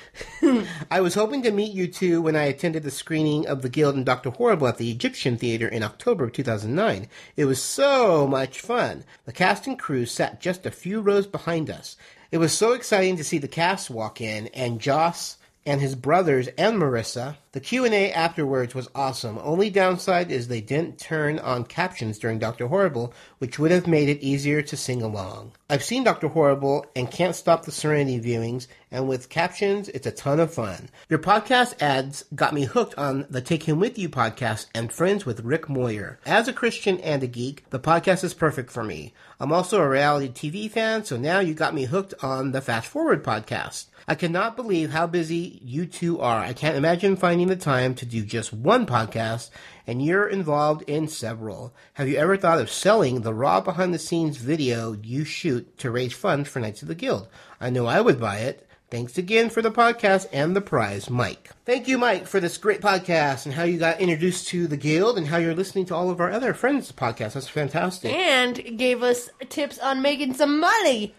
I 0.91 1.01
was 1.01 1.15
hoping 1.15 1.43
to 1.43 1.51
meet 1.51 1.73
you 1.73 1.87
two 1.87 2.21
when 2.21 2.35
I 2.35 2.43
attended 2.43 2.83
the 2.83 2.91
screening 2.91 3.45
of 3.45 3.61
The 3.61 3.69
Guild 3.69 3.95
and 3.95 4.05
Dr. 4.05 4.29
Horrible 4.29 4.67
at 4.67 4.77
the 4.77 4.89
Egyptian 4.89 5.37
Theater 5.37 5.67
in 5.67 5.83
October 5.83 6.25
of 6.25 6.33
2009. 6.33 7.07
It 7.35 7.45
was 7.45 7.61
so 7.61 8.25
much 8.25 8.61
fun. 8.61 9.03
The 9.25 9.33
cast 9.33 9.67
and 9.67 9.77
crew 9.77 10.05
sat 10.05 10.39
just 10.39 10.65
a 10.65 10.71
few 10.71 11.01
rows 11.01 11.27
behind 11.27 11.69
us. 11.69 11.97
It 12.31 12.37
was 12.37 12.53
so 12.53 12.73
exciting 12.73 13.17
to 13.17 13.23
see 13.23 13.37
the 13.37 13.47
cast 13.47 13.89
walk 13.89 14.21
in 14.21 14.47
and 14.47 14.79
Joss 14.79 15.37
and 15.65 15.81
his 15.81 15.95
brothers 15.95 16.47
and 16.57 16.77
Maurissa. 16.77 17.35
The 17.55 17.61
Q&A 17.61 18.11
afterwards 18.11 18.75
was 18.75 18.89
awesome. 18.93 19.39
Only 19.41 19.69
downside 19.69 20.29
is 20.29 20.49
they 20.49 20.59
didn't 20.59 20.99
turn 20.99 21.39
on 21.39 21.63
captions 21.63 22.19
during 22.19 22.37
Dr. 22.37 22.67
Horrible, 22.67 23.13
which 23.37 23.57
would 23.57 23.71
have 23.71 23.87
made 23.87 24.09
it 24.09 24.21
easier 24.21 24.61
to 24.63 24.75
sing 24.75 25.01
along. 25.01 25.53
I've 25.69 25.81
seen 25.81 26.03
Dr. 26.03 26.27
Horrible 26.27 26.85
and 26.97 27.09
can't 27.09 27.33
stop 27.33 27.63
the 27.63 27.71
Serenity 27.71 28.19
viewings, 28.19 28.67
and 28.91 29.07
with 29.07 29.29
captions, 29.29 29.87
it's 29.87 30.05
a 30.05 30.11
ton 30.11 30.41
of 30.41 30.53
fun. 30.53 30.89
Your 31.07 31.19
podcast 31.19 31.81
ads 31.81 32.25
got 32.35 32.53
me 32.53 32.65
hooked 32.65 32.95
on 32.97 33.25
the 33.29 33.39
Take 33.39 33.63
Him 33.63 33.79
With 33.79 33.97
You 33.97 34.09
podcast 34.09 34.65
and 34.75 34.91
Friends 34.91 35.25
with 35.25 35.45
Rick 35.45 35.69
Moyer. 35.69 36.19
As 36.25 36.49
a 36.49 36.53
Christian 36.53 36.99
and 36.99 37.23
a 37.23 37.27
geek, 37.27 37.69
the 37.69 37.79
podcast 37.79 38.25
is 38.25 38.33
perfect 38.33 38.69
for 38.69 38.83
me. 38.83 39.13
I'm 39.39 39.53
also 39.53 39.79
a 39.79 39.87
reality 39.87 40.27
TV 40.27 40.69
fan, 40.69 41.05
so 41.05 41.15
now 41.15 41.39
you 41.39 41.53
got 41.53 41.73
me 41.73 41.85
hooked 41.85 42.13
on 42.21 42.51
the 42.51 42.59
Fast 42.59 42.87
Forward 42.87 43.23
podcast. 43.23 43.85
I 44.07 44.13
cannot 44.13 44.55
believe 44.55 44.91
how 44.91 45.07
busy 45.07 45.59
you 45.63 45.87
two 45.87 46.19
are. 46.21 46.39
I 46.39 46.53
can't 46.53 46.77
imagine 46.77 47.15
finding 47.15 47.44
the 47.47 47.55
time 47.55 47.95
to 47.95 48.05
do 48.05 48.23
just 48.23 48.53
one 48.53 48.85
podcast, 48.85 49.49
and 49.87 50.03
you're 50.03 50.27
involved 50.27 50.83
in 50.87 51.07
several. 51.07 51.73
Have 51.93 52.07
you 52.07 52.17
ever 52.17 52.37
thought 52.37 52.59
of 52.59 52.69
selling 52.71 53.21
the 53.21 53.33
raw 53.33 53.61
behind 53.61 53.93
the 53.93 53.99
scenes 53.99 54.37
video 54.37 54.93
you 55.03 55.23
shoot 55.25 55.77
to 55.79 55.91
raise 55.91 56.13
funds 56.13 56.49
for 56.49 56.59
Knights 56.59 56.81
of 56.81 56.87
the 56.87 56.95
Guild? 56.95 57.27
I 57.59 57.69
know 57.69 57.85
I 57.85 58.01
would 58.01 58.19
buy 58.19 58.37
it. 58.39 58.61
Thanks 58.91 59.17
again 59.17 59.49
for 59.49 59.63
the 59.63 59.71
podcast 59.71 60.27
and 60.31 60.55
the 60.55 60.61
prize, 60.61 61.09
Mike. 61.09 61.49
Thank 61.65 61.87
you, 61.87 61.97
Mike, 61.97 62.27
for 62.27 62.39
this 62.39 62.57
great 62.59 62.81
podcast 62.81 63.45
and 63.45 63.55
how 63.55 63.63
you 63.63 63.79
got 63.79 63.99
introduced 63.99 64.47
to 64.49 64.67
the 64.67 64.77
Guild 64.77 65.17
and 65.17 65.27
how 65.27 65.37
you're 65.37 65.55
listening 65.55 65.85
to 65.87 65.95
all 65.95 66.11
of 66.11 66.19
our 66.21 66.31
other 66.31 66.53
friends' 66.53 66.91
podcasts. 66.91 67.33
That's 67.33 67.47
fantastic. 67.47 68.13
and 68.13 68.77
gave 68.77 69.01
us 69.01 69.29
tips 69.49 69.79
on 69.79 70.03
making 70.03 70.35
some 70.35 70.59
money. 70.59 71.15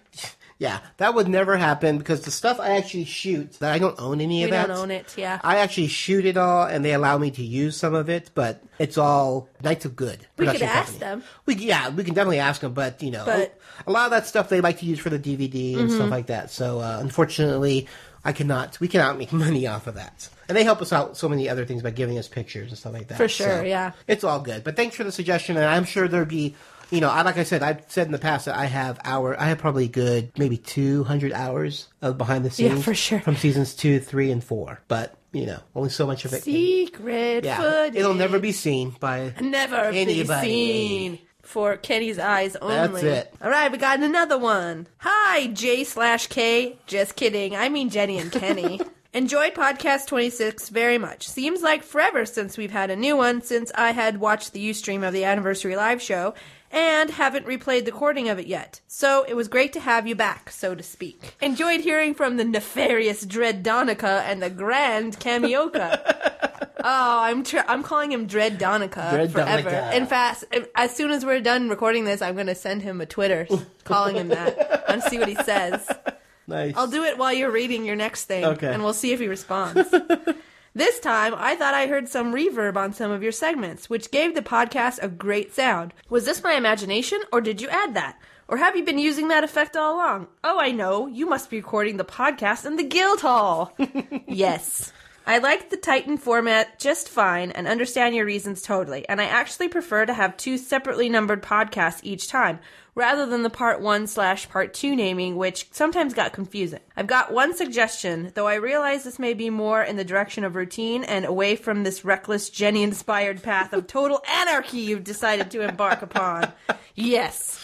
Yeah, 0.58 0.80
that 0.96 1.14
would 1.14 1.28
never 1.28 1.58
happen 1.58 1.98
because 1.98 2.22
the 2.22 2.30
stuff 2.30 2.58
I 2.58 2.78
actually 2.78 3.04
shoot, 3.04 3.52
that 3.60 3.72
I 3.74 3.78
don't 3.78 4.00
own 4.00 4.22
any 4.22 4.38
We 4.38 4.44
of 4.44 4.50
that. 4.52 4.68
don't 4.68 4.76
own 4.78 4.90
it, 4.90 5.14
yeah. 5.18 5.38
I 5.44 5.58
actually 5.58 5.88
shoot 5.88 6.24
it 6.24 6.38
all, 6.38 6.64
and 6.66 6.82
they 6.82 6.94
allow 6.94 7.18
me 7.18 7.30
to 7.32 7.42
use 7.42 7.76
some 7.76 7.92
of 7.94 8.08
it, 8.08 8.30
but 8.34 8.62
it's 8.78 8.96
all 8.96 9.50
Knights 9.62 9.84
of 9.84 9.94
Good. 9.96 10.26
We 10.38 10.46
could 10.46 10.62
ask 10.62 10.92
company. 10.92 10.98
them. 10.98 11.22
We 11.44 11.56
yeah, 11.56 11.90
we 11.90 12.04
can 12.04 12.14
definitely 12.14 12.38
ask 12.38 12.62
them, 12.62 12.72
but 12.72 13.02
you 13.02 13.10
know, 13.10 13.24
But- 13.26 13.52
Mm-hmm. 13.76 13.90
a 13.90 13.92
lot 13.92 14.04
of 14.06 14.10
that 14.12 14.26
stuff 14.26 14.48
they 14.48 14.62
like 14.62 14.78
to 14.78 14.86
use 14.86 14.98
for 14.98 15.10
the 15.10 15.18
DVD 15.18 15.78
and 15.78 15.92
stuff 15.92 16.10
like 16.10 16.28
that. 16.28 16.50
So 16.50 16.78
uh, 16.80 16.96
unfortunately, 17.02 17.86
I 18.24 18.32
cannot. 18.32 18.80
We 18.80 18.88
cannot 18.88 19.18
make 19.18 19.32
money 19.46 19.66
off 19.66 19.86
of 19.86 19.96
that. 19.96 20.30
And 20.48 20.56
they 20.56 20.64
help 20.64 20.80
us 20.80 20.94
out 20.94 21.18
so 21.18 21.28
many 21.28 21.46
other 21.50 21.66
things 21.66 21.82
by 21.82 21.90
giving 21.90 22.16
us 22.16 22.26
pictures 22.28 22.70
and 22.70 22.78
stuff 22.78 22.94
like 22.94 23.08
that. 23.08 23.18
For 23.18 23.28
sure, 23.28 23.58
So 23.58 23.62
yeah. 23.64 23.92
It's 24.08 24.24
all 24.24 24.40
good. 24.40 24.64
But 24.64 24.76
thanks 24.76 24.96
for 24.96 25.04
the 25.04 25.12
suggestion, 25.12 25.56
and 25.58 25.66
I'm 25.66 25.84
sure 25.84 26.08
there'd 26.08 26.26
be. 26.28 26.54
You 26.90 27.00
know, 27.00 27.10
I, 27.10 27.22
like 27.22 27.36
I 27.36 27.42
said, 27.42 27.62
I've 27.62 27.84
said 27.88 28.06
in 28.06 28.12
the 28.12 28.18
past 28.18 28.46
that 28.46 28.56
I 28.56 28.66
have 28.66 29.00
hour, 29.04 29.38
I 29.40 29.46
have 29.46 29.58
probably 29.58 29.88
good 29.88 30.30
maybe 30.38 30.56
200 30.56 31.32
hours 31.32 31.88
of 32.00 32.16
behind 32.16 32.44
the 32.44 32.50
scenes. 32.52 32.76
Yeah, 32.76 32.80
for 32.82 32.94
sure. 32.94 33.20
from 33.20 33.36
seasons 33.36 33.74
two, 33.74 33.98
three, 33.98 34.30
and 34.30 34.42
four. 34.42 34.80
But 34.88 35.16
you 35.32 35.46
know, 35.46 35.58
only 35.74 35.90
so 35.90 36.06
much 36.06 36.24
of 36.24 36.32
it. 36.32 36.44
Secret 36.44 37.44
yeah, 37.44 37.56
footage. 37.56 37.96
it'll 37.96 38.14
never 38.14 38.38
be 38.38 38.52
seen 38.52 38.94
by 39.00 39.34
never 39.40 39.90
be 39.90 39.98
Anybody. 40.00 40.46
seen 40.48 41.18
for 41.42 41.76
Kenny's 41.76 42.18
eyes 42.18 42.56
only. 42.56 43.02
That's 43.02 43.28
it. 43.28 43.34
All 43.42 43.50
right, 43.50 43.70
we 43.70 43.78
got 43.78 44.00
another 44.00 44.38
one. 44.38 44.86
Hi, 44.98 45.48
J 45.48 45.84
slash 45.84 46.28
K. 46.28 46.78
Just 46.86 47.16
kidding. 47.16 47.54
I 47.56 47.68
mean 47.68 47.90
Jenny 47.90 48.18
and 48.18 48.30
Kenny. 48.32 48.80
Enjoyed 49.12 49.54
podcast 49.54 50.08
26 50.08 50.68
very 50.68 50.98
much. 50.98 51.26
Seems 51.26 51.62
like 51.62 51.82
forever 51.82 52.26
since 52.26 52.58
we've 52.58 52.70
had 52.70 52.90
a 52.90 52.96
new 52.96 53.16
one 53.16 53.40
since 53.40 53.72
I 53.74 53.92
had 53.92 54.18
watched 54.20 54.52
the 54.52 54.68
Ustream 54.68 55.06
of 55.06 55.14
the 55.14 55.24
anniversary 55.24 55.74
live 55.74 56.02
show 56.02 56.34
and 56.76 57.10
haven't 57.10 57.46
replayed 57.46 57.86
the 57.86 57.92
recording 57.92 58.28
of 58.28 58.38
it 58.38 58.46
yet. 58.46 58.80
So 58.86 59.24
it 59.26 59.34
was 59.34 59.48
great 59.48 59.72
to 59.72 59.80
have 59.80 60.06
you 60.06 60.14
back, 60.14 60.50
so 60.50 60.74
to 60.74 60.82
speak. 60.82 61.34
Enjoyed 61.40 61.80
hearing 61.80 62.12
from 62.14 62.36
the 62.36 62.44
nefarious 62.44 63.24
Dread 63.24 63.62
Donica 63.62 64.22
and 64.26 64.42
the 64.42 64.50
grand 64.50 65.18
Kamioka. 65.18 66.12
Oh, 66.88 67.18
I'm 67.22 67.42
tr- 67.42 67.64
I'm 67.66 67.82
calling 67.82 68.12
him 68.12 68.26
Dread 68.26 68.58
Donica 68.58 69.08
Dread 69.10 69.32
forever. 69.32 69.70
Donica. 69.70 69.96
In 69.96 70.06
fact, 70.06 70.44
as 70.76 70.94
soon 70.94 71.10
as 71.10 71.24
we're 71.26 71.40
done 71.40 71.68
recording 71.68 72.04
this, 72.04 72.22
I'm 72.22 72.34
going 72.34 72.46
to 72.46 72.54
send 72.54 72.82
him 72.82 73.00
a 73.00 73.06
Twitter 73.06 73.48
calling 73.82 74.14
him 74.14 74.28
that 74.28 74.84
and 74.88 75.02
see 75.02 75.18
what 75.18 75.26
he 75.26 75.34
says. 75.34 75.84
nice. 76.46 76.74
I'll 76.76 76.86
do 76.86 77.02
it 77.02 77.18
while 77.18 77.32
you're 77.32 77.50
reading 77.50 77.84
your 77.84 77.96
next 77.96 78.26
thing, 78.26 78.44
Okay. 78.44 78.72
and 78.72 78.84
we'll 78.84 78.92
see 78.92 79.10
if 79.12 79.18
he 79.18 79.26
responds. 79.26 79.92
this 80.76 81.00
time, 81.00 81.34
I 81.38 81.56
thought 81.56 81.72
I 81.72 81.86
heard 81.86 82.06
some 82.06 82.34
reverb 82.34 82.76
on 82.76 82.92
some 82.92 83.10
of 83.10 83.22
your 83.22 83.32
segments, 83.32 83.88
which 83.88 84.10
gave 84.10 84.34
the 84.34 84.42
podcast 84.42 85.02
a 85.02 85.08
great 85.08 85.54
sound. 85.54 85.94
Was 86.10 86.26
this 86.26 86.42
my 86.42 86.52
imagination, 86.52 87.18
or 87.32 87.40
did 87.40 87.62
you 87.62 87.68
add 87.68 87.94
that? 87.94 88.20
Or 88.46 88.58
have 88.58 88.76
you 88.76 88.84
been 88.84 88.98
using 88.98 89.28
that 89.28 89.42
effect 89.42 89.74
all 89.74 89.96
along? 89.96 90.28
Oh, 90.44 90.60
I 90.60 90.72
know. 90.72 91.06
You 91.06 91.24
must 91.24 91.48
be 91.48 91.56
recording 91.56 91.96
the 91.96 92.04
podcast 92.04 92.66
in 92.66 92.76
the 92.76 92.84
guild 92.84 93.22
hall. 93.22 93.74
yes. 94.28 94.92
I 95.26 95.38
like 95.38 95.70
the 95.70 95.78
Titan 95.78 96.18
format 96.18 96.78
just 96.78 97.08
fine 97.08 97.52
and 97.52 97.66
understand 97.66 98.14
your 98.14 98.26
reasons 98.26 98.60
totally, 98.60 99.08
and 99.08 99.18
I 99.18 99.24
actually 99.24 99.68
prefer 99.68 100.04
to 100.04 100.12
have 100.12 100.36
two 100.36 100.58
separately 100.58 101.08
numbered 101.08 101.42
podcasts 101.42 102.00
each 102.02 102.28
time, 102.28 102.60
rather 102.96 103.26
than 103.26 103.42
the 103.42 103.50
part 103.50 103.80
one 103.80 104.08
slash 104.08 104.48
part 104.48 104.74
two 104.74 104.96
naming, 104.96 105.36
which 105.36 105.68
sometimes 105.70 106.14
got 106.14 106.32
confusing. 106.32 106.80
I've 106.96 107.06
got 107.06 107.32
one 107.32 107.54
suggestion, 107.54 108.32
though 108.34 108.48
I 108.48 108.54
realize 108.54 109.04
this 109.04 109.20
may 109.20 109.34
be 109.34 109.50
more 109.50 109.82
in 109.82 109.96
the 109.96 110.04
direction 110.04 110.42
of 110.42 110.56
routine 110.56 111.04
and 111.04 111.24
away 111.24 111.54
from 111.54 111.84
this 111.84 112.04
reckless 112.04 112.50
Jenny 112.50 112.82
inspired 112.82 113.42
path 113.42 113.72
of 113.72 113.86
total 113.86 114.22
anarchy 114.28 114.78
you've 114.78 115.04
decided 115.04 115.52
to 115.52 115.60
embark 115.60 116.02
upon. 116.02 116.50
Yes. 116.94 117.62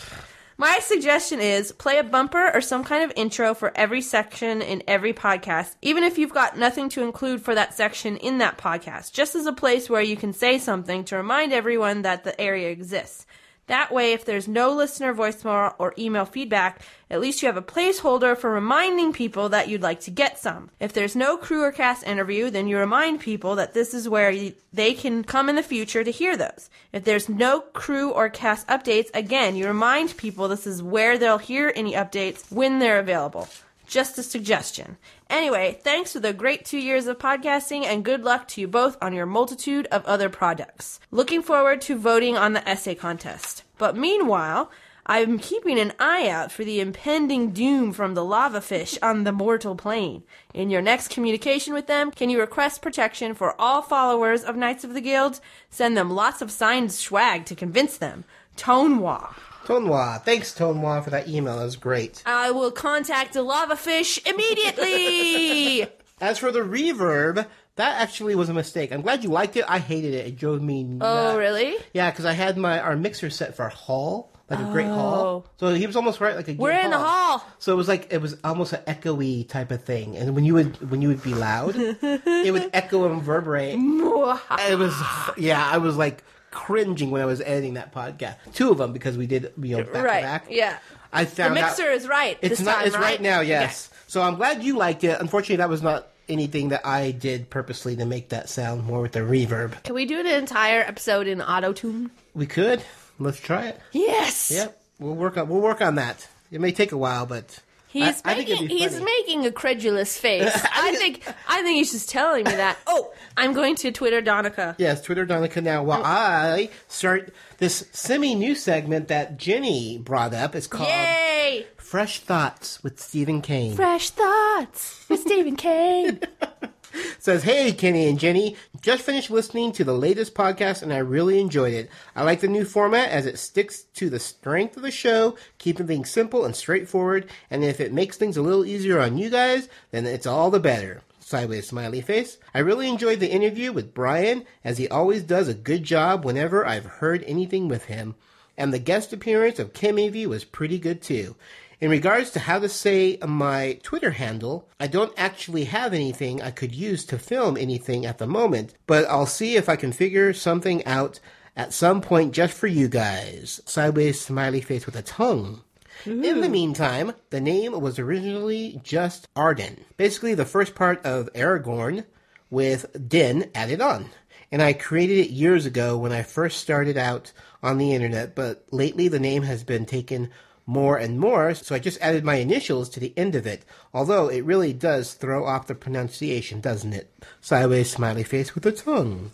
My 0.59 0.79
suggestion 0.81 1.41
is 1.41 1.73
play 1.73 1.99
a 1.99 2.05
bumper 2.05 2.51
or 2.55 2.61
some 2.61 2.85
kind 2.85 3.03
of 3.03 3.13
intro 3.17 3.55
for 3.55 3.73
every 3.75 4.03
section 4.03 4.61
in 4.61 4.83
every 4.87 5.15
podcast, 5.15 5.75
even 5.81 6.05
if 6.05 6.19
you've 6.19 6.35
got 6.35 6.59
nothing 6.59 6.91
to 6.91 7.03
include 7.03 7.43
for 7.43 7.55
that 7.55 7.75
section 7.75 8.19
in 8.19 8.39
that 8.39 8.59
podcast, 8.59 9.13
just 9.13 9.35
as 9.35 9.47
a 9.47 9.53
place 9.53 9.89
where 9.89 10.03
you 10.03 10.17
can 10.17 10.35
say 10.35 10.59
something 10.59 11.05
to 11.05 11.17
remind 11.17 11.53
everyone 11.53 12.03
that 12.03 12.23
the 12.23 12.39
area 12.39 12.69
exists. 12.69 13.27
That 13.69 13.93
way, 13.93 14.13
if 14.13 14.25
there's 14.25 14.49
no 14.49 14.73
listener 14.73 15.15
voicemail 15.15 15.75
or 15.79 15.95
email 15.97 16.25
feedback, 16.25 16.81
at 17.09 17.21
least 17.21 17.43
you 17.43 17.47
have 17.47 17.57
a 17.57 17.63
placeholder 17.63 18.37
for 18.37 18.51
reminding 18.51 19.13
people 19.13 19.49
that 19.51 19.69
you'd 19.69 19.83
like 19.83 20.01
to 20.01 20.11
get 20.11 20.39
some. 20.39 20.71
If 20.81 20.93
there's 20.93 21.15
no 21.15 21.37
crew 21.37 21.63
or 21.63 21.71
cast 21.71 22.05
interview, 22.05 22.51
then 22.51 22.67
you 22.67 22.77
remind 22.77 23.21
people 23.21 23.55
that 23.57 23.73
this 23.73 23.95
is 23.95 24.09
where 24.09 24.31
you, 24.31 24.55
they 24.73 24.95
can 24.95 25.23
come 25.23 25.49
in 25.49 25.55
the 25.55 25.63
future 25.63 26.03
to 26.03 26.11
hear 26.11 26.37
those. 26.37 26.71
If 26.93 27.05
there's 27.05 27.29
no 27.29 27.61
crew 27.61 28.11
or 28.11 28.29
cast 28.29 28.67
updates, 28.67 29.11
again, 29.15 29.55
you 29.55 29.67
remind 29.67 30.17
people 30.17 30.49
this 30.49 30.67
is 30.67 30.83
where 30.83 31.17
they'll 31.17 31.39
hear 31.39 31.73
any 31.77 31.93
updates 31.93 32.51
when 32.51 32.81
they're 32.81 32.99
available. 32.99 33.49
Just 33.87 34.19
a 34.19 34.23
suggestion. 34.23 34.97
Anyway, 35.33 35.79
thanks 35.83 36.13
for 36.13 36.21
the 36.21 36.35
great 36.35 36.63
two 36.63 36.77
years 36.77 37.07
of 37.07 37.17
podcasting 37.17 37.87
and 37.87 38.05
good 38.05 38.23
luck 38.23 38.47
to 38.47 38.61
you 38.61 38.69
both 38.69 38.99
on 39.01 39.15
your 39.15 39.25
multitude 39.25 39.87
of 39.87 40.05
other 40.05 40.29
projects. 40.29 41.01
Looking 41.11 41.41
forward 41.41 41.81
to 41.83 41.97
voting 41.97 42.37
on 42.37 42.53
the 42.53 42.69
essay 42.69 42.95
contest. 42.95 43.63
But 43.79 43.97
meanwhile, 43.97 44.71
I'm 45.07 45.39
keeping 45.39 45.81
an 45.81 45.95
eye 45.99 46.29
out 46.29 46.53
for 46.53 46.65
the 46.65 46.81
impending 46.81 47.53
doom 47.53 47.95
from 47.95 48.13
the 48.13 48.23
lava 48.23 48.61
fish 48.61 48.99
on 49.03 49.25
the 49.25 49.33
mortal 49.33 49.75
plane. 49.75 50.23
In 50.53 50.69
your 50.69 50.83
next 50.83 51.09
communication 51.09 51.73
with 51.73 51.87
them, 51.87 52.11
can 52.11 52.29
you 52.29 52.39
request 52.39 52.83
protection 52.83 53.35
for 53.35 53.59
all 53.59 53.81
followers 53.81 54.45
of 54.45 54.55
Knights 54.55 54.85
of 54.85 54.93
the 54.93 55.01
Guild? 55.01 55.41
Send 55.71 55.97
them 55.97 56.11
lots 56.11 56.43
of 56.43 56.51
signed 56.51 56.93
swag 56.93 57.47
to 57.47 57.55
convince 57.55 57.97
them. 57.97 58.25
Tonwa. 58.57 59.35
Tonwa. 59.65 60.23
Thanks, 60.23 60.53
Tonwa, 60.55 61.03
for 61.03 61.11
that 61.11 61.29
email. 61.29 61.57
That 61.57 61.65
was 61.65 61.77
great. 61.77 62.23
I 62.27 62.51
will 62.51 62.73
contact 62.73 63.35
the 63.35 63.43
lava 63.43 63.77
fish 63.77 64.19
immediately. 64.27 65.87
As 66.21 66.39
for 66.39 66.53
the 66.53 66.61
reverb, 66.61 67.47
that 67.77 68.01
actually 68.01 68.35
was 68.35 68.49
a 68.49 68.55
mistake. 68.55 68.93
I'm 68.93 69.03
glad 69.03 69.25
you 69.25 69.31
liked 69.31 69.57
it. 69.57 69.65
I 69.67 69.79
hated 69.79 70.15
it. 70.15 70.27
It 70.27 70.37
drove 70.37 70.63
me 70.63 70.85
oh, 70.85 70.93
nuts. 70.93 71.35
oh, 71.35 71.39
really? 71.39 71.77
Yeah, 71.93 72.11
because 72.11 72.25
I 72.25 72.33
had 72.33 72.57
my 72.57 72.79
our 72.79 72.97
mixer 72.97 73.31
set 73.31 73.57
for 73.57 73.69
Hall, 73.69 74.31
like 74.51 74.61
a 74.61 74.71
great 74.71 74.87
Hall. 74.87 75.45
Oh. 75.47 75.51
So 75.59 75.75
he 75.75 75.87
was 75.87 75.97
almost 75.97 76.21
right, 76.21 76.37
like 76.37 76.49
a 76.49 76.53
We're 76.53 76.73
good 76.73 76.85
in 76.85 76.91
the 76.91 76.99
hall. 76.99 77.45
So 77.59 77.73
it 77.73 77.77
was 77.77 77.89
like 77.89 78.13
it 78.13 78.21
was 78.21 78.37
almost 78.45 78.73
an 78.73 78.83
echoey 78.87 79.49
type 79.49 79.71
of 79.71 79.83
thing. 79.83 80.17
And 80.17 80.35
when 80.35 80.45
you 80.45 80.55
would 80.55 80.91
when 80.91 81.01
you 81.03 81.09
would 81.09 81.23
be 81.23 81.35
loud, 81.35 81.75
it 81.77 82.53
would 82.53 82.71
echo 82.73 83.05
and 83.07 83.17
reverberate. 83.17 83.75
It 83.79 84.79
was 84.79 84.95
yeah, 85.39 85.67
I 85.67 85.79
was 85.79 85.97
like 85.97 86.23
cringing 86.53 87.11
when 87.11 87.21
I 87.21 87.25
was 87.27 87.41
editing 87.41 87.75
that 87.75 87.93
podcast. 87.93 88.37
Two 88.55 88.71
of 88.71 88.79
them 88.79 88.93
because 88.93 89.19
we 89.19 89.27
did 89.27 89.53
you 89.61 89.79
know 89.79 89.85
back 89.85 90.05
right. 90.05 90.21
to 90.21 90.27
back. 90.27 90.47
Yeah. 90.51 90.79
I 91.13 91.25
The 91.25 91.31
found 91.31 91.59
out 91.59 91.67
mixer 91.77 91.91
is 91.91 92.07
right. 92.07 92.39
it's 92.41 92.59
this 92.59 92.67
not. 92.67 92.77
time, 92.77 92.87
it's 92.87 92.97
right, 92.97 93.21
now. 93.21 93.41
Yes. 93.41 93.89
Okay. 93.91 93.99
So 94.07 94.23
I'm 94.23 94.37
glad 94.37 94.63
you 94.63 94.77
liked 94.79 95.05
it. 95.05 95.21
Unfortunately, 95.21 95.57
that 95.57 95.69
was 95.69 95.83
not 95.83 96.09
anything 96.29 96.69
that 96.69 96.87
I 96.87 97.11
did 97.11 97.51
purposely 97.51 97.97
to 97.97 98.07
make 98.07 98.31
that 98.31 98.49
sound 98.49 98.85
more 98.85 99.03
with 99.03 99.13
the 99.13 99.21
reverb. 99.21 99.83
Can 99.83 99.95
we 99.95 100.07
do 100.07 100.21
an 100.21 100.27
entire 100.27 100.81
episode 100.81 101.27
in 101.27 101.43
auto 101.43 101.73
tune? 101.73 102.11
We 102.35 102.47
could. 102.47 102.83
Let's 103.19 103.41
try 103.41 103.67
it. 103.67 103.81
Yes. 103.93 104.51
Yep. 104.51 104.81
We'll 104.99 105.15
work 105.15 105.37
on. 105.37 105.49
We'll 105.49 105.61
work 105.61 105.81
on 105.81 105.97
that. 105.97 106.27
It 106.51 106.61
may 106.61 106.73
take 106.73 106.93
a 106.93 106.97
while, 106.99 107.27
but 107.27 107.59
He's 107.93 108.23
I, 108.25 108.33
I 108.33 108.37
making 108.37 108.69
be 108.69 108.79
he's 108.79 108.99
making 109.01 109.45
a 109.45 109.53
credulous 109.53 110.17
face. 110.21 110.51
I 110.55 110.97
think 110.97 111.23
I 111.47 111.61
think 111.63 111.77
he's 111.77 111.93
just 111.93 112.09
telling 112.09 112.45
me 112.45 112.53
that. 112.53 112.79
Oh, 112.95 113.13
I'm 113.37 113.53
going 113.53 113.77
to 113.77 113.93
Twitter 113.93 114.21
Donica. 114.21 114.75
Yes, 114.79 115.03
Twitter 115.03 115.25
Donica 115.25 115.61
now. 115.61 115.83
While 115.83 116.01
oh. 116.01 116.05
I 116.05 116.69
start 116.89 117.33
this 117.59 117.87
semi-new 117.93 118.55
segment 118.55 119.09
that 119.09 119.39
Jenny 119.39 119.99
brought 119.99 120.35
up, 120.35 120.55
it's 120.55 120.67
called 120.67 120.89
Yay! 120.89 121.67
"Fresh 121.77 122.21
Thoughts" 122.21 122.83
with 122.83 123.01
Stephen 123.01 123.41
Kane. 123.41 123.75
Fresh 123.75 124.11
thoughts 124.11 125.05
with 125.09 125.21
Stephen 125.21 125.57
Kane. 125.57 126.21
says, 127.19 127.43
Hey, 127.43 127.73
Kenny 127.73 128.09
and 128.09 128.19
Jenny, 128.19 128.57
just 128.81 129.03
finished 129.03 129.31
listening 129.31 129.73
to 129.73 129.85
the 129.85 129.95
latest 129.95 130.35
podcast 130.35 130.83
and 130.83 130.93
I 130.93 130.99
really 130.99 131.41
enjoyed 131.41 131.75
it. 131.75 131.91
I 132.15 132.25
like 132.25 132.41
the 132.41 132.49
new 132.49 132.65
format 132.65 133.11
as 133.11 133.27
it 133.27 133.39
sticks 133.39 133.83
to 133.95 134.11
the 134.11 134.19
strength 134.19 134.77
of 134.77 134.83
the 134.83 134.91
show, 134.91 135.37
keeping 135.59 135.87
things 135.87 136.11
simple 136.11 136.45
and 136.45 136.55
straightforward, 136.55 137.29
and 137.51 137.65
if 137.65 137.81
it 137.81 137.93
makes 137.93 138.17
things 138.17 138.37
a 138.37 138.43
little 138.43 138.65
easier 138.65 139.01
on 139.01 139.19
you 139.19 139.31
guys, 139.31 139.69
then 139.91 140.07
it's 140.07 140.27
all 140.27 140.51
the 140.51 140.61
better. 140.61 141.03
Sideways 141.21 141.69
smiley 141.69 142.01
face. 142.01 142.39
I 142.53 142.59
really 142.59 142.89
enjoyed 142.89 143.21
the 143.21 143.31
interview 143.31 143.73
with 143.73 143.95
Brian, 143.95 144.45
as 144.65 144.79
he 144.79 144.89
always 144.89 145.23
does 145.23 145.49
a 145.49 145.55
good 145.55 145.85
job 145.85 146.25
whenever 146.25 146.67
I've 146.67 146.85
heard 146.85 147.25
anything 147.27 147.69
with 147.69 147.85
him. 147.85 148.17
And 148.59 148.73
the 148.73 148.79
guest 148.79 149.13
appearance 149.13 149.59
of 149.59 149.73
Kim 149.73 149.97
Evey 149.97 150.27
was 150.27 150.45
pretty 150.45 150.79
good 150.79 151.01
too. 151.01 151.37
In 151.83 151.91
regards 151.91 152.31
to 152.31 152.39
how 152.39 152.61
to 152.61 152.69
say 152.69 153.19
my 153.27 153.77
Twitter 153.83 154.13
handle, 154.13 154.69
I 154.79 154.87
don't 154.87 155.13
actually 155.17 155.65
have 155.65 155.93
anything 155.93 156.41
I 156.41 156.53
could 156.53 156.73
use 156.73 157.05
to 157.07 157.19
film 157.19 157.57
anything 157.57 158.07
at 158.07 158.19
the 158.19 158.27
moment, 158.29 158.75
but 158.87 159.05
I'll 159.07 159.27
see 159.27 159.57
if 159.57 159.69
I 159.69 159.75
can 159.75 159.91
figure 159.91 160.33
something 160.33 160.87
out 160.87 161.19
at 161.57 161.73
some 161.73 162.01
point 162.01 162.35
just 162.35 162.55
for 162.55 162.69
you 162.69 162.87
guys. 162.87 163.61
Sideways 163.67 164.21
smiley 164.21 164.61
face 164.61 164.87
with 164.87 164.95
a 164.95 165.03
tongue. 165.03 165.63
In 166.07 166.41
the 166.41 166.49
meantime, 166.49 167.15
the 167.31 167.41
name 167.41 167.81
was 167.81 167.99
originally 167.99 168.81
just 168.85 169.27
Arden, 169.35 169.85
basically 169.97 170.35
the 170.35 170.45
first 170.45 170.77
part 170.77 171.05
of 171.05 171.33
Aragorn 171.33 172.05
with 172.49 173.09
Din 173.09 173.51
added 173.57 173.81
on. 173.81 174.09
And 174.53 174.63
I 174.63 174.73
created 174.73 175.19
it 175.19 175.31
years 175.31 175.67
ago 175.67 175.99
when 175.99 176.13
I 176.13 176.23
first 176.23 176.61
started 176.61 176.97
out 176.97 177.33
on 177.61 177.79
the 177.79 177.93
internet, 177.93 178.37
but 178.37 178.67
lately 178.71 179.09
the 179.09 179.19
name 179.19 179.43
has 179.43 179.65
been 179.65 179.85
taken 179.85 180.31
more 180.67 180.97
and 180.97 181.19
more, 181.19 181.55
so 181.55 181.75
I 181.75 181.79
just 181.79 182.01
added 182.01 182.25
my 182.25 182.37
initials 182.37 182.89
to 182.91 183.01
the 183.01 183.13
end 183.17 183.35
of 183.35 183.47
it. 183.47 183.65
Although 183.93 184.29
it 184.29 184.45
really 184.45 184.73
does 184.73 185.15
throw 185.15 185.45
off 185.45 185.67
the 185.67 185.75
pronunciation, 185.75 186.61
doesn't 186.61 186.93
it? 186.93 187.13
Sideways 187.41 187.91
smiley 187.91 188.23
face 188.23 188.55
with 188.55 188.65
a 188.67 188.73
tongue. 188.73 189.33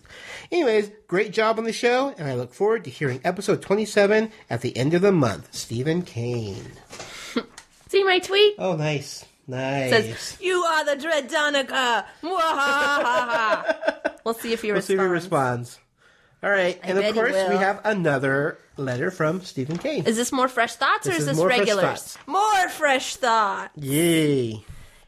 Anyways, 0.50 0.90
great 1.06 1.32
job 1.32 1.58
on 1.58 1.64
the 1.64 1.72
show, 1.72 2.14
and 2.18 2.28
I 2.28 2.34
look 2.34 2.54
forward 2.54 2.84
to 2.84 2.90
hearing 2.90 3.20
episode 3.24 3.62
27 3.62 4.30
at 4.48 4.60
the 4.62 4.76
end 4.76 4.94
of 4.94 5.02
the 5.02 5.12
month. 5.12 5.54
Stephen 5.54 6.02
Kane. 6.02 6.72
See 7.88 8.04
my 8.04 8.18
tweet? 8.18 8.54
Oh, 8.58 8.76
nice. 8.76 9.24
Nice. 9.46 9.90
Says, 9.90 10.36
You 10.40 10.56
are 10.58 10.84
the 10.84 10.96
dread 11.00 11.28
Donica. 11.28 12.06
Mwahaha. 12.22 14.18
we'll 14.24 14.34
see 14.34 14.52
if 14.52 14.60
he 14.62 14.72
We'll 14.72 14.82
see 14.82 14.94
if 14.94 15.00
he 15.00 15.06
responds. 15.06 15.78
All 16.42 16.50
right, 16.50 16.78
and 16.82 16.96
of 16.98 17.14
course 17.14 17.34
we 17.48 17.56
have 17.56 17.80
another 17.84 18.58
letter 18.76 19.10
from 19.10 19.40
Stephen 19.42 19.76
Kane. 19.76 20.06
Is 20.06 20.16
this 20.16 20.30
more 20.30 20.46
fresh 20.48 20.74
thoughts 20.76 21.06
or 21.06 21.10
This 21.10 21.18
is 21.18 21.22
is 21.22 21.28
this 21.30 21.36
more 21.38 21.48
regulars? 21.48 21.82
thoughts. 21.82 22.18
More 22.26 22.68
fresh 22.68 23.16
thoughts. 23.16 23.76
Yay! 23.76 24.64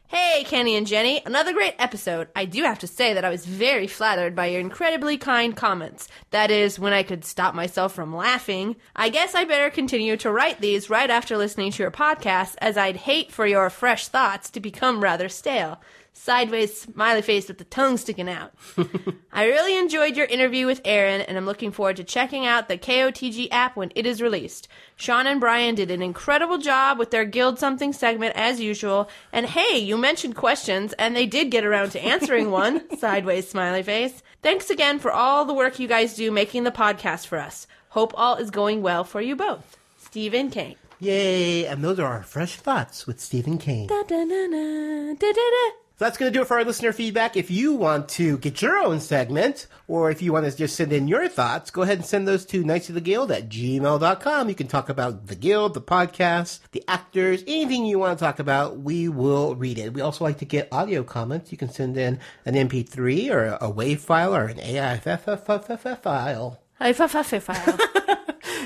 Hey, 0.08 0.42
Kenny 0.44 0.74
and 0.74 0.88
Jenny, 0.88 1.22
another 1.24 1.52
great 1.52 1.76
episode. 1.78 2.26
I 2.34 2.44
do 2.44 2.64
have 2.64 2.80
to 2.80 2.88
say 2.88 3.14
that 3.14 3.24
I 3.24 3.30
was 3.30 3.46
very 3.46 3.86
flattered 3.86 4.34
by 4.34 4.46
your 4.46 4.58
incredibly 4.60 5.16
kind 5.18 5.56
comments. 5.56 6.08
That 6.32 6.50
is, 6.50 6.80
when 6.80 6.92
I 6.92 7.04
could 7.04 7.24
stop 7.24 7.54
myself 7.54 7.94
from 7.94 8.16
laughing. 8.16 8.74
I 8.96 9.08
guess 9.08 9.36
I 9.36 9.44
better 9.44 9.70
continue 9.70 10.16
to 10.16 10.32
write 10.32 10.60
these 10.60 10.90
right 10.90 11.08
after 11.10 11.36
listening 11.38 11.70
to 11.70 11.82
your 11.84 11.92
podcast, 11.92 12.56
as 12.58 12.76
I'd 12.76 12.96
hate 12.96 13.30
for 13.30 13.46
your 13.46 13.70
fresh 13.70 14.08
thoughts 14.08 14.50
to 14.50 14.58
become 14.58 15.00
rather 15.00 15.28
stale. 15.28 15.80
Sideways 16.12 16.82
smiley 16.82 17.22
face 17.22 17.48
with 17.48 17.58
the 17.58 17.64
tongue 17.64 17.96
sticking 17.96 18.28
out. 18.28 18.52
I 19.32 19.44
really 19.46 19.78
enjoyed 19.78 20.16
your 20.16 20.26
interview 20.26 20.66
with 20.66 20.82
Aaron, 20.84 21.22
and 21.22 21.38
I'm 21.38 21.46
looking 21.46 21.72
forward 21.72 21.96
to 21.96 22.04
checking 22.04 22.44
out 22.44 22.68
the 22.68 22.76
KOTG 22.76 23.48
app 23.50 23.74
when 23.76 23.90
it 23.94 24.04
is 24.06 24.20
released. 24.20 24.68
Sean 24.96 25.26
and 25.26 25.40
Brian 25.40 25.74
did 25.74 25.90
an 25.90 26.02
incredible 26.02 26.58
job 26.58 26.98
with 26.98 27.10
their 27.10 27.24
Guild 27.24 27.58
Something 27.58 27.92
segment 27.92 28.34
as 28.36 28.60
usual. 28.60 29.08
And 29.32 29.46
hey, 29.46 29.78
you 29.78 29.96
mentioned 29.96 30.36
questions, 30.36 30.92
and 30.94 31.16
they 31.16 31.26
did 31.26 31.50
get 31.50 31.64
around 31.64 31.90
to 31.92 32.04
answering 32.04 32.50
one. 32.52 32.98
Sideways 32.98 33.48
smiley 33.48 33.82
face. 33.82 34.22
Thanks 34.42 34.68
again 34.68 34.98
for 34.98 35.10
all 35.10 35.44
the 35.44 35.54
work 35.54 35.78
you 35.78 35.88
guys 35.88 36.14
do 36.16 36.30
making 36.30 36.64
the 36.64 36.70
podcast 36.70 37.26
for 37.28 37.38
us. 37.38 37.66
Hope 37.90 38.12
all 38.16 38.36
is 38.36 38.50
going 38.50 38.82
well 38.82 39.04
for 39.04 39.20
you 39.20 39.36
both. 39.36 39.78
Stephen 39.98 40.50
Kane. 40.50 40.76
Yay! 40.98 41.64
And 41.64 41.82
those 41.82 41.98
are 41.98 42.06
our 42.06 42.22
fresh 42.22 42.56
thoughts 42.56 43.06
with 43.06 43.20
Stephen 43.20 43.56
Kane. 43.56 43.86
Da, 43.86 44.02
da, 44.02 44.24
da, 44.24 44.46
da, 44.48 45.14
da, 45.14 45.32
da, 45.32 45.32
da. 45.32 45.70
So 46.00 46.06
that's 46.06 46.16
going 46.16 46.32
to 46.32 46.38
do 46.38 46.40
it 46.40 46.48
for 46.48 46.56
our 46.56 46.64
listener 46.64 46.94
feedback. 46.94 47.36
If 47.36 47.50
you 47.50 47.74
want 47.74 48.08
to 48.08 48.38
get 48.38 48.62
your 48.62 48.78
own 48.78 49.00
segment, 49.00 49.66
or 49.86 50.10
if 50.10 50.22
you 50.22 50.32
want 50.32 50.46
to 50.46 50.56
just 50.56 50.74
send 50.74 50.94
in 50.94 51.08
your 51.08 51.28
thoughts, 51.28 51.70
go 51.70 51.82
ahead 51.82 51.98
and 51.98 52.06
send 52.06 52.26
those 52.26 52.46
to 52.46 52.64
Knights 52.64 52.88
of 52.88 52.94
the 52.94 53.02
Guild 53.02 53.30
at 53.30 53.50
gmail.com. 53.50 54.48
You 54.48 54.54
can 54.54 54.66
talk 54.66 54.88
about 54.88 55.26
the 55.26 55.34
Guild, 55.34 55.74
the 55.74 55.82
podcast, 55.82 56.60
the 56.72 56.82
actors, 56.88 57.44
anything 57.46 57.84
you 57.84 57.98
want 57.98 58.18
to 58.18 58.24
talk 58.24 58.38
about, 58.38 58.78
we 58.78 59.10
will 59.10 59.54
read 59.56 59.78
it. 59.78 59.92
We 59.92 60.00
also 60.00 60.24
like 60.24 60.38
to 60.38 60.46
get 60.46 60.72
audio 60.72 61.02
comments. 61.02 61.52
You 61.52 61.58
can 61.58 61.68
send 61.68 61.98
in 61.98 62.18
an 62.46 62.54
MP3 62.54 63.30
or 63.30 63.58
a 63.60 63.70
WAV 63.70 63.98
file 63.98 64.34
or 64.34 64.46
an 64.46 64.58
AIFF 64.58 66.00
file. 66.02 66.62
AIFF 66.80 67.42
file. 67.42 67.78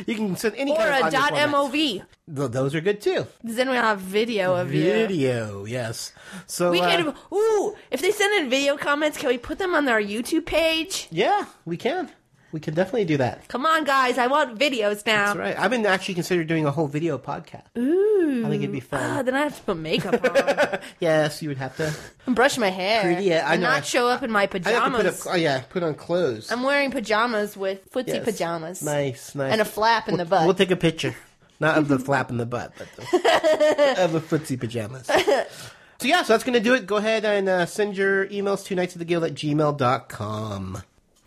You 0.06 0.14
can 0.14 0.36
send 0.36 0.54
any 0.56 0.72
Or 0.72 0.76
kind 0.76 1.02
of 1.02 1.08
a 1.08 1.10
dot. 1.10 1.32
MOV. 1.32 1.72
Th- 1.72 2.50
Those 2.50 2.74
are 2.74 2.80
good 2.80 3.00
too. 3.00 3.26
Then 3.42 3.68
we'll 3.68 3.82
have 3.82 4.00
video 4.00 4.54
of 4.56 4.72
you. 4.72 4.82
Video, 4.82 5.64
yes. 5.64 6.12
So 6.46 6.70
We 6.70 6.80
uh, 6.80 6.88
can, 6.88 7.14
ooh, 7.32 7.76
if 7.90 8.00
they 8.00 8.10
send 8.10 8.34
in 8.42 8.50
video 8.50 8.76
comments, 8.76 9.18
can 9.18 9.28
we 9.28 9.38
put 9.38 9.58
them 9.58 9.74
on 9.74 9.88
our 9.88 10.00
YouTube 10.00 10.46
page? 10.46 11.08
Yeah, 11.10 11.44
we 11.64 11.76
can. 11.76 12.10
We 12.54 12.60
can 12.60 12.72
definitely 12.72 13.04
do 13.06 13.16
that. 13.16 13.48
Come 13.48 13.66
on, 13.66 13.82
guys. 13.82 14.16
I 14.16 14.28
want 14.28 14.56
videos 14.56 15.04
now. 15.04 15.34
That's 15.34 15.36
right. 15.36 15.58
I've 15.58 15.72
been 15.72 15.84
actually 15.86 16.14
considering 16.14 16.46
doing 16.46 16.66
a 16.66 16.70
whole 16.70 16.86
video 16.86 17.18
podcast. 17.18 17.64
Ooh. 17.76 18.46
I 18.46 18.48
think 18.48 18.62
it'd 18.62 18.70
be 18.70 18.78
fun. 18.78 19.24
then 19.24 19.34
I 19.34 19.40
have 19.40 19.56
to 19.56 19.62
put 19.64 19.76
makeup 19.76 20.22
on 20.24 20.78
yes, 21.00 21.42
you 21.42 21.48
would 21.48 21.58
have 21.58 21.76
to. 21.78 21.92
and 22.26 22.36
brush 22.36 22.56
my 22.56 22.68
hair. 22.68 23.02
Pretty, 23.02 23.24
yeah, 23.24 23.44
I 23.44 23.54
and 23.54 23.62
know. 23.62 23.70
not 23.70 23.84
show 23.84 24.06
up 24.06 24.22
in 24.22 24.30
my 24.30 24.46
pajamas. 24.46 24.76
I 24.76 24.84
have 24.84 24.92
to 24.92 24.98
put 24.98 25.06
up, 25.26 25.34
oh 25.34 25.36
yeah, 25.36 25.62
put 25.68 25.82
on 25.82 25.94
clothes. 25.96 26.52
I'm 26.52 26.62
wearing 26.62 26.92
pajamas 26.92 27.56
with 27.56 27.90
footsie 27.90 28.06
Yes. 28.14 28.24
pajamas. 28.24 28.82
Nice, 28.84 29.34
nice. 29.34 29.50
And 29.50 29.60
a 29.60 29.64
flap 29.64 30.06
in 30.06 30.14
we'll, 30.14 30.24
the 30.24 30.30
butt. 30.30 30.44
We'll 30.44 30.54
take 30.54 30.70
a 30.70 30.76
picture. 30.76 31.16
Not 31.58 31.76
of 31.76 31.88
the 31.88 31.98
flap 31.98 32.30
in 32.30 32.36
the 32.36 32.46
butt, 32.46 32.72
but 32.78 32.86
the, 32.94 33.96
of 33.98 34.12
the 34.12 34.20
footsie 34.20 34.60
pajamas. 34.60 35.06
So 35.08 36.06
yeah, 36.06 36.22
so 36.22 36.34
that's 36.34 36.44
going 36.44 36.54
to 36.54 36.60
do 36.60 36.74
it. 36.74 36.86
Go 36.86 36.98
ahead 36.98 37.24
and 37.24 37.48
uh, 37.48 37.66
send 37.66 37.96
your 37.96 38.28
emails 38.28 38.64
to 38.66 38.76
knights 38.76 38.94
of 38.94 39.00
the 39.00 39.04
guild 39.04 39.24
at 39.24 39.34
gmail.com. 39.34 40.82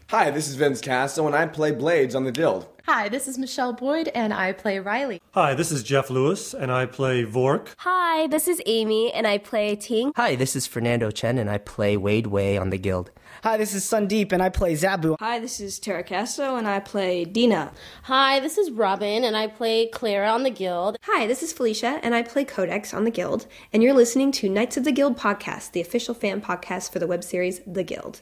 Hi, 0.10 0.32
this 0.32 0.48
is 0.48 0.56
Vince 0.56 0.80
Caso, 0.80 1.28
and 1.28 1.36
I 1.36 1.48
play 1.48 1.72
Blades 1.72 2.16
on 2.16 2.24
the 2.24 2.32
Guild. 2.32 2.66
Hi, 2.86 3.10
this 3.10 3.28
is 3.28 3.38
Michele 3.38 3.74
Boyd, 3.74 4.08
and 4.16 4.34
I 4.34 4.54
play 4.54 4.80
Riley. 4.80 5.22
Hi, 5.32 5.54
this 5.54 5.70
is 5.70 5.84
Jeff 5.84 6.10
Lewis, 6.10 6.54
and 6.54 6.72
I 6.72 6.86
play 6.86 7.26
Vork. 7.26 7.76
Hi, 7.80 8.26
this 8.28 8.48
is 8.48 8.62
Amy, 8.66 9.12
and 9.12 9.28
I 9.28 9.38
play 9.38 9.76
Tink. 9.76 10.14
Hi, 10.16 10.38
this 10.38 10.56
is 10.56 10.66
Fernando 10.66 11.12
Chien, 11.12 11.38
and 11.38 11.50
I 11.50 11.58
play 11.58 11.98
Wade 11.98 12.28
Way 12.28 12.58
on 12.58 12.70
the 12.70 12.78
Guild. 12.78 13.12
Hi, 13.44 13.58
this 13.58 13.74
is 13.74 13.84
Sandeep, 13.84 14.32
and 14.32 14.42
I 14.42 14.48
play 14.48 14.76
Zaboo. 14.76 15.18
Hi, 15.20 15.40
this 15.40 15.60
is 15.60 15.78
Tara 15.78 16.06
Casto, 16.06 16.56
and 16.56 16.70
I 16.70 16.80
play 16.80 17.26
Dina. 17.26 17.74
Hi, 18.04 18.40
this 18.40 18.58
is 18.58 18.72
Robin, 18.72 19.26
and 19.26 19.36
I 19.36 19.48
play 19.48 19.88
Clara 19.88 20.30
on 20.30 20.44
the 20.44 20.50
Guild. 20.50 20.96
Hi, 21.02 21.28
this 21.28 21.44
is 21.44 21.52
Felicia, 21.52 22.00
and 22.02 22.16
I 22.16 22.24
play 22.24 22.46
Codex 22.46 22.94
on 22.94 23.04
The 23.04 23.12
Guild, 23.12 23.46
and 23.74 23.84
you're 23.84 23.94
listening 23.94 24.32
to 24.32 24.48
Knights 24.48 24.78
of 24.78 24.86
the 24.86 24.94
Guild 24.94 25.18
podcast, 25.18 25.74
the 25.74 25.82
official 25.82 26.14
fan 26.14 26.40
podcast 26.40 26.94
for 26.94 27.00
the 27.00 27.08
web 27.08 27.26
series 27.26 27.60
The 27.68 27.84
Guild. 27.84 28.22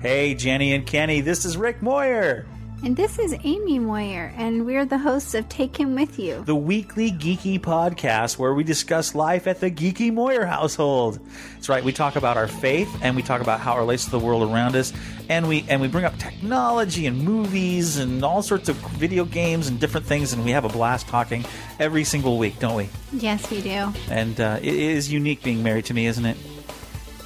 Hey, 0.00 0.34
Jenny 0.34 0.74
and 0.74 0.84
Kenny, 0.84 1.20
this 1.20 1.44
is 1.44 1.56
Rick 1.56 1.80
Moyer, 1.82 2.46
And 2.84 2.94
this 2.94 3.18
is 3.18 3.34
Amy 3.44 3.78
Moyer, 3.78 4.30
and 4.36 4.66
we're 4.66 4.84
the 4.84 4.98
hosts 4.98 5.34
of 5.34 5.48
Take 5.48 5.74
Him 5.74 5.94
With 5.94 6.18
You. 6.18 6.44
the 6.44 6.54
weekly 6.54 7.10
geeky 7.10 7.58
podcast 7.58 8.36
where 8.36 8.52
we 8.52 8.62
discuss 8.62 9.14
life 9.14 9.46
at 9.46 9.58
the 9.60 9.70
geeky 9.70 10.12
Moyer 10.12 10.44
household. 10.44 11.18
That's 11.54 11.70
right, 11.70 11.82
we 11.82 11.94
talk 11.94 12.16
about 12.16 12.36
our 12.36 12.46
faith 12.46 12.94
and 13.00 13.16
we 13.16 13.22
talk 13.22 13.40
about 13.40 13.60
how 13.60 13.74
it 13.76 13.78
relates 13.78 14.04
to 14.04 14.10
the 14.10 14.18
world 14.18 14.42
around 14.52 14.76
us, 14.76 14.92
and 15.30 15.48
we 15.48 15.64
and 15.66 15.80
we 15.80 15.88
bring 15.88 16.04
up 16.04 16.18
technology 16.18 17.06
and 17.06 17.22
movies 17.22 17.96
and 17.96 18.22
all 18.22 18.42
sorts 18.42 18.68
of 18.68 18.76
video 18.76 19.24
games 19.24 19.68
and 19.68 19.80
different 19.80 20.04
things, 20.04 20.34
and 20.34 20.44
we 20.44 20.50
have 20.50 20.66
a 20.66 20.68
blast 20.68 21.08
talking 21.08 21.42
every 21.80 22.04
single 22.04 22.36
week, 22.36 22.58
don't 22.58 22.76
we? 22.76 22.90
Yes, 23.14 23.50
we 23.50 23.62
do. 23.62 23.94
And 24.10 24.38
uh, 24.38 24.58
it 24.60 24.74
is 24.74 25.10
unique 25.10 25.42
being 25.42 25.62
married 25.62 25.86
to 25.86 25.94
me, 25.94 26.04
isn't 26.04 26.26
it? 26.26 26.36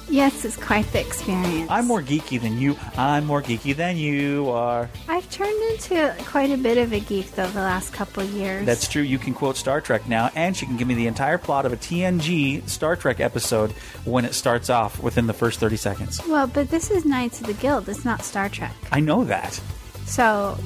Yes, 0.09 0.43
it's 0.43 0.57
quite 0.57 0.91
the 0.91 0.99
experience. 0.99 1.69
I'm 1.69 1.85
more 1.85 2.01
geeky 2.01 2.41
than 2.41 2.57
you. 2.57 2.75
I'm 2.97 3.25
more 3.25 3.41
geeky 3.43 3.75
than 3.75 3.95
you 3.95 4.49
are. 4.49 4.89
I've 5.07 5.29
turned 5.29 5.61
into 5.71 6.15
quite 6.25 6.49
a 6.49 6.57
bit 6.57 6.77
of 6.79 6.91
a 6.93 6.99
geek, 6.99 7.31
though, 7.31 7.47
the 7.47 7.59
last 7.59 7.93
couple 7.93 8.23
of 8.23 8.31
years. 8.31 8.65
That's 8.65 8.87
true. 8.87 9.03
You 9.03 9.19
can 9.19 9.33
quote 9.35 9.55
Star 9.55 9.81
Trek 9.81 10.07
now, 10.07 10.31
and 10.33 10.57
she 10.57 10.65
can 10.65 10.77
give 10.77 10.87
me 10.87 10.95
the 10.95 11.07
entire 11.07 11.37
plot 11.37 11.65
of 11.65 11.73
a 11.73 11.77
TNG 11.77 12.67
Star 12.67 12.95
Trek 12.95 13.19
episode 13.19 13.71
when 14.03 14.25
it 14.25 14.33
starts 14.33 14.69
off 14.69 15.01
within 15.01 15.27
the 15.27 15.33
first 15.33 15.59
30 15.59 15.77
seconds. 15.77 16.21
Well, 16.27 16.47
but 16.47 16.69
this 16.69 16.89
is 16.89 17.05
Knights 17.05 17.39
of 17.41 17.47
the 17.47 17.53
Guild. 17.53 17.87
It's 17.87 18.03
not 18.03 18.23
Star 18.23 18.49
Trek. 18.49 18.73
I 18.91 18.99
know 19.01 19.23
that. 19.25 19.61
So, 20.05 20.57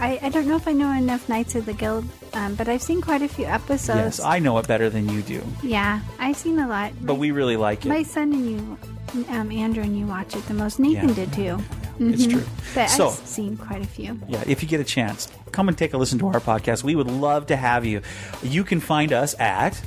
I, 0.00 0.18
I 0.22 0.28
don't 0.28 0.46
know 0.46 0.56
if 0.56 0.68
I 0.68 0.72
know 0.72 0.92
enough 0.92 1.28
Knights 1.28 1.54
of 1.54 1.66
the 1.66 1.72
Guild, 1.74 2.04
um, 2.34 2.54
but 2.54 2.68
I've 2.68 2.82
seen 2.82 3.00
quite 3.00 3.22
a 3.22 3.28
few 3.28 3.46
episodes. 3.46 4.18
yes, 4.18 4.20
I 4.20 4.38
know 4.38 4.56
it 4.58 4.68
better 4.68 4.88
than 4.90 5.08
you 5.08 5.22
do. 5.22 5.42
yeah, 5.62 6.00
I've 6.18 6.36
seen 6.36 6.58
a 6.58 6.68
lot. 6.68 6.92
But 7.00 7.14
we 7.16 7.30
really 7.32 7.56
like 7.56 7.84
it. 7.84 7.88
My 7.88 8.02
son 8.04 8.32
and 8.32 8.50
you, 8.50 8.78
um, 9.30 9.50
Andrew 9.50 9.82
and 9.82 9.98
you 9.98 10.06
watch 10.06 10.36
it 10.36 10.46
the 10.46 10.54
most. 10.54 10.78
Nathan 10.78 11.08
Yeah. 11.10 11.14
did 11.14 11.32
too. 11.32 11.58
It's 12.00 12.26
Mhm. 12.26 12.30
true. 12.32 12.44
But 12.76 12.86
So- 12.90 13.08
I've 13.08 13.14
seen 13.26 13.56
quite 13.56 13.82
a 13.82 13.86
few. 13.86 14.20
Yeah, 14.28 14.44
if 14.46 14.62
you 14.62 14.68
get 14.68 14.78
a 14.80 14.84
chance, 14.84 15.26
come 15.50 15.66
and 15.68 15.76
take 15.76 15.94
a 15.94 15.98
listen 15.98 16.18
to 16.20 16.28
our 16.28 16.40
podcast. 16.40 16.84
We 16.84 16.94
would 16.94 17.10
love 17.10 17.46
to 17.46 17.56
have 17.56 17.84
you. 17.84 18.02
You 18.42 18.62
can 18.62 18.78
find 18.80 19.12
us 19.12 19.34
at 19.40 19.80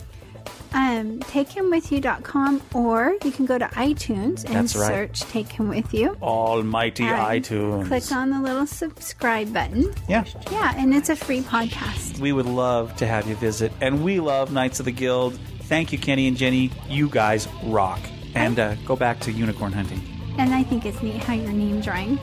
Um, 0.73 1.19
takehimwithyou.com 1.19 2.61
or 2.73 3.15
you 3.25 3.31
can 3.31 3.45
go 3.45 3.57
to 3.57 3.65
iTunes 3.65 4.45
and 4.45 4.55
That's 4.55 4.75
right. 4.75 4.87
search 4.87 5.21
Take 5.29 5.51
Him 5.51 5.67
With 5.67 5.93
You. 5.93 6.15
Almighty 6.21 7.03
and 7.03 7.43
iTunes. 7.43 7.87
Click 7.87 8.11
on 8.11 8.29
the 8.29 8.39
little 8.41 8.65
subscribe 8.65 9.53
button. 9.53 9.93
Yeah. 10.07 10.23
Yeah, 10.51 10.73
and 10.77 10.93
it's 10.93 11.09
a 11.09 11.15
free 11.15 11.41
podcast. 11.41 12.19
We 12.19 12.31
would 12.31 12.45
love 12.45 12.95
to 12.97 13.07
have 13.07 13.27
you 13.27 13.35
visit. 13.35 13.71
And 13.81 14.03
we 14.03 14.19
love 14.19 14.51
Knights 14.53 14.79
of 14.79 14.85
the 14.85 14.91
Guild. 14.91 15.37
Thank 15.63 15.91
you, 15.91 15.97
Kenny 15.97 16.27
and 16.27 16.37
Jenny. 16.37 16.71
You 16.87 17.09
guys 17.09 17.47
rock. 17.65 17.99
And 18.33 18.57
uh, 18.59 18.75
go 18.85 18.95
back 18.95 19.19
to 19.21 19.31
unicorn 19.31 19.73
hunting. 19.73 20.01
And 20.37 20.53
I 20.53 20.63
think 20.63 20.85
it's 20.85 21.01
neat 21.03 21.21
how 21.23 21.33
your 21.33 21.51
name's 21.51 21.87
rhyme. 21.87 22.17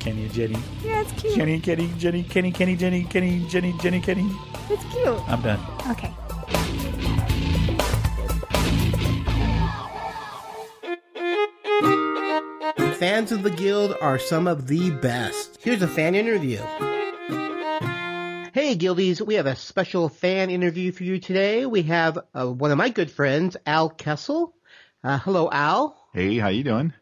Kenny 0.00 0.24
and 0.24 0.32
Jenny. 0.32 0.58
Yeah, 0.84 1.00
it's 1.00 1.12
cute. 1.12 1.34
Kenny, 1.34 1.58
Kenny, 1.60 1.90
Jenny, 1.96 2.22
Kenny, 2.22 2.52
Kenny, 2.52 2.76
Jenny, 2.76 3.04
Kenny, 3.04 3.46
Jenny, 3.48 3.74
Jenny, 3.80 4.00
Kenny. 4.00 4.30
It's 4.68 4.84
cute. 4.92 5.18
I'm 5.28 5.40
done. 5.40 5.60
Okay. 5.90 6.12
Fans 13.14 13.30
of 13.30 13.44
the 13.44 13.50
Guild 13.50 13.96
are 14.00 14.18
some 14.18 14.48
of 14.48 14.66
the 14.66 14.90
best. 14.90 15.60
Here's 15.62 15.82
a 15.82 15.86
fan 15.86 16.16
interview. 16.16 16.56
Hey, 18.52 18.74
Guildies, 18.74 19.20
we 19.20 19.34
have 19.34 19.46
a 19.46 19.54
special 19.54 20.08
fan 20.08 20.50
interview 20.50 20.90
for 20.90 21.04
you 21.04 21.20
today. 21.20 21.64
We 21.64 21.82
have 21.82 22.18
uh, 22.34 22.48
one 22.48 22.72
of 22.72 22.76
my 22.76 22.88
good 22.88 23.12
friends, 23.12 23.56
Al 23.66 23.88
Kessel. 23.88 24.52
Uh, 25.04 25.20
hello, 25.20 25.48
Al. 25.52 25.96
Hey, 26.12 26.38
how 26.38 26.48
you 26.48 26.64
doing? 26.64 26.92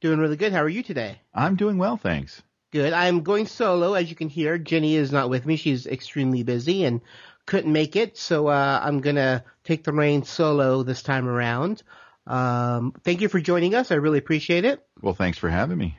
Doing 0.00 0.20
really 0.20 0.38
good. 0.38 0.54
How 0.54 0.62
are 0.62 0.70
you 0.70 0.82
today? 0.82 1.20
I'm 1.34 1.54
doing 1.54 1.76
well, 1.76 1.98
thanks. 1.98 2.40
Good. 2.72 2.94
I'm 2.94 3.22
going 3.22 3.46
solo, 3.46 3.92
as 3.92 4.08
you 4.08 4.16
can 4.16 4.30
hear. 4.30 4.56
Jenny 4.56 4.94
is 4.94 5.12
not 5.12 5.28
with 5.28 5.44
me. 5.44 5.56
She's 5.56 5.86
extremely 5.86 6.44
busy 6.44 6.84
and 6.84 7.02
couldn't 7.44 7.70
make 7.70 7.94
it, 7.94 8.16
so 8.16 8.46
uh, 8.46 8.80
I'm 8.82 9.02
gonna 9.02 9.44
take 9.64 9.84
the 9.84 9.92
reins 9.92 10.30
solo 10.30 10.82
this 10.82 11.02
time 11.02 11.28
around. 11.28 11.82
Um, 12.28 12.92
thank 13.02 13.22
you 13.22 13.28
for 13.28 13.40
joining 13.40 13.74
us. 13.74 13.90
I 13.90 13.96
really 13.96 14.18
appreciate 14.18 14.64
it. 14.64 14.86
Well, 15.00 15.14
thanks 15.14 15.38
for 15.38 15.48
having 15.48 15.78
me. 15.78 15.98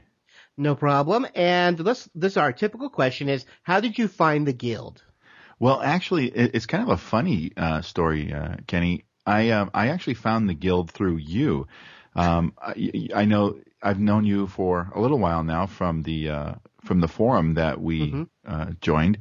No 0.56 0.76
problem. 0.76 1.26
And 1.36 1.80
let's, 1.80 2.08
this 2.13 2.38
our 2.38 2.54
typical 2.54 2.89
question 2.89 3.30
is, 3.30 3.46
how 3.63 3.80
did 3.80 3.98
you 3.98 4.08
find 4.08 4.46
the 4.46 4.54
guild? 4.54 5.04
Well, 5.60 5.82
actually, 5.82 6.28
it, 6.28 6.52
it's 6.54 6.65
kind 6.65 6.84
of 6.84 6.89
a 6.89 6.98
funny 6.98 7.52
uh, 7.58 7.82
story, 7.82 8.32
uh, 8.32 8.56
Kenny. 8.68 9.06
I 9.26 9.50
um, 9.52 9.70
I 9.74 9.89
actually 9.89 10.15
found 10.15 10.50
the 10.50 10.54
guild 10.54 10.89
through 10.89 11.18
you. 11.18 11.68
Um, 12.15 12.54
I, 12.62 13.10
I 13.13 13.26
know 13.26 13.60
I've 13.82 14.00
known 14.00 14.26
you 14.26 14.48
for 14.48 14.92
a 14.96 15.00
little 15.00 15.20
while 15.20 15.44
now 15.44 15.68
from 15.68 16.02
the 16.04 16.30
uh, 16.30 16.54
from 16.84 17.02
the 17.02 17.08
forum 17.08 17.56
that 17.56 17.82
we 17.82 18.28
uh, 18.48 18.72
joined, 18.82 19.20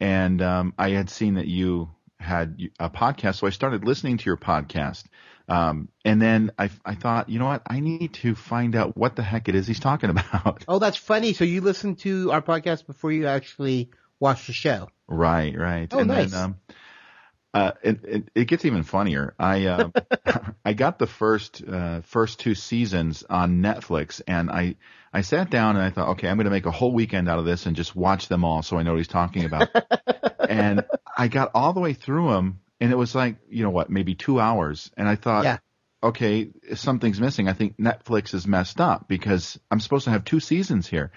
and 0.00 0.40
um, 0.42 0.74
I 0.78 0.90
had 0.90 1.10
seen 1.10 1.34
that 1.34 1.46
you 1.46 1.90
had 2.20 2.60
a 2.78 2.90
podcast, 2.90 3.36
so 3.36 3.46
I 3.46 3.50
started 3.50 3.84
listening 3.84 4.18
to 4.18 4.26
your 4.26 4.36
podcast. 4.36 5.04
Um, 5.48 5.88
and 6.04 6.20
then 6.20 6.52
I, 6.58 6.70
I 6.84 6.94
thought, 6.94 7.28
you 7.28 7.38
know 7.38 7.46
what? 7.46 7.62
I 7.66 7.80
need 7.80 8.14
to 8.14 8.34
find 8.34 8.76
out 8.76 8.96
what 8.96 9.16
the 9.16 9.22
heck 9.22 9.48
it 9.48 9.54
is 9.54 9.66
he's 9.66 9.80
talking 9.80 10.10
about. 10.10 10.64
Oh, 10.68 10.78
that's 10.78 10.96
funny. 10.96 11.32
So 11.32 11.44
you 11.44 11.60
listened 11.60 11.98
to 12.00 12.30
our 12.32 12.42
podcast 12.42 12.86
before 12.86 13.12
you 13.12 13.26
actually 13.26 13.90
watched 14.20 14.46
the 14.46 14.52
show. 14.52 14.90
Right, 15.06 15.56
right. 15.56 15.88
Oh, 15.90 16.00
and 16.00 16.08
nice. 16.08 16.30
then, 16.32 16.40
um, 16.40 16.56
uh, 17.54 17.72
it, 17.82 18.04
it, 18.04 18.28
it 18.34 18.44
gets 18.44 18.66
even 18.66 18.82
funnier. 18.82 19.34
I, 19.38 19.66
uh, 19.66 19.88
I 20.64 20.74
got 20.74 20.98
the 20.98 21.06
first, 21.06 21.62
uh, 21.66 22.02
first 22.02 22.40
two 22.40 22.54
seasons 22.54 23.24
on 23.28 23.62
Netflix 23.62 24.20
and 24.26 24.50
I, 24.50 24.76
I 25.14 25.22
sat 25.22 25.48
down 25.48 25.76
and 25.76 25.84
I 25.84 25.88
thought, 25.88 26.10
okay, 26.10 26.28
I'm 26.28 26.36
going 26.36 26.44
to 26.44 26.50
make 26.50 26.66
a 26.66 26.70
whole 26.70 26.92
weekend 26.92 27.26
out 27.26 27.38
of 27.38 27.46
this 27.46 27.64
and 27.64 27.74
just 27.74 27.96
watch 27.96 28.28
them 28.28 28.44
all 28.44 28.62
so 28.62 28.76
I 28.76 28.82
know 28.82 28.90
what 28.90 28.98
he's 28.98 29.08
talking 29.08 29.46
about. 29.46 29.70
and 30.48 30.84
I 31.16 31.28
got 31.28 31.52
all 31.54 31.72
the 31.72 31.80
way 31.80 31.94
through 31.94 32.32
them 32.32 32.60
and 32.80 32.92
it 32.92 32.96
was 32.96 33.14
like, 33.14 33.36
you 33.48 33.62
know 33.64 33.70
what, 33.70 33.90
maybe 33.90 34.14
two 34.14 34.38
hours. 34.40 34.90
And 34.96 35.08
I 35.08 35.16
thought, 35.16 35.44
Yeah. 35.44 35.58
okay, 36.02 36.50
something's 36.74 37.20
missing. 37.20 37.48
I 37.48 37.52
think 37.52 37.76
Netflix 37.78 38.34
is 38.34 38.46
messed 38.46 38.80
up 38.80 39.08
because 39.08 39.58
I'm 39.70 39.80
supposed 39.80 40.04
to 40.04 40.10
have 40.10 40.24
two 40.24 40.40
seasons 40.40 40.86
here. 40.86 41.10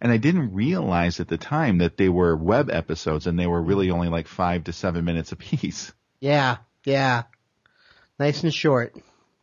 And 0.00 0.12
I 0.12 0.16
didn't 0.16 0.52
realize 0.54 1.18
at 1.18 1.26
the 1.28 1.38
time 1.38 1.78
that 1.78 1.96
they 1.96 2.08
were 2.08 2.36
web 2.36 2.70
episodes 2.70 3.26
and 3.26 3.36
they 3.38 3.48
were 3.48 3.60
really 3.60 3.90
only 3.90 4.08
like 4.08 4.28
five 4.28 4.64
to 4.64 4.72
seven 4.72 5.04
minutes 5.04 5.32
apiece. 5.32 5.92
Yeah, 6.20 6.58
yeah. 6.84 7.24
Nice 8.18 8.42
and 8.44 8.54
short. 8.54 8.94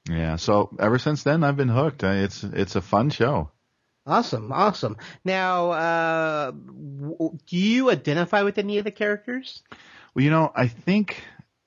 Yeah. 0.09 0.36
So 0.38 0.69
ever 0.80 0.99
since 0.99 1.23
then, 1.23 1.43
I've 1.43 1.57
been 1.57 1.69
hooked. 1.69 2.03
It's 2.03 2.43
it's 2.43 2.76
a 2.76 2.82
fun 2.82 3.09
show. 3.09 3.51
Awesome, 4.07 4.51
awesome. 4.51 4.97
Now, 5.23 5.71
uh, 5.71 6.51
do 6.51 7.57
you 7.57 7.89
identify 7.89 8.43
with 8.43 8.57
any 8.59 8.78
of 8.78 8.84
the 8.84 8.91
characters? 8.91 9.63
Well, 10.13 10.23
you 10.23 10.30
know, 10.30 10.51
I 10.55 10.67
think 10.67 11.23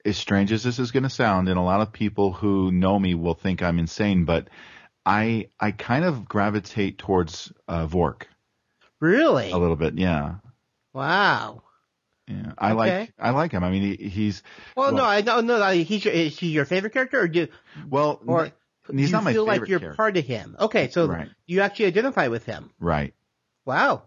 as 0.09 0.16
strange 0.16 0.52
as 0.52 0.62
this 0.62 0.78
is 0.78 0.90
going 0.90 1.02
to 1.04 1.11
sound, 1.11 1.48
and 1.48 1.59
a 1.59 1.62
lot 1.62 1.80
of 1.80 1.92
people 1.92 2.32
who 2.32 2.72
know 2.72 2.98
me 2.98 3.14
will 3.14 3.34
think 3.34 3.62
I'm 3.62 3.78
insane, 3.78 4.24
but 4.24 4.48
I 5.06 5.48
I 5.61 5.70
kind 5.70 6.04
of 6.04 6.26
gravitate 6.28 6.98
towards 6.98 7.52
uh, 7.68 7.86
Vork 7.86 8.26
Really? 9.00 9.52
a 9.52 9.59
little 9.59 9.76
bit. 9.76 9.94
Yeah. 9.98 10.36
Wow. 10.92 11.62
Yeah. 12.26 12.52
I 12.59 12.72
Okay. 12.72 12.76
like 13.00 13.14
I 13.18 13.30
like 13.30 13.52
him. 13.52 13.64
I 13.64 13.70
mean, 13.70 13.82
he, 13.96 14.09
he's 14.09 14.42
Well, 14.76 14.92
no, 14.92 15.04
I 15.04 15.20
don't 15.22 15.46
know. 15.46 15.70
He's 15.72 16.04
your, 16.04 16.12
is 16.14 16.38
he 16.38 16.48
your 16.48 16.64
favorite 16.64 16.92
character, 16.92 17.20
or 17.20 17.28
do 17.28 17.48
well, 17.90 18.20
or 18.26 18.50
he's 18.90 19.09
you 19.09 19.12
not 19.12 19.24
my 19.24 19.32
feel 19.32 19.46
like 19.46 19.68
you're 19.68 19.78
character. 19.78 19.96
part 19.96 20.16
of 20.16 20.24
him? 20.24 20.56
Okay, 20.59 20.90
so 20.90 21.06
Right. 21.06 21.30
you 21.46 21.61
actually 21.62 21.86
identify 21.86 22.28
with 22.28 22.44
him. 22.44 22.70
right. 22.80 23.14
Wow. 23.64 24.04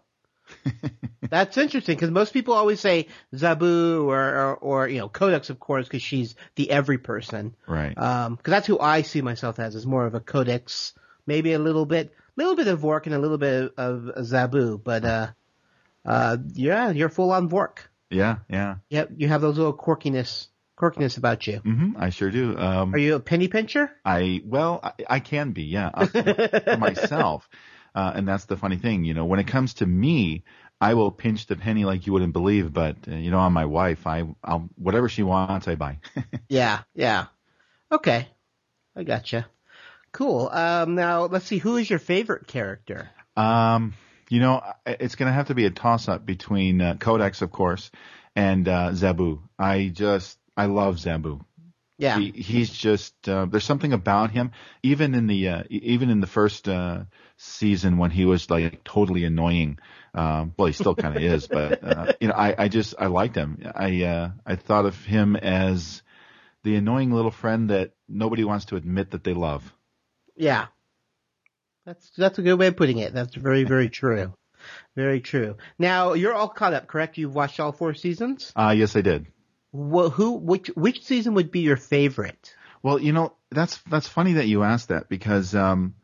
That's 1.29 1.57
interesting 1.57 1.95
because 1.95 2.11
most 2.11 2.33
people 2.33 2.53
always 2.53 2.79
say 2.79 3.07
Zaboo 3.33 4.05
or, 4.05 4.19
or, 4.19 4.55
or 4.55 4.87
you 4.87 4.99
know, 4.99 5.07
Codex, 5.07 5.49
of 5.49 5.59
course, 5.59 5.85
because 5.87 6.01
she's 6.01 6.35
the 6.55 6.69
every 6.69 6.97
person. 6.97 7.55
Right. 7.67 7.97
Um, 7.97 8.35
cause 8.37 8.51
that's 8.51 8.67
who 8.67 8.79
I 8.79 9.03
see 9.03 9.21
myself 9.21 9.59
as, 9.59 9.75
is 9.75 9.85
more 9.85 10.05
of 10.05 10.13
a 10.13 10.19
Codex, 10.19 10.93
maybe 11.25 11.53
a 11.53 11.59
little 11.59 11.85
bit, 11.85 12.13
little 12.35 12.55
bit 12.55 12.67
of 12.67 12.79
Vork 12.79 13.05
and 13.05 13.15
a 13.15 13.19
little 13.19 13.37
bit 13.37 13.71
of, 13.77 14.09
of 14.09 14.25
Zaboo, 14.25 14.83
but, 14.83 15.05
uh, 15.05 15.27
uh, 16.05 16.37
yeah, 16.53 16.89
you're 16.89 17.09
full 17.09 17.31
on 17.31 17.47
Vork. 17.47 17.89
Yeah. 18.09 18.37
Yeah. 18.49 18.75
Yep, 18.89 19.11
you 19.17 19.27
have 19.29 19.41
those 19.41 19.57
little 19.57 19.77
quirkiness, 19.77 20.47
quirkiness 20.77 21.17
about 21.17 21.47
you. 21.47 21.59
hmm 21.59 21.91
I 21.97 22.09
sure 22.09 22.31
do. 22.31 22.57
Um, 22.57 22.93
Are 22.93 22.97
you 22.97 23.15
a 23.15 23.19
penny 23.19 23.47
pincher? 23.47 23.91
I 24.03 24.41
well, 24.43 24.79
I, 24.83 24.91
I 25.09 25.19
can 25.19 25.51
be, 25.51 25.63
yeah, 25.63 26.05
for 26.05 26.77
myself. 26.77 27.47
Uh, 27.93 28.11
and 28.15 28.27
that's 28.27 28.45
the 28.45 28.57
funny 28.57 28.77
thing, 28.77 29.03
you 29.03 29.13
know, 29.13 29.25
when 29.25 29.39
it 29.39 29.47
comes 29.47 29.75
to 29.75 29.85
me, 29.85 30.43
I 30.79 30.93
will 30.95 31.11
pinch 31.11 31.45
the 31.45 31.55
penny 31.55 31.85
like 31.85 32.07
you 32.07 32.13
wouldn't 32.13 32.33
believe, 32.33 32.73
but 32.73 32.95
uh, 33.07 33.15
you 33.15 33.31
know, 33.31 33.39
on 33.39 33.53
my 33.53 33.65
wife, 33.65 34.07
I, 34.07 34.23
I'll 34.43 34.69
whatever 34.75 35.09
she 35.09 35.23
wants, 35.23 35.67
I 35.67 35.75
buy. 35.75 35.99
Yeah, 36.49 36.81
yeah. 36.95 37.27
Okay. 37.91 38.27
I 38.95 39.03
gotcha. 39.03 39.45
Cool. 40.11 40.49
Um, 40.49 40.95
now 40.95 41.25
let's 41.25 41.45
see, 41.45 41.57
who 41.59 41.77
is 41.77 41.89
your 41.89 41.99
favorite 41.99 42.47
character? 42.47 43.09
um, 43.37 43.93
you 44.29 44.39
know, 44.39 44.61
it's 44.85 45.15
going 45.15 45.27
to 45.27 45.33
have 45.33 45.47
to 45.47 45.55
be 45.55 45.65
a 45.65 45.69
toss 45.71 46.07
up 46.07 46.25
between 46.25 46.79
uh, 46.81 46.95
Codex, 46.95 47.41
of 47.41 47.51
course, 47.51 47.91
and 48.35 48.67
uh, 48.67 48.91
Zaboo. 48.91 49.41
I 49.59 49.89
just, 49.89 50.37
I 50.55 50.65
love 50.67 50.95
Zaboo. 50.95 51.41
Yeah. 52.01 52.17
He, 52.17 52.31
he's 52.31 52.71
just 52.71 53.29
uh, 53.29 53.45
there's 53.45 53.63
something 53.63 53.93
about 53.93 54.31
him. 54.31 54.53
Even 54.81 55.13
in 55.13 55.27
the 55.27 55.49
uh, 55.49 55.63
even 55.69 56.09
in 56.09 56.19
the 56.19 56.25
first 56.25 56.67
uh, 56.67 57.03
season 57.37 57.99
when 57.99 58.09
he 58.09 58.25
was 58.25 58.49
like 58.49 58.83
totally 58.83 59.23
annoying. 59.23 59.77
Um, 60.15 60.55
well, 60.57 60.65
he 60.65 60.73
still 60.73 60.95
kind 60.95 61.15
of 61.15 61.21
is, 61.21 61.45
but 61.45 61.83
uh, 61.83 62.13
you 62.19 62.27
know, 62.27 62.33
I, 62.33 62.55
I 62.57 62.67
just 62.69 62.95
I 62.97 63.05
liked 63.05 63.35
him. 63.35 63.59
I 63.75 64.01
uh, 64.03 64.31
I 64.43 64.55
thought 64.55 64.85
of 64.85 65.05
him 65.05 65.35
as 65.35 66.01
the 66.63 66.75
annoying 66.75 67.11
little 67.11 67.29
friend 67.29 67.69
that 67.69 67.91
nobody 68.09 68.43
wants 68.45 68.65
to 68.65 68.77
admit 68.77 69.11
that 69.11 69.23
they 69.23 69.35
love. 69.35 69.71
Yeah. 70.35 70.67
That's 71.85 72.09
that's 72.17 72.39
a 72.39 72.41
good 72.41 72.57
way 72.57 72.67
of 72.67 72.77
putting 72.77 72.97
it. 72.97 73.13
That's 73.13 73.35
very 73.35 73.63
very 73.63 73.89
true. 73.89 74.33
Very 74.95 75.21
true. 75.21 75.57
Now 75.77 76.13
you're 76.13 76.33
all 76.33 76.49
caught 76.49 76.73
up, 76.73 76.87
correct? 76.87 77.19
You've 77.19 77.35
watched 77.35 77.59
all 77.59 77.71
four 77.71 77.93
seasons. 77.93 78.51
Uh, 78.55 78.73
yes, 78.75 78.95
I 78.95 79.01
did. 79.01 79.27
Well, 79.71 80.09
who 80.09 80.33
which 80.33 80.67
which 80.69 81.05
season 81.05 81.33
would 81.35 81.51
be 81.51 81.61
your 81.61 81.77
favorite? 81.77 82.55
Well, 82.83 82.99
you 82.99 83.13
know, 83.13 83.33
that's 83.49 83.77
that's 83.89 84.07
funny 84.07 84.33
that 84.33 84.47
you 84.47 84.63
asked 84.63 84.89
that 84.89 85.07
because 85.07 85.55
um, 85.55 85.95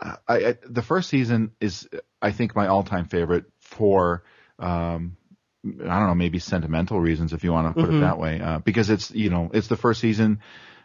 I, 0.00 0.16
I 0.28 0.56
the 0.68 0.82
first 0.82 1.08
season 1.10 1.52
is 1.60 1.88
I 2.22 2.32
think 2.32 2.56
my 2.56 2.68
all-time 2.68 3.06
favorite 3.06 3.44
for 3.60 4.24
um, 4.58 5.16
I 5.64 5.68
don't 5.98 6.06
know 6.06 6.14
maybe 6.14 6.38
sentimental 6.38 7.00
reasons 7.00 7.32
if 7.32 7.44
you 7.44 7.52
want 7.52 7.76
to 7.76 7.80
put 7.80 7.90
Mhm. 7.90 7.98
it 7.98 8.00
that 8.00 8.18
way 8.18 8.40
uh, 8.40 8.58
because 8.60 8.90
it's 8.90 9.10
you 9.10 9.30
know 9.30 9.50
it's 9.52 9.68
the 9.68 9.76
first 9.76 10.00
season. 10.00 10.40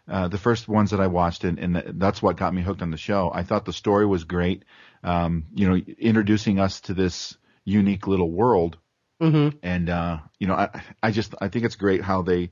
Uh, 0.06 0.28
the 0.28 0.36
first 0.36 0.68
ones 0.68 0.90
that 0.90 1.00
I 1.00 1.06
watched, 1.06 1.44
and, 1.44 1.58
and 1.58 1.98
that's 1.98 2.20
what 2.20 2.36
got 2.36 2.52
me 2.52 2.60
hooked 2.60 2.82
on 2.82 2.90
the 2.90 2.98
show. 2.98 3.30
I 3.32 3.42
thought 3.42 3.64
the 3.64 3.72
story 3.72 4.04
was 4.04 4.24
great. 4.24 4.66
Um, 5.02 5.46
you 5.54 5.66
know, 5.66 5.76
introducing 5.76 6.60
us 6.60 6.82
to 6.82 6.92
this 6.92 7.38
unique 7.64 8.06
little 8.06 8.30
world 8.30 8.76
Mm-hmm. 9.20 9.56
and 9.62 9.88
uh, 9.88 10.18
you 10.38 10.46
know, 10.46 10.54
I, 10.54 10.82
I 11.02 11.10
just 11.10 11.34
I 11.40 11.48
think 11.48 11.64
it's 11.64 11.76
great 11.76 12.02
how 12.02 12.22
they 12.22 12.50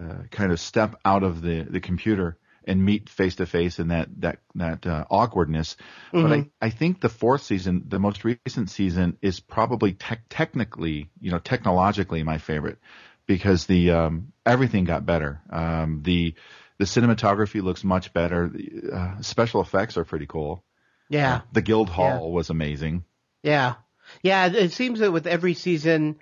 uh, 0.00 0.24
kind 0.30 0.52
of 0.52 0.60
step 0.60 0.96
out 1.04 1.22
of 1.22 1.42
the 1.42 1.62
the 1.62 1.80
computer 1.80 2.38
and 2.64 2.84
meet 2.84 3.08
face 3.08 3.36
to 3.36 3.46
face 3.46 3.78
and 3.78 3.90
that 3.90 4.08
that 4.20 4.38
that 4.54 4.86
uh, 4.86 5.04
awkwardness. 5.10 5.76
But 6.20 6.32
I 6.32 6.36
Mhm. 6.36 6.50
I 6.60 6.70
think 6.70 7.00
the 7.00 7.08
fourth 7.08 7.42
season, 7.42 7.84
the 7.88 7.98
most 7.98 8.24
recent 8.24 8.70
season, 8.70 9.18
is 9.22 9.40
probably 9.40 9.94
tech 9.94 10.22
technically, 10.28 11.10
you 11.20 11.30
know, 11.30 11.38
technologically 11.38 12.22
my 12.22 12.38
favorite 12.38 12.78
because 13.26 13.66
the 13.66 13.90
um, 13.90 14.32
everything 14.46 14.84
got 14.84 15.06
better. 15.06 15.40
Um, 15.50 16.02
the 16.02 16.34
the 16.78 16.84
cinematography 16.84 17.62
looks 17.62 17.84
much 17.84 18.12
better. 18.12 18.48
The 18.48 18.90
uh, 18.92 19.22
special 19.22 19.60
effects 19.62 19.96
are 19.96 20.04
pretty 20.04 20.26
cool. 20.26 20.64
Yeah. 21.08 21.42
The 21.52 21.62
Guild 21.62 21.88
Hall 21.90 22.32
was 22.32 22.50
amazing. 22.50 23.04
Yeah. 23.42 23.74
Yeah, 24.22 24.46
it- 24.46 24.72
seems 24.72 25.00
that 25.00 25.12
with 25.12 25.26
every 25.26 25.54
season, 25.54 26.16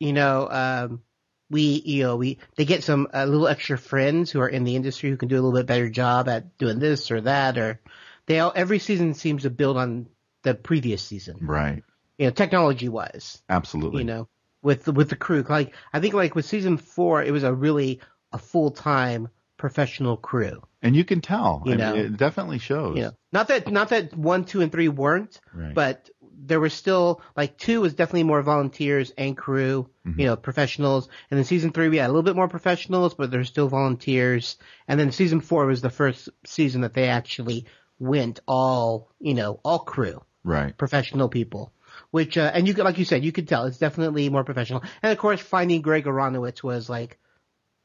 you 0.00 0.12
know, 0.12 0.48
um, 0.50 1.02
we, 1.50 1.82
you 1.84 2.02
know, 2.04 2.16
we, 2.16 2.38
they 2.56 2.64
get 2.64 2.82
some, 2.84 3.08
uh, 3.14 3.24
little 3.26 3.48
extra 3.48 3.76
friends 3.78 4.30
who 4.30 4.40
are 4.40 4.48
in 4.48 4.64
the 4.64 4.76
industry 4.76 5.10
who 5.10 5.16
can 5.16 5.28
do 5.28 5.36
a 5.36 5.40
little 5.42 5.52
bit 5.52 5.66
better 5.66 5.88
job 5.90 6.28
at 6.28 6.56
doing 6.58 6.78
this 6.78 7.10
or 7.10 7.20
that, 7.22 7.58
or 7.58 7.80
they 8.26 8.38
all, 8.40 8.52
every 8.56 8.78
season 8.78 9.14
seems 9.14 9.42
to 9.42 9.50
build 9.50 9.76
on 9.76 10.06
the 10.42 10.54
previous 10.54 11.02
season, 11.02 11.38
Right. 11.42 11.82
you 12.18 12.26
know, 12.26 12.30
technology 12.32 12.88
wise, 12.88 13.42
Absolutely. 13.48 14.00
you 14.00 14.06
know, 14.06 14.28
with 14.62 14.84
the, 14.84 14.92
with 14.92 15.10
the 15.10 15.16
crew. 15.16 15.44
Like, 15.48 15.74
I 15.92 16.00
think 16.00 16.14
like 16.14 16.34
with 16.34 16.46
season 16.46 16.76
four, 16.78 17.22
it 17.22 17.30
was 17.30 17.42
a 17.44 17.52
really, 17.54 18.00
a 18.32 18.38
full-time 18.38 19.28
professional 19.58 20.16
crew. 20.16 20.62
And 20.82 20.96
you 20.96 21.04
can 21.04 21.20
tell. 21.20 21.62
You 21.66 21.74
I 21.74 21.76
know. 21.76 21.94
mean, 21.94 22.04
it 22.06 22.16
definitely 22.16 22.58
shows. 22.58 22.96
You 22.96 23.02
know, 23.04 23.12
not 23.32 23.48
that 23.48 23.70
not 23.70 23.88
that 23.90 24.14
one, 24.14 24.44
two, 24.44 24.60
and 24.60 24.70
three 24.70 24.88
weren't, 24.88 25.40
Right. 25.54 25.72
but 25.74 26.10
there 26.38 26.60
were 26.60 26.68
still 26.68 27.20
like 27.36 27.56
two 27.58 27.80
was 27.80 27.94
definitely 27.94 28.24
more 28.24 28.42
volunteers 28.42 29.12
and 29.16 29.36
crew, 29.36 29.88
Mm-hmm. 30.06 30.20
you 30.20 30.26
know, 30.26 30.36
professionals. 30.36 31.08
And 31.30 31.38
then 31.38 31.44
season 31.44 31.72
three 31.72 31.88
we 31.88 31.96
had 31.96 32.06
a 32.06 32.12
little 32.12 32.22
bit 32.22 32.36
more 32.36 32.48
professionals, 32.48 33.14
but 33.14 33.30
there's 33.30 33.48
still 33.48 33.68
volunteers. 33.68 34.58
And 34.86 35.00
then 35.00 35.12
season 35.12 35.40
four 35.40 35.64
was 35.66 35.80
the 35.80 35.88
first 35.90 36.28
season 36.44 36.82
that 36.82 36.92
they 36.92 37.08
actually 37.08 37.64
went 37.98 38.40
all, 38.46 39.10
you 39.18 39.32
know, 39.34 39.60
all 39.64 39.78
crew, 39.78 40.22
Right. 40.42 40.76
professional 40.76 41.28
people. 41.30 41.72
Which 42.10 42.36
uh, 42.36 42.50
and 42.52 42.66
you 42.68 42.74
could, 42.74 42.84
like 42.84 42.98
you 42.98 43.04
said, 43.04 43.24
you 43.24 43.32
could 43.32 43.48
tell 43.48 43.64
it's 43.64 43.78
definitely 43.78 44.28
more 44.28 44.44
professional. 44.44 44.82
And 45.02 45.10
of 45.12 45.18
course, 45.18 45.40
finding 45.40 45.80
Greg 45.80 46.04
Aronowitz 46.04 46.62
was 46.62 46.90
like 46.90 47.18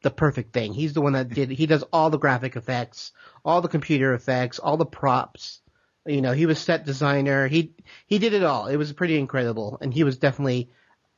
the 0.02 0.10
perfect 0.12 0.52
thing. 0.54 0.74
He's 0.74 0.93
the 0.93 1.02
one 1.02 1.14
that 1.14 1.30
did. 1.30 1.50
He 1.52 1.68
does 1.68 1.84
all 1.93 2.10
the 2.10 2.18
graphic 2.18 2.56
effects, 2.56 3.12
all 3.45 3.62
the 3.62 3.68
computer 3.68 4.14
effects, 4.14 4.58
all 4.60 4.78
the 4.78 4.86
props. 4.86 5.62
You 6.06 6.22
know, 6.22 6.32
he 6.32 6.45
was 6.45 6.60
set 6.60 6.86
designer. 6.86 7.47
He 7.47 7.74
he 8.08 8.20
did 8.20 8.34
it 8.34 8.43
all. 8.43 8.68
It 8.68 8.78
was 8.78 8.93
pretty 8.93 9.18
incredible, 9.20 9.78
and 9.82 9.93
he 9.93 10.04
was 10.04 10.18
definitely 10.18 10.70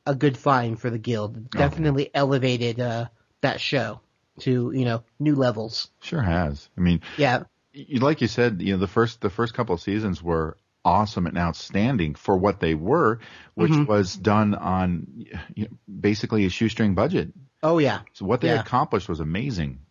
a 0.06 0.16
good 0.16 0.38
find 0.38 0.80
for 0.80 0.90
the 0.90 0.98
guild. 0.98 1.50
Definitely 1.52 2.10
elevated 2.14 2.80
uh, 2.80 3.08
that 3.42 3.62
show 3.62 4.02
to 4.40 4.72
you 4.74 4.86
know 4.86 5.04
new 5.20 5.36
levels. 5.36 5.90
Sure 6.02 6.22
has. 6.22 6.68
I 6.78 6.82
mean, 6.82 7.02
Yeah, 7.18 7.44
you, 7.74 8.00
like 8.00 8.22
you 8.22 8.28
said, 8.28 8.62
you 8.62 8.74
know, 8.74 8.80
the 8.80 8.88
first 8.88 9.22
the 9.22 9.30
first 9.30 9.54
couple 9.54 9.76
of 9.76 9.82
seasons 9.82 10.22
were 10.22 10.58
awesome 10.84 11.28
and 11.28 11.38
outstanding 11.38 12.16
for 12.16 12.36
what 12.36 12.60
they 12.60 12.74
were, 12.74 13.20
which 13.54 13.72
Mhm. 13.72 13.88
was 13.88 14.16
done 14.16 14.56
on 14.56 15.06
you 15.54 15.66
know, 15.66 15.78
basically 16.00 16.46
a 16.46 16.50
shoestring 16.50 16.96
budget. 16.96 17.32
Oh 17.62 17.78
yeah, 17.78 18.02
So 18.14 18.26
what 18.26 18.42
they 18.42 18.48
Yeah. 18.50 18.62
accomplished 18.62 19.08
was 19.08 19.20
amazing. 19.20 19.82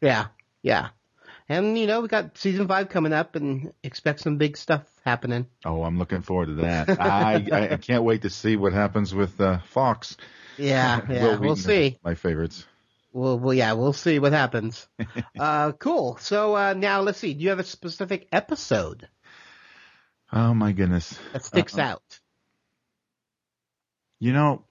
yeah, 0.00 0.26
yeah. 0.62 0.88
And 1.52 1.76
you 1.78 1.86
know 1.86 2.00
we 2.00 2.08
got 2.08 2.38
season 2.38 2.66
five 2.66 2.88
coming 2.88 3.12
up, 3.12 3.36
and 3.36 3.74
expect 3.82 4.20
some 4.20 4.38
big 4.38 4.56
stuff 4.56 4.82
happening. 5.04 5.46
Oh, 5.66 5.82
I'm 5.82 5.98
looking 5.98 6.22
forward 6.22 6.46
to 6.46 6.54
that. 6.62 6.98
I, 6.98 7.46
I 7.52 7.72
I 7.74 7.76
can't 7.76 8.04
wait 8.04 8.22
to 8.22 8.30
see 8.30 8.56
what 8.56 8.72
happens 8.72 9.14
with 9.14 9.38
uh, 9.38 9.58
Fox. 9.68 10.16
Yeah, 10.56 11.02
yeah, 11.10 11.36
we'll 11.38 11.56
see. 11.56 11.98
My 12.02 12.14
favorites. 12.14 12.64
Well, 13.12 13.38
well, 13.38 13.52
yeah, 13.52 13.74
we'll 13.74 13.92
see 13.92 14.18
what 14.18 14.32
happens. 14.32 14.88
uh, 15.38 15.72
cool. 15.72 16.16
So 16.20 16.56
uh, 16.56 16.72
now 16.72 17.02
let's 17.02 17.18
see. 17.18 17.34
Do 17.34 17.42
you 17.44 17.50
have 17.50 17.58
a 17.58 17.64
specific 17.64 18.28
episode 18.32 19.08
Oh 20.32 20.54
my 20.54 20.72
goodness. 20.72 21.18
that 21.34 21.44
sticks 21.44 21.76
Uh, 21.76 21.82
out? 21.82 22.20
You 24.20 24.32
know, 24.32 24.64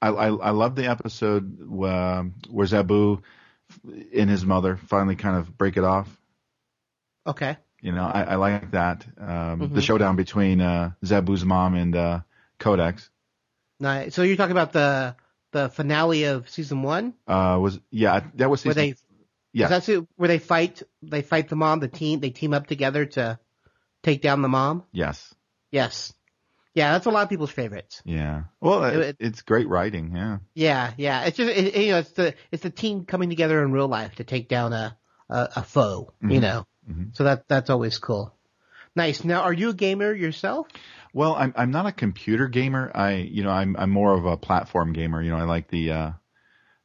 I 0.00 0.08
I, 0.10 0.26
I 0.28 0.50
love 0.50 0.76
the 0.76 0.86
episode 0.86 1.58
where, 1.68 2.30
where 2.48 2.66
Zaboo 2.66 3.22
and 3.84 4.30
his 4.30 4.44
mother 4.44 4.76
finally 4.76 5.16
kind 5.16 5.36
of 5.36 5.56
break 5.56 5.76
it 5.76 5.84
off. 5.84 6.08
Okay. 7.26 7.56
You 7.80 7.92
know, 7.92 8.04
I, 8.04 8.22
I 8.22 8.34
like 8.36 8.70
that. 8.72 9.06
Um, 9.18 9.60
Mhm. 9.60 9.74
The 9.74 9.82
showdown 9.82 10.16
between 10.16 10.60
uh, 10.60 10.92
Zaboo's 11.04 11.44
mom 11.44 11.74
and 11.74 11.94
uh, 11.94 12.20
Codex 12.58 13.10
Nice. 13.78 14.14
So 14.14 14.22
you're 14.22 14.36
talking 14.36 14.52
about 14.52 14.72
the 14.72 15.16
the 15.52 15.68
finale 15.68 16.24
of 16.24 16.48
season 16.48 16.82
one, 16.82 17.14
uh, 17.26 17.58
was 17.60 17.78
yeah 17.90 18.20
that 18.34 18.48
was 18.50 18.64
where 18.64 18.74
season, 18.74 18.90
they 18.90 18.94
yeah 19.52 19.68
That's. 19.68 19.88
Where 20.16 20.28
they 20.28 20.38
fight, 20.38 20.82
they 21.02 21.22
fight 21.22 21.48
the 21.48 21.56
mom. 21.56 21.80
The 21.80 21.88
team, 21.88 22.20
they 22.20 22.30
team 22.30 22.54
up 22.54 22.66
together 22.66 23.06
to 23.06 23.38
take 24.02 24.22
down 24.22 24.42
the 24.42 24.48
mom. 24.48 24.84
yes 24.92 25.34
Yes, 25.70 26.14
yeah, 26.76 26.92
that's 26.92 27.06
a 27.06 27.10
lot 27.10 27.24
of 27.24 27.28
people's 27.28 27.50
favorites. 27.50 28.00
yeah 28.04 28.44
well 28.60 28.84
It- 28.84 29.00
it, 29.00 29.16
it's 29.18 29.42
great 29.42 29.66
writing 29.68 30.12
yeah 30.14 30.38
Yeah, 30.54 30.92
yeah. 30.96 31.24
It's 31.24 31.36
just 31.36 31.50
it, 31.50 31.74
you 31.76 31.90
know, 31.92 31.98
it's 31.98 32.12
the 32.12 32.34
it's 32.52 32.62
the 32.62 32.70
team 32.70 33.04
coming 33.04 33.28
together 33.30 33.60
in 33.64 33.72
real 33.72 33.88
life 33.88 34.14
to 34.16 34.24
take 34.24 34.48
down 34.48 34.72
a 34.72 34.96
a, 35.28 35.48
a 35.56 35.62
foe. 35.64 36.12
You 36.22 36.38
Mhm. 36.38 36.40
know, 36.42 36.66
Mhm. 36.88 37.16
so 37.16 37.24
that 37.24 37.48
that's 37.48 37.70
always 37.70 37.98
cool. 37.98 38.32
Nice. 38.94 39.24
Now, 39.24 39.42
are 39.42 39.52
you 39.52 39.70
a 39.70 39.74
gamer 39.74 40.12
yourself? 40.14 40.68
Well, 41.12 41.34
I'm 41.34 41.52
I'm 41.56 41.70
not 41.72 41.86
a 41.86 41.92
computer 41.92 42.46
gamer. 42.48 42.90
I 42.94 43.14
you 43.14 43.42
know 43.42 43.50
I'm 43.50 43.74
I'm 43.76 43.90
more 43.90 44.14
of 44.14 44.24
a 44.26 44.36
platform 44.36 44.92
gamer. 44.92 45.20
You 45.22 45.30
know 45.32 45.38
I 45.38 45.44
like 45.44 45.68
the 45.68 45.90
uh, 45.92 46.10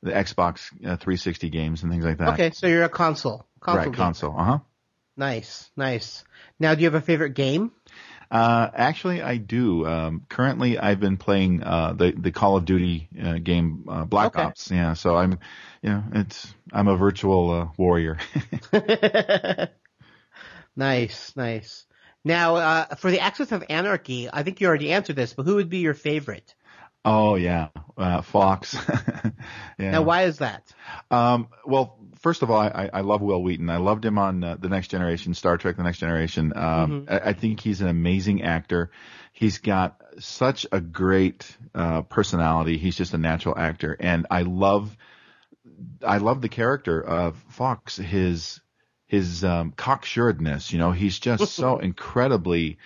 the 0.04 0.12
Xbox 0.12 0.72
uh, 0.84 0.96
360 0.98 1.50
games 1.50 1.84
and 1.84 1.92
things 1.92 2.04
like 2.06 2.18
that. 2.18 2.34
Okay, 2.34 2.52
so 2.52 2.66
you're 2.68 2.84
a 2.84 2.90
console. 2.90 3.46
console 3.60 3.78
right, 3.78 3.86
gamer. 3.92 3.96
console. 4.06 4.36
Uh 4.40 4.44
huh. 4.44 4.60
Nice, 5.18 5.70
nice. 5.78 6.24
Now, 6.60 6.74
do 6.74 6.82
you 6.82 6.88
have 6.88 6.96
a 6.96 7.06
favorite 7.06 7.36
game? 7.36 7.72
Uh, 8.32 8.70
actually, 8.74 9.22
I 9.22 9.38
do. 9.38 9.86
Um, 9.86 10.26
currently, 10.30 10.80
I've 10.80 11.02
been 11.02 11.18
playing 11.18 11.64
uh, 11.64 11.94
the 11.94 12.12
the 12.12 12.32
Call 12.32 12.56
of 12.58 12.66
Duty 12.66 13.10
uh, 13.22 13.40
game 13.40 13.86
uh, 13.90 14.06
Black 14.06 14.38
Okay. 14.38 14.44
Ops. 14.46 14.72
Yeah, 14.72 14.94
so 14.94 15.18
I'm, 15.18 15.34
you 15.82 15.90
know, 15.90 16.04
it's 16.14 16.56
I'm 16.72 16.88
a 16.88 16.96
virtual 16.96 17.52
uh, 17.52 17.68
warrior. 17.78 18.18
nice, 20.76 21.36
nice. 21.36 21.86
Now, 22.24 22.56
uh, 22.56 22.96
for 22.96 23.12
the 23.12 23.20
Axis 23.20 23.52
of 23.52 23.64
Anarchy, 23.70 24.30
I 24.32 24.44
think 24.44 24.62
you 24.62 24.68
already 24.68 24.92
answered 24.94 25.16
this, 25.16 25.34
but 25.34 25.44
who 25.44 25.56
would 25.56 25.70
be 25.70 25.80
your 25.80 25.94
favorite? 25.96 26.54
Oh 27.04 27.36
yeah, 27.36 27.70
uh, 27.98 28.22
Fox. 28.22 28.76
yeah. 29.80 29.92
Now, 29.92 30.02
why 30.04 30.24
is 30.24 30.38
that? 30.38 30.72
Um, 31.10 31.48
well, 31.66 31.98
first 32.20 32.44
of 32.44 32.52
all, 32.52 32.60
I, 32.60 32.90
I 32.94 33.02
love 33.02 33.22
Wil 33.22 33.42
Wheaton. 33.42 33.70
I 33.70 33.78
loved 33.78 34.06
him 34.06 34.20
on 34.20 34.44
uh, 34.44 34.56
The 34.60 34.70
Next 34.70 34.90
Generation, 34.90 35.34
Star 35.34 35.58
Trek: 35.58 35.78
The 35.78 35.84
Next 35.84 35.98
Generation. 35.98 36.54
Um, 36.56 37.06
Mhm. 37.08 37.12
I, 37.12 37.30
I 37.30 37.34
think 37.34 37.60
he's 37.60 37.82
an 37.82 37.88
amazing 37.88 38.44
actor. 38.44 38.92
He's 39.34 39.58
got 39.58 40.00
such 40.20 40.68
a 40.72 40.80
great 40.80 41.58
uh, 41.74 42.04
personality. 42.04 42.78
He's 42.78 42.96
just 42.96 43.14
a 43.16 43.18
natural 43.18 43.58
actor, 43.58 43.98
and 44.00 44.28
I 44.30 44.44
love, 44.44 44.96
I 46.06 46.18
love 46.18 46.42
the 46.42 46.50
character 46.50 47.02
of 47.02 47.36
Fox. 47.50 47.98
His 47.98 48.62
his 49.08 49.44
um, 49.44 49.72
cocksuredness. 49.72 50.72
You 50.72 50.80
know, 50.80 50.92
he's 50.92 51.18
just 51.20 51.54
so 51.56 51.80
incredibly 51.80 52.78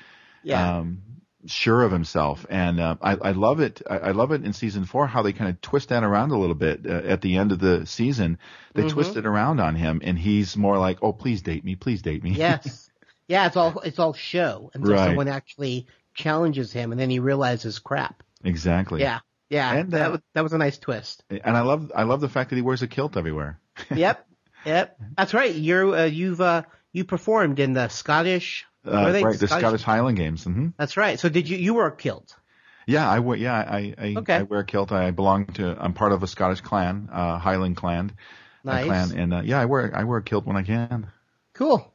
Yeah. 0.41 0.77
um, 0.77 1.01
sure 1.47 1.83
of 1.83 1.91
himself, 1.91 2.45
and 2.49 2.79
uh, 2.79 2.95
I, 3.01 3.11
I 3.15 3.31
love 3.31 3.59
it. 3.59 3.81
I, 3.89 3.97
I 3.97 4.11
love 4.11 4.31
it 4.31 4.43
in 4.43 4.53
season 4.53 4.85
four 4.85 5.07
how 5.07 5.21
they 5.21 5.33
kind 5.33 5.49
of 5.49 5.61
twist 5.61 5.89
that 5.89 6.03
around 6.03 6.31
a 6.31 6.37
little 6.37 6.55
bit 6.55 6.85
uh, 6.85 6.89
at 6.93 7.21
the 7.21 7.35
end 7.37 7.51
of 7.51 7.59
the 7.59 7.85
season. 7.85 8.37
They 8.73 8.83
Mhm. 8.83 8.89
twist 8.89 9.15
it 9.17 9.25
around 9.25 9.59
on 9.59 9.75
him, 9.75 10.01
and 10.03 10.17
he's 10.17 10.55
more 10.57 10.77
like, 10.77 10.99
"Oh, 11.01 11.13
please 11.13 11.41
date 11.41 11.63
me, 11.63 11.75
please 11.75 12.01
date 12.01 12.23
me." 12.23 12.31
Yes. 12.31 12.89
yeah, 13.27 13.47
it's 13.47 13.55
all 13.57 13.79
it's 13.81 13.99
all 13.99 14.13
show 14.13 14.71
until 14.73 14.91
Right. 14.91 15.05
someone 15.07 15.27
actually 15.27 15.87
challenges 16.13 16.71
him, 16.71 16.91
and 16.91 16.99
then 16.99 17.09
he 17.09 17.19
realizes 17.19 17.79
crap. 17.79 18.23
exactly. 18.43 19.01
Yeah, 19.01 19.19
yeah. 19.49 19.73
And, 19.73 19.93
uh, 19.93 19.97
that 19.97 20.11
was 20.11 20.21
that 20.33 20.43
was 20.43 20.53
a 20.53 20.57
nice 20.57 20.77
twist. 20.77 21.23
and 21.29 21.55
I 21.57 21.61
love 21.61 21.91
I 21.95 22.03
love 22.03 22.21
the 22.21 22.29
fact 22.29 22.49
that 22.51 22.55
he 22.55 22.61
wears 22.61 22.81
a 22.81 22.87
kilt 22.87 23.17
everywhere. 23.17 23.59
yep, 23.95 24.25
yep. 24.65 24.97
That's 25.17 25.33
right. 25.33 25.53
You're 25.53 25.95
uh, 25.95 26.05
you've 26.05 26.41
uh, 26.41 26.63
you 26.93 27.03
performed 27.05 27.59
in 27.59 27.73
the 27.73 27.87
Scottish. 27.89 28.65
Uh, 28.85 28.91
are 28.91 29.11
they? 29.11 29.23
right, 29.23 29.39
the 29.39 29.47
Scottish 29.47 29.81
Highland 29.83 30.17
Games. 30.17 30.43
hmm 30.43 30.67
That's 30.77 30.97
right. 30.97 31.19
So 31.19 31.29
did 31.29 31.49
you 31.49 31.57
you 31.57 31.73
were 31.73 31.91
killed? 31.91 32.35
Yeah, 32.87 33.09
I 33.09 33.19
wear. 33.19 33.37
Yeah, 33.37 33.53
I 33.55 33.93
I, 33.97 34.13
Okay. 34.17 34.35
I 34.35 34.43
wear 34.43 34.59
a 34.59 34.65
kilt. 34.65 34.91
I 34.91 35.11
belong 35.11 35.47
to. 35.53 35.75
I'm 35.79 35.93
part 35.93 36.11
of 36.11 36.21
a 36.21 36.27
Scottish 36.27 36.61
clan, 36.61 37.09
uh, 37.11 37.39
Highland 37.39 37.77
clan. 37.77 38.11
Nice. 38.63 38.85
clan, 38.85 39.11
and 39.17 39.33
uh, 39.33 39.41
yeah, 39.43 39.59
I 39.59 39.65
wear 39.65 39.91
I 39.95 40.03
wear 40.03 40.19
a 40.19 40.23
kilt 40.23 40.45
when 40.45 40.55
I 40.57 40.63
can. 40.63 41.07
Cool. 41.53 41.91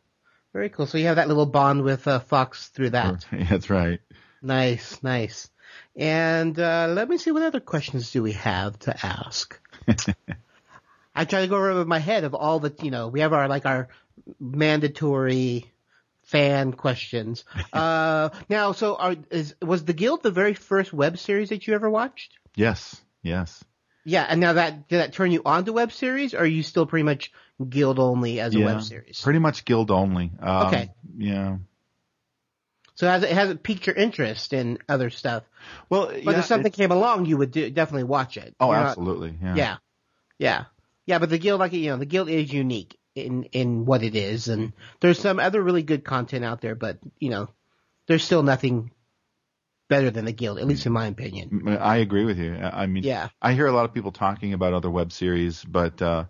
Very 0.52 0.68
cool. 0.68 0.86
So 0.86 0.98
you 0.98 1.06
have 1.06 1.16
that 1.16 1.28
little 1.28 1.46
bond 1.46 1.82
with 1.82 2.08
uh, 2.08 2.18
Fox 2.18 2.68
through 2.68 2.90
that. 2.90 3.24
That's 3.32 3.70
right. 3.70 4.00
Nice, 4.42 5.00
nice. 5.02 5.48
And 5.94 6.58
uh, 6.58 6.88
let 6.90 7.08
me 7.08 7.18
see 7.18 7.30
what 7.30 7.42
other 7.42 7.60
questions 7.60 8.10
do 8.10 8.22
we 8.22 8.32
have 8.32 8.78
to 8.80 9.06
ask. 9.06 9.58
I 11.14 11.24
try 11.24 11.42
to 11.42 11.46
go 11.46 11.56
over 11.56 11.84
my 11.84 11.98
head 11.98 12.24
of 12.24 12.34
all 12.34 12.58
the 12.60 12.74
you 12.82 12.90
know 12.90 13.08
we 13.08 13.20
have 13.20 13.32
our 13.32 13.48
like 13.48 13.66
our 13.66 13.88
mandatory 14.38 15.70
fan 16.30 16.72
questions. 16.72 17.44
Uh, 17.72 18.30
now, 18.48 18.72
so 18.72 18.96
are, 18.96 19.16
is 19.30 19.54
was 19.62 19.84
the 19.84 19.92
Guild 19.92 20.22
the 20.22 20.30
very 20.30 20.54
first 20.54 20.92
web 20.92 21.18
series 21.18 21.50
that 21.50 21.66
you 21.66 21.74
ever 21.74 21.88
watched? 21.88 22.36
Yes, 22.56 23.00
yes. 23.22 23.62
Yeah, 24.04 24.26
and 24.28 24.40
now 24.40 24.54
that 24.54 24.88
did 24.88 24.98
that 24.98 25.12
turn 25.12 25.30
you 25.30 25.42
on 25.44 25.64
to 25.66 25.72
web 25.72 25.92
series, 25.92 26.34
or 26.34 26.38
are 26.38 26.46
you 26.46 26.62
still 26.62 26.86
pretty 26.86 27.04
much 27.04 27.32
Guild 27.68 27.98
only 27.98 28.40
as 28.40 28.54
a 28.54 28.58
yeah, 28.58 28.64
web 28.66 28.82
series? 28.82 29.20
Pretty 29.20 29.38
much 29.38 29.64
guild 29.64 29.90
only. 29.90 30.32
Um, 30.40 30.66
Okay. 30.66 30.90
Yeah. 31.16 31.58
So 32.94 33.06
has 33.06 33.22
it 33.22 33.30
has 33.32 33.50
it 33.50 33.62
piqued 33.62 33.86
your 33.86 33.96
interest 33.96 34.52
in 34.52 34.78
other 34.88 35.10
stuff? 35.10 35.44
Well, 35.88 36.06
but 36.08 36.24
yeah, 36.24 36.38
if 36.40 36.44
something 36.46 36.72
came 36.72 36.90
along, 36.90 37.26
you 37.26 37.36
would 37.38 37.50
do, 37.50 37.70
definitely 37.70 38.04
watch 38.04 38.36
it. 38.36 38.54
Oh, 38.60 38.70
You're 38.70 38.80
not- 38.80 38.88
absolutely. 38.88 39.38
Yeah. 39.42 39.54
yeah, 39.54 39.76
yeah, 40.38 40.64
yeah. 41.06 41.18
But 41.18 41.30
the 41.30 41.38
guild, 41.38 41.60
like 41.60 41.72
you 41.72 41.90
know, 41.90 41.96
the 41.96 42.04
guild 42.04 42.28
is 42.28 42.52
unique 42.52 42.98
in 43.26 43.44
in 43.44 43.84
what 43.84 44.02
it 44.02 44.14
is, 44.14 44.48
and 44.48 44.72
there's 45.00 45.18
some 45.18 45.38
other 45.38 45.62
really 45.62 45.82
good 45.82 46.04
content 46.04 46.44
out 46.44 46.60
there, 46.60 46.74
but 46.74 46.98
you 47.18 47.30
know, 47.30 47.48
there's 48.06 48.24
still 48.24 48.42
nothing 48.42 48.90
better 49.88 50.10
than 50.10 50.24
the 50.24 50.32
guild, 50.32 50.58
at 50.58 50.66
least 50.66 50.86
in 50.86 50.92
my 50.92 51.06
opinion. 51.06 51.76
I 51.80 51.96
agree 51.98 52.24
with 52.24 52.38
you. 52.38 52.54
I 52.54 52.86
mean, 52.86 53.02
Yeah. 53.04 53.28
I 53.42 53.54
hear 53.54 53.66
a 53.66 53.72
lot 53.72 53.84
of 53.84 53.92
people 53.92 54.12
talking 54.12 54.52
about 54.54 54.72
other 54.72 54.90
web 54.90 55.10
series, 55.12 55.64
but 55.64 56.00
uh, 56.00 56.24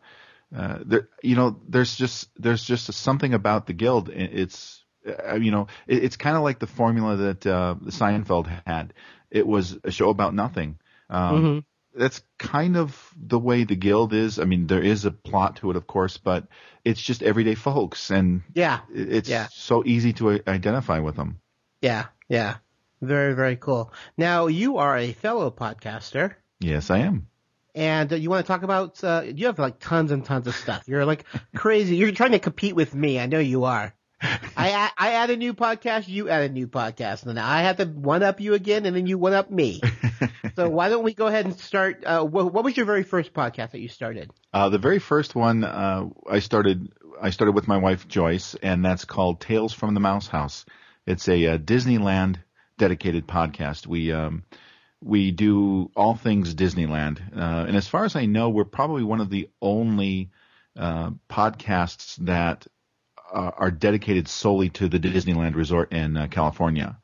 uh, 0.57 0.79
there, 0.85 1.09
you 1.23 1.37
know, 1.37 1.61
there's 1.69 1.95
just 1.95 2.29
there's 2.37 2.65
just 2.65 2.93
something 2.93 3.35
about 3.35 3.67
the 3.67 3.75
guild. 3.75 4.09
It's 4.09 4.83
uh, 5.07 5.37
you 5.37 5.51
know, 5.51 5.67
it, 5.87 6.05
it's 6.05 6.17
kind 6.17 6.37
of 6.37 6.43
like 6.43 6.59
the 6.59 6.67
formula 6.67 7.17
that 7.17 7.47
uh, 7.47 7.75
Seinfeld 7.87 8.49
had. 8.67 8.95
It 9.31 9.47
was 9.47 9.79
a 9.85 9.91
show 9.91 10.11
about 10.11 10.35
nothing. 10.35 10.79
Um, 11.09 11.43
Mhm. 11.43 11.65
That's 11.95 12.23
kind 12.39 12.77
of 12.77 13.13
the 13.17 13.39
way 13.39 13.65
the 13.65 13.77
guild 13.77 14.13
is. 14.13 14.39
I 14.39 14.45
mean, 14.45 14.67
there 14.67 14.83
is 14.83 15.05
a 15.05 15.11
plot 15.11 15.57
to 15.57 15.71
it, 15.71 15.77
of 15.77 15.87
course, 15.87 16.17
but 16.19 16.47
it's 16.85 17.01
just 17.03 17.23
everyday 17.23 17.55
folks, 17.57 18.11
and 18.11 18.43
Yeah, 18.55 18.81
it's 18.93 19.29
Yeah. 19.29 19.49
so 19.51 19.83
easy 19.85 20.13
to 20.15 20.41
identify 20.47 21.01
with 21.01 21.17
them. 21.17 21.41
yeah, 21.83 22.07
yeah. 22.29 22.57
Very, 23.03 23.35
very 23.35 23.57
cool. 23.57 23.93
Now 24.19 24.47
you 24.49 24.77
are 24.79 24.97
a 24.97 25.13
fellow 25.13 25.51
podcaster. 25.51 26.35
Yes, 26.61 26.91
I 26.91 26.99
am. 26.99 27.27
and 27.75 28.13
uh, 28.13 28.17
you 28.17 28.29
want 28.31 28.45
to 28.45 28.49
talk 28.49 28.63
about 28.63 29.03
uh, 29.05 29.23
you 29.25 29.47
have 29.47 29.59
like 29.59 29.79
tons 29.79 30.11
and 30.11 30.25
tons 30.25 30.47
of 30.47 30.55
stuff. 30.55 30.85
You're 30.87 31.07
like 31.07 31.25
crazy. 31.57 31.97
You're 31.97 32.13
trying 32.13 32.33
to 32.33 32.39
compete 32.39 32.75
with 32.77 32.95
me. 32.95 33.19
I 33.19 33.27
know 33.27 33.39
you 33.39 33.65
are. 33.65 33.95
I 34.23 34.71
add- 34.71 34.93
I 34.99 35.13
add 35.13 35.31
a 35.31 35.37
new 35.37 35.55
podcast, 35.55 36.09
you 36.09 36.29
add 36.29 36.51
a 36.51 36.53
new 36.53 36.69
podcast, 36.69 37.23
and 37.23 37.31
then 37.37 37.39
I 37.39 37.63
have 37.63 37.79
to 37.79 37.85
one 37.87 38.23
up 38.23 38.41
you 38.41 38.55
again, 38.55 38.85
and 38.87 38.95
then 38.95 39.07
you 39.07 39.19
one 39.19 39.33
up 39.33 39.51
me. 39.51 39.81
so 40.57 40.69
why 40.69 40.89
don't 40.89 41.05
we 41.05 41.15
go 41.15 41.27
ahead 41.27 41.47
and 41.47 41.59
start? 41.59 42.05
Uh, 42.05 42.23
what, 42.25 42.53
what 42.53 42.65
was 42.65 42.77
your 42.77 42.87
very 42.87 43.03
first 43.03 43.33
podcast 43.33 43.71
that 43.71 43.81
you 43.81 43.89
started? 43.89 44.31
Uh, 44.53 44.69
the 44.69 44.79
very 44.79 44.99
first 44.99 45.35
one 45.35 45.65
uh, 45.65 46.07
I 46.29 46.41
started 46.41 46.93
I 47.21 47.31
started 47.31 47.53
with 47.53 47.69
my 47.69 47.79
wife 47.79 48.09
Joyce, 48.09 48.55
and 48.63 48.85
that's 48.85 49.05
called 49.05 49.41
Tales 49.41 49.73
from 49.73 49.95
the 49.95 50.01
Mouse 50.01 50.27
House. 50.27 50.65
It's 51.07 51.29
a, 51.29 51.47
uh 51.47 51.59
Disneyland 51.59 52.37
dedicated 52.79 53.27
podcast. 53.27 53.87
We 53.87 54.13
um, 54.13 54.45
we 55.03 55.31
do 55.31 55.91
all 55.97 56.15
things 56.15 56.55
Disneyland, 56.55 57.21
uh, 57.37 57.67
and 57.67 57.77
as 57.77 57.89
far 57.89 58.05
as 58.05 58.17
I 58.17 58.27
know, 58.27 58.51
we're 58.51 58.65
probably 58.65 59.03
one 59.03 59.21
of 59.21 59.31
the 59.31 59.49
only 59.63 60.31
uh, 60.77 61.11
podcasts 61.29 62.17
that 62.27 62.67
uh, 63.33 63.51
are 63.57 63.71
dedicated 63.71 64.29
solely 64.29 64.71
to 64.71 64.89
the 64.89 64.99
Disneyland 64.99 65.55
Resort 65.55 65.93
in 65.93 66.17
uh, 66.17 66.27
California. 66.29 66.99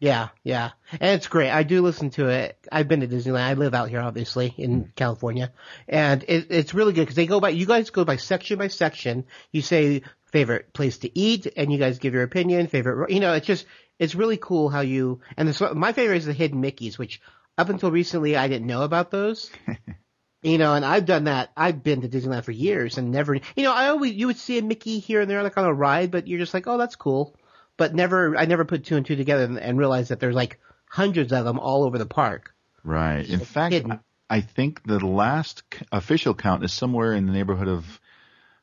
Yeah, 0.00 0.28
yeah, 0.44 0.70
and 0.92 1.16
it's 1.16 1.26
great. 1.26 1.50
I 1.50 1.64
do 1.64 1.82
listen 1.82 2.10
to 2.10 2.28
it. 2.28 2.56
I've 2.70 2.86
been 2.86 3.00
to 3.00 3.08
Disneyland. 3.08 3.42
I 3.42 3.54
live 3.54 3.74
out 3.74 3.88
here, 3.88 4.00
obviously, 4.00 4.54
in 4.56 4.92
California, 4.94 5.52
and 5.88 6.22
it, 6.22 6.46
it's 6.50 6.72
really 6.72 6.92
good 6.92 7.02
because 7.02 7.16
they 7.16 7.26
go 7.26 7.40
by. 7.40 7.48
You 7.48 7.66
guys 7.66 7.90
go 7.90 8.04
by 8.04 8.14
section 8.14 8.58
by 8.58 8.68
section. 8.68 9.24
You 9.50 9.60
say 9.60 10.02
favorite 10.30 10.72
place 10.72 10.98
to 10.98 11.18
eat, 11.18 11.48
and 11.56 11.72
you 11.72 11.78
guys 11.78 11.98
give 11.98 12.14
your 12.14 12.22
opinion. 12.22 12.68
Favorite, 12.68 13.10
you 13.10 13.18
know, 13.18 13.32
it's 13.32 13.46
just 13.46 13.66
it's 13.98 14.14
really 14.14 14.36
cool 14.36 14.68
how 14.68 14.82
you. 14.82 15.20
And 15.36 15.48
this, 15.48 15.60
my 15.74 15.92
favorite 15.92 16.18
is 16.18 16.26
the 16.26 16.32
hidden 16.32 16.60
Mickey's, 16.60 16.96
which 16.96 17.20
up 17.56 17.68
until 17.68 17.90
recently 17.90 18.36
I 18.36 18.46
didn't 18.46 18.68
know 18.68 18.82
about 18.82 19.10
those. 19.10 19.50
You 20.42 20.56
know, 20.58 20.74
and 20.74 20.84
I've 20.84 21.04
done 21.04 21.24
that. 21.24 21.50
I've 21.56 21.82
been 21.82 22.02
to 22.02 22.08
Disneyland 22.08 22.44
for 22.44 22.52
years 22.52 22.96
and 22.96 23.10
never, 23.10 23.34
you 23.34 23.62
know, 23.64 23.72
I 23.72 23.88
always, 23.88 24.12
you 24.14 24.28
would 24.28 24.36
see 24.36 24.58
a 24.58 24.62
Mickey 24.62 25.00
here 25.00 25.20
and 25.20 25.28
there, 25.28 25.42
like 25.42 25.58
on 25.58 25.64
a 25.64 25.72
ride, 25.74 26.12
but 26.12 26.28
you're 26.28 26.38
just 26.38 26.54
like, 26.54 26.68
oh, 26.68 26.78
that's 26.78 26.94
cool. 26.94 27.34
But 27.76 27.92
never, 27.94 28.36
I 28.36 28.44
never 28.44 28.64
put 28.64 28.84
two 28.84 28.96
and 28.96 29.04
two 29.04 29.16
together 29.16 29.44
and, 29.44 29.58
and 29.58 29.78
realized 29.78 30.10
that 30.10 30.20
there's 30.20 30.36
like 30.36 30.60
hundreds 30.88 31.32
of 31.32 31.44
them 31.44 31.58
all 31.58 31.84
over 31.84 31.98
the 31.98 32.06
park. 32.06 32.54
Right. 32.84 33.28
In 33.28 33.40
fact, 33.40 33.74
I, 33.74 33.98
I 34.30 34.40
think 34.40 34.84
the 34.86 35.04
last 35.04 35.64
official 35.90 36.34
count 36.34 36.64
is 36.64 36.72
somewhere 36.72 37.14
in 37.14 37.26
the 37.26 37.32
neighborhood 37.32 37.68
of 37.68 38.00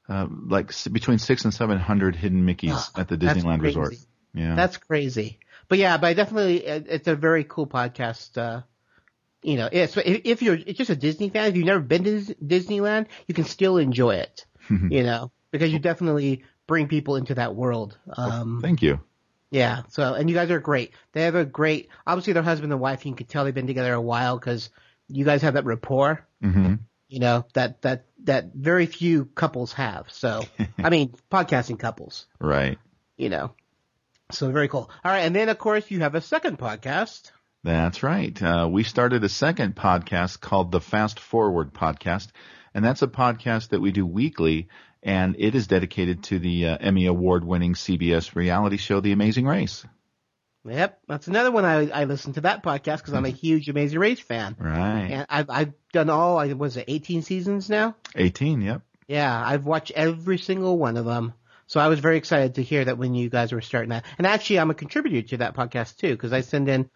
uh, 0.08 0.28
like 0.48 0.72
between 0.94 1.18
six 1.18 1.44
and 1.44 1.54
seven 1.54 1.78
hundred 1.78 2.16
hidden 2.16 2.46
Mickeys 2.46 2.72
Oh, 2.96 3.02
at 3.02 3.10
the 3.10 3.18
Disneyland. 3.18 3.62
Resort. 3.62 3.96
Yeah, 4.34 4.56
That's 4.56 4.78
crazy. 4.78 5.40
But 5.68 5.78
yeah, 5.80 5.98
but 5.98 6.08
I 6.08 6.14
definitely, 6.14 6.66
it- 6.66 6.86
it's 6.88 7.08
a 7.08 7.16
very 7.16 7.44
cool 7.44 7.68
podcast. 7.68 8.38
Uh, 8.38 8.62
you 9.46 9.58
know, 9.58 9.70
if 9.72 9.98
if 9.98 10.41
you're 10.41 10.56
it's 10.56 10.78
just 10.78 10.89
a 10.89 10.96
Disney 10.96 11.30
fan, 11.30 11.50
if 11.50 11.56
you've 11.56 11.66
never 11.66 11.80
been 11.80 12.04
to 12.04 12.20
Disneyland, 12.43 13.06
you 13.28 13.34
can 13.36 13.43
still 13.46 13.78
enjoy 13.78 14.16
it. 14.16 14.46
you 14.70 15.04
know, 15.04 15.32
because 15.52 15.72
you 15.72 15.78
definitely 15.80 16.43
bring 16.66 16.88
people 16.88 17.16
into 17.16 17.36
that 17.36 17.54
world. 17.56 17.96
Um, 18.18 18.60
Thank 18.64 18.82
you. 18.82 19.00
yeah. 19.52 19.84
So, 19.89 20.16
and 20.16 20.28
you 20.30 20.36
guys 20.36 20.50
are 20.50 20.60
great. 20.60 20.93
They 21.14 21.22
have 21.24 21.36
a 21.36 21.46
great, 21.46 21.89
obviously 22.08 22.34
they're 22.34 22.41
husband 22.41 22.72
and 22.74 22.82
wife. 22.82 23.06
You 23.06 23.14
can 23.14 23.28
tell 23.28 23.43
they've 23.46 23.54
been 23.54 23.68
together 23.68 23.93
a 23.93 24.02
while 24.02 24.39
because 24.39 24.72
you 25.08 25.24
guys 25.24 25.43
have 25.43 25.54
that 25.54 25.66
rapport. 25.66 26.26
hmm 26.41 26.76
You 27.08 27.20
know 27.20 27.46
that 27.54 27.84
that 27.84 28.06
that 28.24 28.52
very 28.56 28.88
few 28.88 29.26
couples 29.26 29.74
have. 29.74 30.10
So, 30.12 30.41
I 30.80 30.89
mean, 30.89 31.14
podcasting 31.32 31.78
couples. 31.78 32.26
Right. 32.39 32.80
You 33.18 33.30
know. 33.30 33.54
So 34.32 34.50
very 34.52 34.68
cool. 34.70 34.89
All 35.04 35.12
right, 35.12 35.20
and 35.20 35.36
then 35.36 35.50
of 35.50 35.60
course 35.60 35.91
you 35.91 36.00
have 36.00 36.16
a 36.16 36.22
second 36.22 36.58
podcast. 36.58 37.30
That's 37.66 38.03
right. 38.03 38.39
Uh, 38.43 38.70
we 38.72 38.84
started 38.84 39.24
a 39.24 39.30
second 39.30 39.76
podcast 39.76 40.39
called 40.39 40.72
the 40.72 40.80
Fast 40.80 41.20
Forward 41.20 41.74
Podcast, 41.74 42.28
and 42.76 42.86
that's 42.86 43.01
a 43.01 43.07
podcast 43.07 43.70
that 43.70 43.82
we 43.82 43.91
do 43.91 44.05
weekly, 44.05 44.68
and 45.01 45.36
it 45.39 45.55
is 45.55 45.66
dedicated 45.66 46.22
to 46.26 46.38
the 46.38 46.68
uh, 46.68 46.78
Emmy 46.80 47.07
Award-winning 47.07 47.74
CBS 47.74 48.36
reality 48.36 48.78
show, 48.78 48.99
The 48.99 49.13
Amazing 49.13 49.47
Race. 49.47 49.84
Yep, 50.63 50.99
that's 51.07 51.28
another 51.28 51.51
one 51.51 51.66
I 51.66 51.89
I 51.89 52.03
listen 52.03 52.34
to 52.34 52.41
that 52.41 52.61
podcast 52.63 52.97
because 52.97 53.13
I'm 53.16 53.26
a 53.26 53.30
huge 53.30 53.68
Amazing 53.68 53.97
Race 53.97 54.20
fan, 54.20 54.55
Right. 54.59 55.07
and 55.09 55.26
I've 55.28 55.49
I've 55.49 55.74
done 55.91 56.11
all 56.11 56.38
I 56.38 56.53
was 56.53 56.78
it 56.78 56.86
18 56.88 57.24
seasons 57.24 57.68
now. 57.68 57.95
18. 58.16 58.61
Yep. 58.61 58.82
Yeah, 59.07 59.43
I've 59.43 59.66
watched 59.66 59.89
every 59.95 60.38
single 60.38 60.78
one 60.78 60.97
of 60.97 61.05
them. 61.05 61.34
So 61.66 61.80
I 61.80 61.88
was 61.88 61.99
very 61.99 62.18
excited 62.18 62.55
to 62.55 62.63
hear 62.63 62.86
that 62.86 62.99
when 62.99 63.16
you 63.16 63.32
guys 63.32 63.51
were 63.51 63.61
starting 63.61 63.89
that. 63.89 64.05
And 64.20 64.28
actually, 64.28 64.59
I'm 64.59 64.70
a 64.70 64.76
contributor 64.76 65.28
to 65.30 65.38
that 65.38 65.55
podcast 65.55 65.97
too 65.97 66.11
because 66.11 66.32
I 66.32 66.41
send 66.41 66.70
in. 66.70 66.91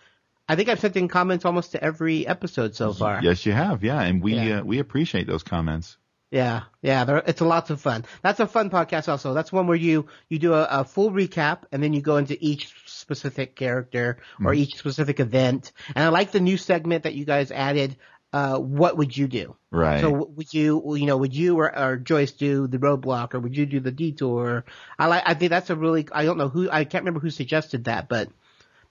I 0.49 0.55
think 0.55 0.67
I've 0.67 0.79
sent 0.79 0.97
in 0.97 1.07
comments 1.07 1.45
almost 1.45 1.71
to 1.73 1.83
every 1.83 2.27
episode 2.27 2.75
so 2.75 2.91
far. 2.91 3.21
Yes, 3.23 3.45
you 3.45 3.53
have. 3.53 3.83
Yeah, 3.83 4.01
and 4.01 4.21
we 4.21 4.33
Yeah. 4.35 4.59
Uh, 4.59 4.63
we 4.63 4.79
appreciate 4.79 5.27
those 5.27 5.43
comments. 5.43 5.97
Yeah, 6.31 6.63
yeah, 6.83 7.21
it's 7.25 7.41
a 7.41 7.45
lots 7.45 7.71
of 7.71 7.81
fun. 7.81 8.05
That's 8.21 8.39
a 8.39 8.45
fun 8.45 8.69
podcast 8.69 9.09
also. 9.09 9.33
That's 9.33 9.51
one 9.51 9.65
where 9.65 9.75
you, 9.77 10.05
you 10.29 10.37
do 10.37 10.53
a, 10.53 10.63
a 10.63 10.83
full 10.83 11.09
recap 11.11 11.63
and 11.71 11.81
then 11.81 11.91
you 11.93 12.01
go 12.01 12.17
into 12.17 12.37
each 12.39 12.71
specific 12.85 13.55
character 13.55 14.17
or 14.43 14.51
Mhm. 14.53 14.57
each 14.57 14.75
specific 14.75 15.19
event. 15.19 15.71
And 15.95 16.03
I 16.05 16.09
like 16.09 16.31
the 16.31 16.39
new 16.39 16.57
segment 16.57 17.03
that 17.03 17.15
you 17.15 17.25
guys 17.25 17.49
added. 17.51 17.97
Uh, 18.31 18.59
what 18.59 18.95
would 18.95 19.17
you 19.17 19.27
do? 19.27 19.55
Right. 19.71 20.01
So 20.01 20.11
would 20.11 20.53
you, 20.53 20.95
you 20.97 21.07
know, 21.07 21.17
would 21.17 21.33
you 21.35 21.57
or, 21.59 21.75
or 21.75 21.97
Joyce 21.97 22.33
do 22.33 22.67
the 22.67 22.77
roadblock 22.77 23.33
or 23.33 23.39
would 23.39 23.57
you 23.57 23.65
do 23.65 23.79
the 23.79 23.91
detour? 23.91 24.65
I 24.99 25.07
like, 25.07 25.23
I 25.25 25.33
think 25.33 25.49
that's 25.49 25.71
a 25.71 25.75
really, 25.75 26.07
I 26.11 26.25
don't 26.25 26.37
know 26.37 26.49
who, 26.49 26.69
I 26.69 26.83
can't 26.83 27.01
remember 27.05 27.21
who 27.21 27.31
suggested 27.31 27.85
that, 27.85 28.07
but 28.07 28.29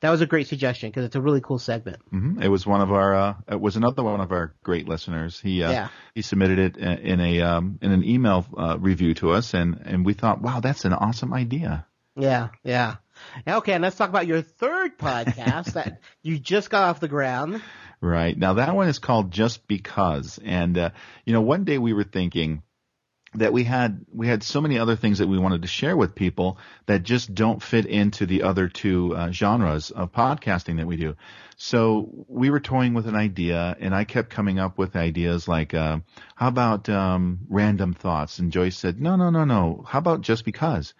that 0.00 0.10
was 0.10 0.20
a 0.20 0.26
great 0.26 0.46
suggestion 0.46 0.90
because 0.90 1.04
it's 1.04 1.16
a 1.16 1.20
really 1.20 1.40
cool 1.40 1.58
segment. 1.58 1.98
hmm 2.10 2.40
It 2.42 2.48
was 2.48 2.66
one 2.66 2.80
of 2.80 2.92
our. 2.92 3.14
Uh, 3.14 3.34
it 3.50 3.60
was 3.60 3.76
another 3.76 4.02
one 4.02 4.20
of 4.20 4.32
our 4.32 4.54
great 4.62 4.88
listeners. 4.88 5.40
He 5.40 5.62
uh, 5.62 5.70
Yeah. 5.72 5.88
he 6.14 6.22
submitted 6.22 6.58
it 6.58 6.76
in 6.76 6.98
in 6.98 7.20
a 7.20 7.40
um, 7.42 7.78
in 7.82 7.92
an 7.92 8.04
email 8.04 8.46
uh, 8.56 8.76
review 8.78 9.14
to 9.14 9.30
us, 9.32 9.54
and 9.54 9.80
and 9.84 10.04
we 10.06 10.14
thought, 10.14 10.40
wow, 10.42 10.60
that's 10.60 10.84
an 10.84 10.92
awesome 10.92 11.32
idea. 11.34 11.86
Yeah, 12.16 12.48
yeah. 12.64 12.96
Okay, 13.46 13.72
and 13.74 13.82
let's 13.82 13.96
talk 13.96 14.08
about 14.08 14.26
your 14.26 14.42
third 14.42 14.98
podcast 14.98 15.72
that 15.74 16.00
you 16.22 16.38
just 16.38 16.70
got 16.70 16.84
off 16.88 17.00
the 17.00 17.08
ground. 17.08 17.60
Right. 18.00 18.36
Now 18.38 18.54
that 18.54 18.74
one 18.76 18.88
is 18.88 18.98
called 19.00 19.32
Just 19.32 19.66
Because. 19.66 20.38
And, 20.44 20.78
uh, 20.78 20.90
you 21.24 21.32
know, 21.32 21.40
one 21.40 21.64
day 21.64 21.78
we 21.78 21.92
were 21.92 22.04
thinking 22.04 22.62
that 23.38 23.52
we 23.52 23.64
had, 23.64 24.04
we 24.12 24.28
had 24.28 24.42
so 24.42 24.60
many 24.60 24.78
other 24.78 24.96
things 24.96 25.18
that 25.18 25.26
we 25.26 25.38
wanted 25.38 25.62
to 25.62 25.68
share 25.68 25.96
with 25.96 26.14
people 26.14 26.58
that 26.86 27.02
just 27.02 27.34
don't 27.34 27.62
fit 27.62 27.86
into 27.86 28.26
the 28.26 28.42
other 28.42 28.68
two 28.68 29.14
uh, 29.16 29.32
genres 29.32 29.90
of 29.90 30.12
podcasting 30.12 30.76
that 30.76 30.86
we 30.86 30.96
do. 30.96 31.16
So 31.56 32.24
we 32.28 32.50
were 32.50 32.60
toying 32.60 32.94
with 32.94 33.06
an 33.08 33.16
idea 33.16 33.76
and 33.80 33.94
I 33.94 34.04
kept 34.04 34.30
coming 34.30 34.58
up 34.58 34.78
with 34.78 34.94
ideas 34.94 35.48
like, 35.48 35.74
uh, 35.74 35.98
how 36.36 36.48
about, 36.48 36.88
um, 36.88 37.40
random 37.48 37.94
thoughts? 37.94 38.38
And 38.38 38.52
Joyce 38.52 38.76
said, 38.76 39.00
no, 39.00 39.16
no, 39.16 39.30
no, 39.30 39.44
no. 39.44 39.84
How 39.86 39.98
about 39.98 40.20
just 40.20 40.44
because? 40.44 40.94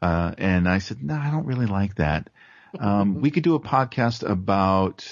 Uh, 0.00 0.32
and 0.38 0.68
I 0.68 0.78
said, 0.78 1.02
no, 1.02 1.14
I 1.14 1.30
don't 1.30 1.46
really 1.46 1.66
like 1.66 1.96
that. 1.96 2.30
Um, 2.78 3.20
we 3.20 3.30
could 3.30 3.44
do 3.44 3.54
a 3.54 3.60
podcast 3.60 4.28
about, 4.28 5.06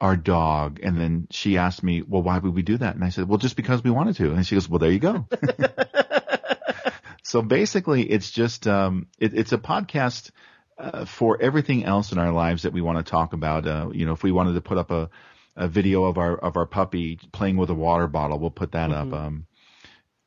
our 0.00 0.16
dog. 0.16 0.80
And 0.82 0.98
then 0.98 1.26
she 1.30 1.58
asked 1.58 1.82
me, 1.82 2.02
well, 2.02 2.22
why 2.22 2.38
would 2.38 2.54
we 2.54 2.62
do 2.62 2.78
that? 2.78 2.94
And 2.94 3.04
I 3.04 3.10
said, 3.10 3.28
well, 3.28 3.38
just 3.38 3.56
because 3.56 3.84
we 3.84 3.90
wanted 3.90 4.16
to. 4.16 4.32
And 4.32 4.46
she 4.46 4.56
goes, 4.56 4.68
well, 4.68 4.78
there 4.78 4.90
you 4.90 4.98
go. 4.98 5.26
so 7.22 7.42
basically 7.42 8.02
it's 8.10 8.30
just, 8.30 8.66
um, 8.66 9.08
it, 9.18 9.34
it's 9.34 9.52
a 9.52 9.58
podcast, 9.58 10.30
uh, 10.78 11.04
for 11.04 11.40
everything 11.40 11.84
else 11.84 12.12
in 12.12 12.18
our 12.18 12.32
lives 12.32 12.62
that 12.62 12.72
we 12.72 12.80
want 12.80 13.04
to 13.04 13.10
talk 13.10 13.34
about. 13.34 13.66
Uh, 13.66 13.90
you 13.92 14.06
know, 14.06 14.12
if 14.12 14.22
we 14.22 14.32
wanted 14.32 14.54
to 14.54 14.60
put 14.62 14.78
up 14.78 14.90
a, 14.90 15.10
a 15.56 15.68
video 15.68 16.04
of 16.04 16.16
our, 16.16 16.36
of 16.36 16.56
our 16.56 16.66
puppy 16.66 17.18
playing 17.32 17.58
with 17.58 17.68
a 17.68 17.74
water 17.74 18.06
bottle, 18.06 18.38
we'll 18.38 18.50
put 18.50 18.72
that 18.72 18.90
Mhm. 18.90 18.94
up. 18.94 19.12
Um, 19.12 19.46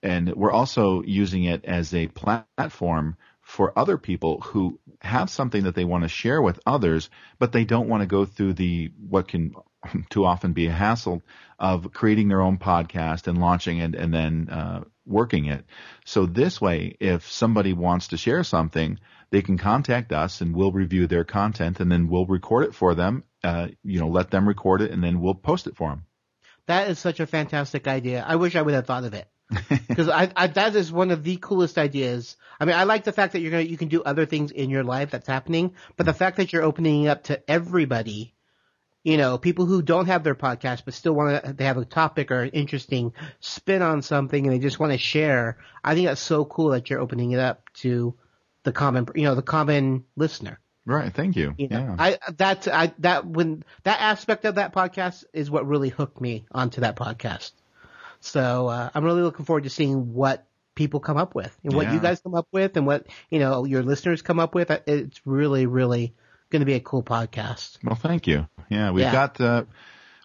and 0.03 0.33
we're 0.35 0.51
also 0.51 1.01
using 1.01 1.45
it 1.45 1.65
as 1.65 1.93
a 1.93 2.07
platform 2.07 3.15
for 3.43 3.77
other 3.77 3.97
people 3.97 4.39
who 4.41 4.79
have 5.01 5.29
something 5.29 5.63
that 5.63 5.75
they 5.75 5.85
want 5.85 6.03
to 6.03 6.09
share 6.09 6.41
with 6.41 6.59
others, 6.65 7.09
but 7.39 7.51
they 7.51 7.65
don't 7.65 7.89
want 7.89 8.01
to 8.01 8.07
go 8.07 8.25
through 8.25 8.53
the 8.53 8.91
what 9.07 9.27
can 9.27 9.53
too 10.09 10.25
often 10.25 10.53
be 10.53 10.67
a 10.67 10.71
hassle 10.71 11.21
of 11.59 11.91
creating 11.93 12.29
their 12.29 12.41
own 12.41 12.57
podcast 12.57 13.27
and 13.27 13.37
launching 13.39 13.79
it 13.79 13.95
and 13.95 14.13
then 14.13 14.49
uh, 14.49 14.83
working 15.05 15.45
it. 15.45 15.65
So 16.05 16.25
this 16.25 16.61
way, 16.61 16.95
if 16.99 17.29
somebody 17.29 17.73
wants 17.73 18.07
to 18.09 18.17
share 18.17 18.43
something, 18.43 18.97
they 19.29 19.41
can 19.41 19.57
contact 19.57 20.13
us 20.13 20.41
and 20.41 20.55
we'll 20.55 20.71
review 20.71 21.07
their 21.07 21.25
content 21.25 21.79
and 21.79 21.91
then 21.91 22.07
we'll 22.07 22.25
record 22.25 22.65
it 22.65 22.75
for 22.75 22.95
them. 22.95 23.23
Uh, 23.43 23.67
you 23.83 23.99
know, 23.99 24.07
let 24.07 24.31
them 24.31 24.47
record 24.47 24.81
it 24.81 24.91
and 24.91 25.03
then 25.03 25.19
we'll 25.19 25.35
post 25.35 25.67
it 25.67 25.75
for 25.75 25.89
them. 25.89 26.05
That 26.67 26.89
is 26.89 26.97
such 26.97 27.19
a 27.19 27.27
fantastic 27.27 27.87
idea. 27.87 28.23
I 28.25 28.37
wish 28.37 28.55
I 28.55 28.61
would 28.61 28.73
have 28.73 28.87
thought 28.87 29.03
of 29.03 29.13
it. 29.13 29.27
Because 29.87 30.09
I, 30.09 30.31
I, 30.35 30.47
that 30.47 30.75
is 30.75 30.91
one 30.91 31.11
of 31.11 31.23
the 31.23 31.37
coolest 31.37 31.77
ideas. 31.77 32.35
I 32.59 32.65
mean, 32.65 32.75
I 32.75 32.83
like 32.83 33.03
the 33.03 33.11
fact 33.11 33.33
that 33.33 33.41
you're 33.41 33.51
gonna, 33.51 33.63
you 33.63 33.77
can 33.77 33.89
do 33.89 34.01
other 34.03 34.25
things 34.25 34.51
in 34.51 34.69
your 34.69 34.83
life 34.83 35.11
that's 35.11 35.27
happening, 35.27 35.75
but 35.97 36.05
the 36.05 36.13
fact 36.13 36.37
that 36.37 36.51
you're 36.51 36.63
opening 36.63 37.03
it 37.03 37.07
up 37.09 37.23
to 37.25 37.49
everybody, 37.49 38.33
you 39.03 39.17
know, 39.17 39.37
people 39.37 39.65
who 39.65 39.81
don't 39.81 40.07
have 40.07 40.23
their 40.23 40.35
podcast 40.35 40.85
but 40.85 40.93
still 40.93 41.13
want 41.13 41.43
to, 41.43 41.53
they 41.53 41.65
have 41.65 41.77
a 41.77 41.85
topic 41.85 42.31
or 42.31 42.43
an 42.43 42.49
interesting 42.49 43.13
spin 43.39 43.81
on 43.81 44.01
something 44.01 44.45
and 44.45 44.55
they 44.55 44.59
just 44.59 44.79
want 44.79 44.93
to 44.93 44.97
share. 44.97 45.57
I 45.83 45.93
think 45.93 46.07
that's 46.07 46.21
so 46.21 46.45
cool 46.45 46.69
that 46.69 46.89
you're 46.89 47.01
opening 47.01 47.31
it 47.31 47.39
up 47.39 47.71
to 47.75 48.15
the 48.63 48.71
common, 48.71 49.07
you 49.15 49.23
know, 49.23 49.35
the 49.35 49.41
common 49.41 50.05
listener. 50.15 50.59
Right. 50.85 51.13
Thank 51.13 51.35
you. 51.35 51.53
You 51.57 51.69
know, 51.69 51.79
yeah. 51.79 51.95
I 51.97 52.17
that 52.37 52.67
I 52.67 52.93
that 52.99 53.25
when 53.25 53.63
that 53.83 54.01
aspect 54.01 54.43
of 54.45 54.55
that 54.55 54.73
podcast 54.73 55.23
is 55.31 55.49
what 55.49 55.65
really 55.65 55.89
hooked 55.89 56.19
me 56.19 56.45
onto 56.51 56.81
that 56.81 56.97
podcast. 56.97 57.51
So 58.23 58.67
uh, 58.67 58.89
I'm 58.93 59.03
really 59.03 59.21
looking 59.21 59.45
forward 59.45 59.63
to 59.65 59.69
seeing 59.69 60.13
what 60.13 60.45
people 60.75 60.99
come 60.99 61.17
up 61.17 61.35
with 61.35 61.55
and 61.63 61.73
what 61.75 61.87
Yeah. 61.87 61.93
you 61.95 61.99
guys 61.99 62.21
come 62.21 62.35
up 62.35 62.47
with 62.51 62.77
and 62.77 62.87
what 62.87 63.05
you 63.29 63.39
know 63.39 63.65
your 63.65 63.83
listeners 63.83 64.21
come 64.21 64.39
up 64.39 64.55
with. 64.55 64.71
It's 64.87 65.21
really 65.25 65.65
really 65.65 66.13
going 66.49 66.61
to 66.61 66.65
be 66.65 66.73
a 66.73 66.79
cool 66.79 67.03
podcast. 67.03 67.77
Well, 67.83 67.95
thank 67.95 68.27
you. 68.27 68.47
Yeah, 68.69 68.91
we've 68.91 69.01
Yeah. 69.03 69.11
got 69.11 69.41
uh, 69.41 69.63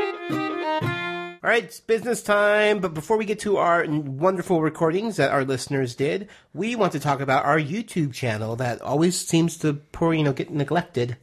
All 1.43 1.49
right, 1.49 1.65
it's 1.65 1.81
business 1.81 2.23
time. 2.23 2.79
But 2.79 2.93
before 2.93 3.17
we 3.17 3.25
get 3.25 3.39
to 3.39 3.57
our 3.57 3.85
wonderful 3.85 4.61
recordings 4.61 5.17
that 5.17 5.31
our 5.31 5.43
listeners 5.43 5.93
did, 5.93 6.29
we 6.53 6.73
want 6.77 6.93
to 6.93 7.01
talk 7.01 7.19
about 7.19 7.43
our 7.43 7.59
YouTube 7.59 8.13
channel 8.13 8.55
that 8.55 8.81
always 8.81 9.19
seems 9.19 9.57
to 9.57 9.73
poor, 9.73 10.13
you 10.13 10.23
know, 10.23 10.31
get 10.31 10.51
neglected. 10.51 11.17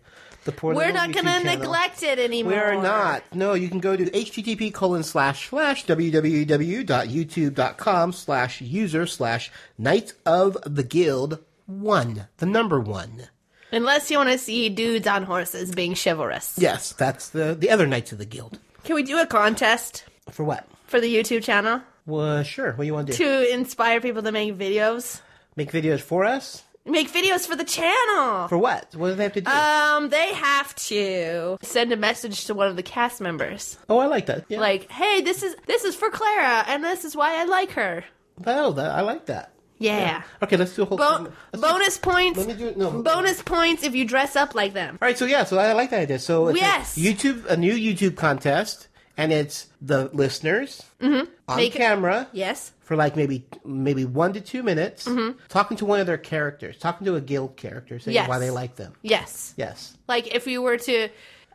The 0.44 0.52
poor 0.52 0.74
We're 0.74 0.92
not 0.92 1.12
going 1.12 1.24
to 1.24 1.42
neglect 1.42 2.02
it 2.02 2.18
anymore. 2.18 2.52
We're 2.52 2.82
not. 2.82 3.34
No, 3.34 3.54
you 3.54 3.70
can 3.70 3.80
go 3.80 3.96
to 3.96 4.04
http 4.04 4.74
colon 4.74 5.04
slash 5.04 5.48
slash 5.48 5.86
www.youtube.com 5.86 8.12
slash 8.12 8.60
user 8.60 9.06
slash 9.06 9.50
Knights 9.78 10.12
of 10.26 10.58
the 10.66 10.82
Guild 10.82 11.38
one, 11.64 12.26
the 12.36 12.46
number 12.46 12.78
one. 12.78 13.28
Unless 13.72 14.10
you 14.10 14.18
want 14.18 14.30
to 14.30 14.38
see 14.38 14.68
dudes 14.68 15.06
on 15.06 15.22
horses 15.22 15.74
being 15.74 15.94
chivalrous. 15.94 16.58
Yes, 16.58 16.92
that's 16.92 17.30
the 17.30 17.54
the 17.54 17.70
other 17.70 17.86
Knights 17.86 18.12
of 18.12 18.18
the 18.18 18.26
Guild. 18.26 18.58
Can 18.84 18.96
we 18.96 19.02
do 19.02 19.18
a 19.18 19.26
contest 19.26 20.04
For 20.32 20.44
what? 20.44 20.66
for 20.86 21.00
the 21.00 21.14
YouTube 21.14 21.42
channel 21.44 21.82
Well, 22.06 22.42
sure. 22.42 22.72
What 22.72 22.78
do 22.82 22.86
you 22.86 22.94
want 22.94 23.06
to 23.08 23.12
do? 23.16 23.24
to 23.24 23.52
inspire 23.54 24.00
people 24.00 24.22
to 24.22 24.32
make 24.32 24.56
videos? 24.56 25.20
Make 25.56 25.70
videos 25.70 26.00
for 26.00 26.24
us? 26.24 26.64
Make 26.86 27.12
videos 27.12 27.46
for 27.46 27.54
the 27.56 27.64
channel. 27.64 28.48
For 28.48 28.56
what? 28.58 28.94
What 28.96 29.10
do 29.10 29.14
they 29.14 29.22
have 29.24 29.34
to 29.34 29.40
do? 29.42 29.50
Um, 29.50 30.08
they 30.08 30.32
have 30.32 30.74
to 30.76 31.58
send 31.62 31.92
a 31.92 31.96
message 31.96 32.46
to 32.46 32.54
one 32.54 32.68
of 32.68 32.76
the 32.76 32.82
cast 32.82 33.20
members. 33.20 33.76
oh, 33.88 33.98
I 33.98 34.06
like 34.06 34.26
that. 34.26 34.46
Yeah. 34.48 34.58
Like, 34.60 34.90
hey, 34.90 35.20
this 35.20 35.42
is 35.42 35.54
this 35.66 35.84
is 35.84 35.94
for 35.94 36.10
Clara, 36.10 36.64
and 36.66 36.82
this 36.82 37.04
is 37.04 37.14
why 37.14 37.38
I 37.40 37.44
like 37.44 37.72
her. 37.72 38.02
oh, 38.46 38.72
that, 38.72 38.90
I 38.92 39.02
like 39.02 39.26
that. 39.26 39.52
Yeah. 39.78 40.22
Okay, 40.42 40.56
let's 40.56 40.74
do 40.74 40.82
a 40.82 40.86
whole. 40.86 40.98
Bo-. 40.98 41.04
Let's 41.24 41.32
do- 41.54 41.60
bonus 41.60 41.98
points. 41.98 42.38
Let 42.38 42.48
me 42.48 42.54
do 42.54 42.68
it. 42.68 42.76
No. 42.78 42.90
Bonus 43.02 43.42
points 43.42 43.82
if 43.84 43.94
you 43.94 44.04
dress 44.06 44.34
up 44.34 44.54
like 44.54 44.72
them. 44.72 44.98
All 45.00 45.06
right, 45.06 45.16
so 45.18 45.26
yeah, 45.26 45.44
so 45.44 45.58
I 45.58 45.72
like 45.74 45.90
that 45.90 46.00
idea. 46.00 46.18
So 46.18 46.48
it's 46.48 46.58
a 46.58 46.60
Yes. 46.62 46.98
YouTube, 46.98 47.44
a 47.46 47.56
new 47.56 47.74
YouTube 47.74 48.16
contest, 48.16 48.88
and 49.16 49.32
it's 49.32 49.66
the 49.80 50.10
listeners 50.12 50.82
Mm-hmm. 51.00 51.30
on 51.48 51.56
Make- 51.56 51.72
camera 51.74 52.28
Yes. 52.32 52.72
for 52.80 52.96
like 52.96 53.16
maybe 53.16 53.44
maybe 53.64 54.04
one 54.04 54.32
to 54.34 54.40
two 54.40 54.62
minutes, 54.62 55.06
Mhm. 55.06 55.36
talking 55.48 55.76
to 55.78 55.84
one 55.84 56.00
of 56.00 56.06
their 56.06 56.18
characters, 56.18 56.78
talking 56.78 57.04
to 57.06 57.16
a 57.16 57.20
guild 57.20 57.56
character, 57.56 57.98
saying 57.98 58.14
Yes. 58.14 58.28
why 58.28 58.38
they 58.38 58.50
like 58.50 58.76
them. 58.76 58.92
Yes. 59.02 59.54
Yes. 59.56 59.96
Like 60.08 60.34
if 60.34 60.46
you 60.46 60.62
were 60.62 60.76
to 60.78 61.08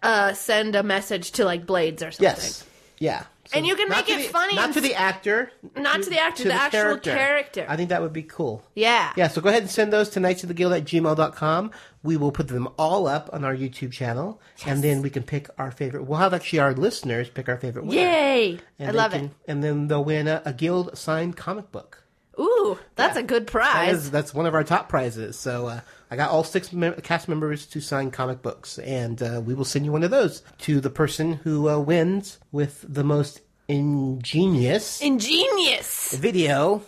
uh, 0.04 0.34
send 0.34 0.76
a 0.76 0.84
message 0.84 1.32
to 1.32 1.46
like 1.46 1.66
Blades 1.66 2.04
or 2.04 2.12
something. 2.12 2.26
Yes. 2.36 2.64
Yeah. 3.00 3.24
And 3.54 3.66
you 3.66 3.76
can 3.76 3.90
make 3.90 4.10
it 4.10 4.18
the- 4.18 4.24
funny. 4.30 4.56
Not 4.56 4.74
to 4.74 4.82
the 4.82 4.96
actor. 4.96 5.52
Not 5.76 6.02
to 6.04 6.10
the 6.10 6.20
actor, 6.20 6.44
the 6.46 6.54
actual 6.54 6.98
character. 6.98 7.66
I 7.70 7.76
think 7.76 7.90
that 7.90 8.02
would 8.02 8.14
be 8.14 8.24
cool. 8.24 8.64
Yeah. 8.74 9.14
Yeah, 9.16 9.28
so 9.28 9.42
go 9.42 9.50
ahead 9.50 9.62
and 9.64 9.72
send 9.72 9.94
those 9.94 10.10
to 10.10 10.20
knights 10.20 10.44
of 10.44 10.48
the 10.48 10.54
guild 10.54 10.74
at 10.74 10.84
gmail.com. 10.86 11.72
We 12.04 12.18
will 12.18 12.32
put 12.32 12.48
them 12.48 12.68
all 12.78 13.08
up 13.08 13.30
on 13.34 13.44
our 13.44 13.56
YouTube 13.56 13.92
channel, 13.92 14.40
and 14.66 14.84
then 14.84 15.02
we 15.02 15.10
can 15.10 15.24
pick 15.24 15.50
our 15.58 15.72
favorite. 15.72 16.04
We'll 16.06 16.20
have 16.20 16.34
actually 16.34 16.60
our 16.60 16.74
listeners 16.74 17.30
pick 17.30 17.50
our 17.50 17.58
favorite 17.58 17.86
winner. 17.86 18.02
Yay! 18.02 18.60
And 18.80 18.90
I 18.90 18.92
love 18.94 19.12
can- 19.12 19.26
it. 19.26 19.32
And 19.48 19.64
then 19.64 19.88
they'll 19.88 20.04
win 20.04 20.28
a, 20.28 20.42
a 20.46 20.54
guild 20.54 20.98
signed 20.98 21.36
comic 21.36 21.72
book. 21.72 22.04
Ooh, 22.40 22.78
that's 22.96 23.16
a 23.18 23.24
good 23.24 23.48
prize. 23.48 23.94
is, 24.06 24.12
that's 24.12 24.34
one 24.34 24.46
of 24.46 24.54
our 24.54 24.64
top 24.64 24.90
prizes. 24.90 25.38
So 25.40 25.68
uh, 25.68 25.80
I 26.12 26.16
got 26.16 26.30
all 26.32 26.44
six 26.44 26.72
mem- 26.72 26.96
cast 27.02 27.28
members 27.28 27.66
to 27.68 27.82
sign 27.82 28.12
comic 28.12 28.42
books, 28.42 28.78
and 28.80 29.22
uh, 29.22 29.42
we 29.44 29.54
will 29.54 29.66
send 29.66 29.86
you 29.86 29.92
one 29.92 30.04
of 30.04 30.12
those 30.12 30.44
to 30.60 30.80
the 30.80 30.90
person 30.90 31.34
who 31.34 31.68
uh, 31.70 31.80
wins 31.80 32.40
with 32.52 32.86
the 32.88 33.04
most 33.04 33.42
ingenious 33.68 35.02
Ingenious. 35.02 36.16
video 36.16 36.84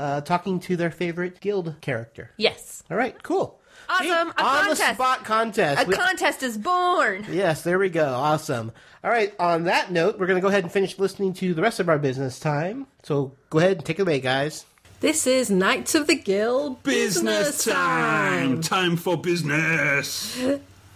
uh, 0.00 0.20
talking 0.22 0.58
to 0.60 0.76
their 0.76 0.90
favorite 0.90 1.40
guild 1.40 1.74
character. 1.80 2.30
Yes. 2.36 2.82
All 2.90 2.96
right, 2.96 3.20
cool. 3.22 3.60
Awesome. 3.88 4.08
A 4.08 4.16
on 4.18 4.26
the 4.26 4.32
contest. 4.76 4.94
spot 4.94 5.24
contest. 5.24 5.82
A 5.84 5.86
We- 5.88 5.94
contest 5.94 6.42
is 6.42 6.56
born. 6.56 7.26
Yes, 7.30 7.62
there 7.62 7.78
we 7.78 7.90
go. 7.90 8.06
Awesome. 8.14 8.72
All 9.04 9.10
right, 9.10 9.34
on 9.38 9.64
that 9.64 9.90
note, 9.90 10.18
we're 10.18 10.26
going 10.26 10.38
to 10.38 10.42
go 10.42 10.48
ahead 10.48 10.62
and 10.64 10.72
finish 10.72 10.98
listening 10.98 11.34
to 11.34 11.52
the 11.54 11.62
rest 11.62 11.80
of 11.80 11.88
our 11.88 11.98
business 11.98 12.38
time. 12.40 12.86
So 13.02 13.32
go 13.50 13.58
ahead 13.58 13.72
and 13.78 13.84
take 13.84 13.98
it 13.98 14.02
away, 14.02 14.20
guys. 14.20 14.64
This 15.02 15.26
is 15.26 15.50
Knights 15.50 15.94
of 15.96 16.06
the 16.06 16.14
Guild 16.14 16.80
Business 16.84 17.64
time! 17.64 18.60
Time 18.60 18.96
for 18.96 19.20
business! 19.20 20.40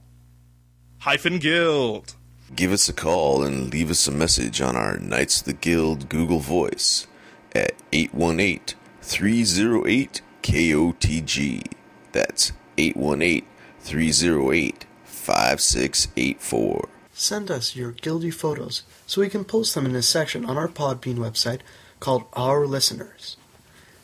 hyphen 1.00 1.40
guild. 1.40 2.16
Give 2.56 2.72
us 2.72 2.88
a 2.88 2.94
call 2.94 3.44
and 3.44 3.72
leave 3.72 3.90
us 3.90 4.08
a 4.08 4.12
message 4.12 4.62
on 4.62 4.76
our 4.76 4.98
Knights 4.98 5.40
of 5.40 5.46
the 5.46 5.54
Guild 5.54 6.08
Google 6.08 6.40
Voice 6.40 7.08
at 7.54 7.74
818 7.92 8.78
308 9.02 10.22
KOTG. 10.44 11.66
That's 12.12 12.52
818 12.78 13.48
308 13.80 14.86
5684. 15.04 16.93
Send 17.14 17.52
us 17.52 17.76
your 17.76 17.92
guilty 17.92 18.32
photos 18.32 18.84
so 19.06 19.22
we 19.22 19.30
can 19.30 19.46
post 19.46 19.76
them 19.76 19.86
in 19.86 19.96
a 19.96 20.02
section 20.02 20.46
on 20.46 20.58
our 20.58 20.68
Podbean 20.68 21.18
website 21.18 21.60
called 22.00 22.26
Our 22.34 22.66
Listeners. 22.66 23.38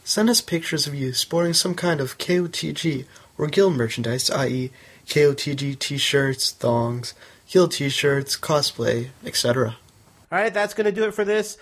Send 0.04 0.30
us 0.30 0.42
pictures 0.42 0.88
of 0.88 0.96
you 0.96 1.14
sporting 1.14 1.54
some 1.54 1.74
kind 1.76 2.00
of 2.02 2.18
KOTG 2.18 3.06
or 3.38 3.48
guild 3.48 3.76
merchandise, 3.76 4.30
i.e., 4.30 4.72
KOTG 5.08 5.80
t 5.80 5.98
shirts, 5.98 6.52
thongs, 6.52 7.14
guild 7.50 7.72
t 7.72 7.90
shirts, 7.90 8.38
cosplay, 8.38 9.10
etc. 9.26 9.76
All 10.32 10.40
right, 10.40 10.54
that's 10.54 10.76
going 10.76 10.86
to 10.86 10.92
do 10.92 11.06
it 11.06 11.16
for 11.16 11.26
this 11.26 11.58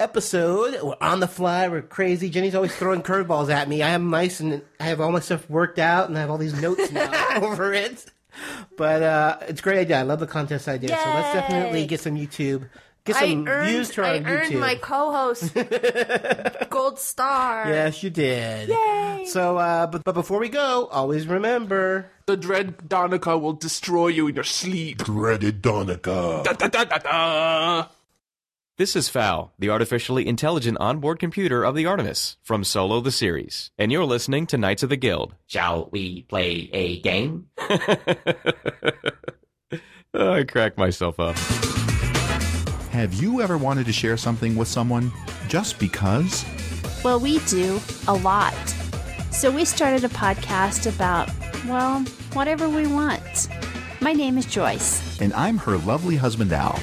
episode. 0.00 0.80
We're 0.82 0.94
on 1.00 1.20
the 1.20 1.28
fly. 1.28 1.68
We're 1.68 1.82
crazy. 1.82 2.28
Jenny's 2.30 2.54
always 2.54 2.74
throwing 2.74 3.02
curveballs 3.02 3.50
at 3.50 3.68
me. 3.68 3.82
I 3.82 3.90
am 3.90 4.10
nice 4.10 4.40
and 4.40 4.62
I 4.80 4.84
have 4.84 5.00
all 5.00 5.12
my 5.12 5.20
stuff 5.20 5.48
worked 5.48 5.78
out 5.78 6.08
and 6.08 6.16
I 6.16 6.20
have 6.20 6.30
all 6.30 6.38
these 6.38 6.60
notes 6.60 6.90
now 6.90 7.10
over 7.42 7.72
it. 7.72 8.04
But 8.76 9.02
uh, 9.02 9.38
it's 9.48 9.60
a 9.60 9.62
great 9.62 9.78
idea. 9.78 9.98
I 9.98 10.02
love 10.02 10.20
the 10.20 10.26
contest 10.26 10.68
idea. 10.68 10.90
So 10.90 11.10
let's 11.10 11.32
definitely 11.34 11.86
get 11.86 12.00
some 12.00 12.14
YouTube. 12.14 12.68
Get 13.04 13.16
some 13.16 13.46
I 13.46 13.50
earned, 13.50 13.68
views 13.70 13.88
to 13.90 14.02
our 14.02 14.08
I 14.08 14.20
YouTube. 14.20 14.26
earned 14.26 14.60
my 14.60 14.74
co-host 14.74 15.54
gold 16.70 16.98
star. 16.98 17.66
Yes, 17.68 18.02
you 18.02 18.10
did. 18.10 18.68
Yay! 18.68 19.24
So, 19.26 19.56
uh, 19.56 19.86
but, 19.86 20.04
but 20.04 20.12
before 20.12 20.38
we 20.38 20.50
go, 20.50 20.86
always 20.92 21.26
remember 21.26 22.10
the 22.26 22.36
dread 22.36 22.86
Donica 22.86 23.38
will 23.38 23.54
destroy 23.54 24.08
you 24.08 24.28
in 24.28 24.34
your 24.34 24.44
sleep. 24.44 24.98
Dreaded 24.98 25.62
Donica. 25.62 26.42
Da, 26.44 26.52
da, 26.52 26.68
da, 26.68 26.84
da, 26.84 26.98
da. 26.98 27.86
This 28.78 28.94
is 28.94 29.08
Fal, 29.08 29.52
the 29.58 29.70
artificially 29.70 30.24
intelligent 30.24 30.78
onboard 30.78 31.18
computer 31.18 31.64
of 31.64 31.74
the 31.74 31.84
Artemis, 31.84 32.36
from 32.44 32.62
Solo 32.62 33.00
the 33.00 33.10
series, 33.10 33.72
and 33.76 33.90
you're 33.90 34.04
listening 34.04 34.46
to 34.46 34.56
Knights 34.56 34.84
of 34.84 34.88
the 34.88 34.96
Guild. 34.96 35.34
Shall 35.48 35.88
we 35.90 36.22
play 36.22 36.70
a 36.72 37.00
game? 37.00 37.48
I 40.14 40.44
crack 40.44 40.78
myself 40.78 41.18
up. 41.18 41.36
Have 42.92 43.14
you 43.14 43.40
ever 43.40 43.58
wanted 43.58 43.86
to 43.86 43.92
share 43.92 44.16
something 44.16 44.54
with 44.54 44.68
someone 44.68 45.10
just 45.48 45.80
because? 45.80 46.44
Well, 47.02 47.18
we 47.18 47.40
do 47.46 47.80
a 48.06 48.14
lot. 48.14 48.54
So 49.32 49.50
we 49.50 49.64
started 49.64 50.04
a 50.04 50.08
podcast 50.10 50.88
about, 50.88 51.28
well, 51.66 52.02
whatever 52.32 52.68
we 52.68 52.86
want. 52.86 53.48
My 54.00 54.12
name 54.12 54.38
is 54.38 54.46
Joyce. 54.46 55.20
And 55.20 55.34
I'm 55.34 55.58
her 55.58 55.78
lovely 55.78 56.14
husband, 56.14 56.52
Al. 56.52 56.78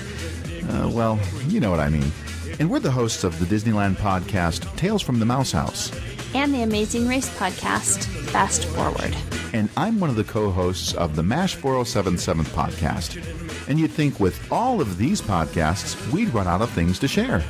Uh, 0.69 0.89
well, 0.93 1.19
you 1.47 1.59
know 1.59 1.69
what 1.71 1.79
I 1.79 1.89
mean. 1.89 2.11
And 2.59 2.69
we're 2.69 2.79
the 2.79 2.91
hosts 2.91 3.23
of 3.23 3.37
the 3.39 3.45
Disneyland 3.45 3.95
podcast, 3.95 4.75
Tales 4.77 5.01
from 5.01 5.19
the 5.19 5.25
Mouse 5.25 5.51
House. 5.51 5.91
And 6.33 6.53
the 6.53 6.63
Amazing 6.63 7.07
Race 7.07 7.29
podcast, 7.37 8.05
Fast 8.29 8.65
Forward. 8.65 9.15
And 9.53 9.69
I'm 9.77 9.99
one 9.99 10.09
of 10.09 10.15
the 10.15 10.23
co 10.23 10.51
hosts 10.51 10.93
of 10.93 11.15
the 11.15 11.23
MASH 11.23 11.55
4077 11.55 12.45
podcast. 12.45 13.67
And 13.69 13.79
you'd 13.79 13.91
think 13.91 14.19
with 14.19 14.51
all 14.51 14.81
of 14.81 14.97
these 14.97 15.21
podcasts, 15.21 16.11
we'd 16.11 16.33
run 16.33 16.47
out 16.47 16.61
of 16.61 16.69
things 16.71 16.99
to 16.99 17.07
share. 17.07 17.43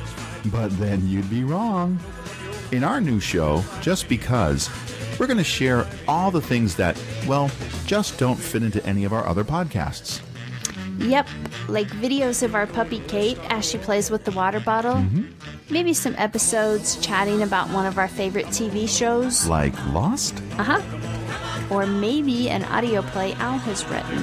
But 0.46 0.68
then 0.78 1.06
you'd 1.08 1.28
be 1.30 1.44
wrong. 1.44 1.98
In 2.72 2.84
our 2.84 3.00
new 3.00 3.20
show, 3.20 3.62
Just 3.80 4.08
Because, 4.08 4.70
we're 5.18 5.26
going 5.26 5.38
to 5.38 5.44
share 5.44 5.86
all 6.08 6.30
the 6.30 6.40
things 6.40 6.76
that, 6.76 7.00
well, 7.26 7.50
just 7.86 8.18
don't 8.18 8.36
fit 8.36 8.62
into 8.62 8.84
any 8.86 9.04
of 9.04 9.12
our 9.12 9.26
other 9.26 9.44
podcasts. 9.44 10.20
Yep, 10.98 11.28
like 11.68 11.88
videos 11.88 12.42
of 12.42 12.54
our 12.54 12.66
puppy 12.66 13.00
Kate 13.00 13.38
as 13.50 13.68
she 13.68 13.78
plays 13.78 14.10
with 14.10 14.24
the 14.24 14.30
water 14.32 14.60
bottle. 14.60 15.04
Maybe 15.68 15.92
some 15.92 16.14
episodes 16.16 16.96
chatting 17.04 17.42
about 17.42 17.68
one 17.70 17.86
of 17.86 17.98
our 17.98 18.08
favorite 18.08 18.46
TV 18.46 18.88
shows. 18.88 19.46
Like 19.46 19.74
Lost? 19.92 20.40
Uh 20.58 20.64
huh. 20.78 20.82
Or 21.70 21.86
maybe 21.86 22.48
an 22.48 22.64
audio 22.64 23.02
play 23.02 23.34
Al 23.34 23.58
has 23.58 23.84
written. 23.86 24.18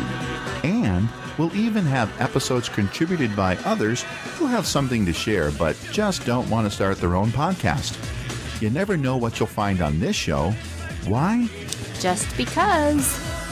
And 0.64 1.10
we'll 1.38 1.56
even 1.56 1.84
have 1.86 2.10
episodes 2.22 2.70
contributed 2.70 3.36
by 3.36 3.58
others 3.66 4.04
who 4.38 4.48
have 4.48 4.66
something 4.66 5.06
to 5.06 5.14
share 5.14 5.52
but 5.52 5.78
just 5.92 6.26
don't 6.26 6.50
want 6.50 6.66
to 6.66 6.72
start 6.72 6.98
their 6.98 7.16
own 7.16 7.30
podcast. 7.32 7.98
You 8.62 8.70
never 8.70 8.96
know 8.96 9.18
what 9.18 9.40
you'll 9.40 9.48
find 9.48 9.82
on 9.82 10.00
this 10.00 10.16
show. 10.16 10.52
Why? 11.06 11.50
Just 12.00 12.36
because. 12.38 13.43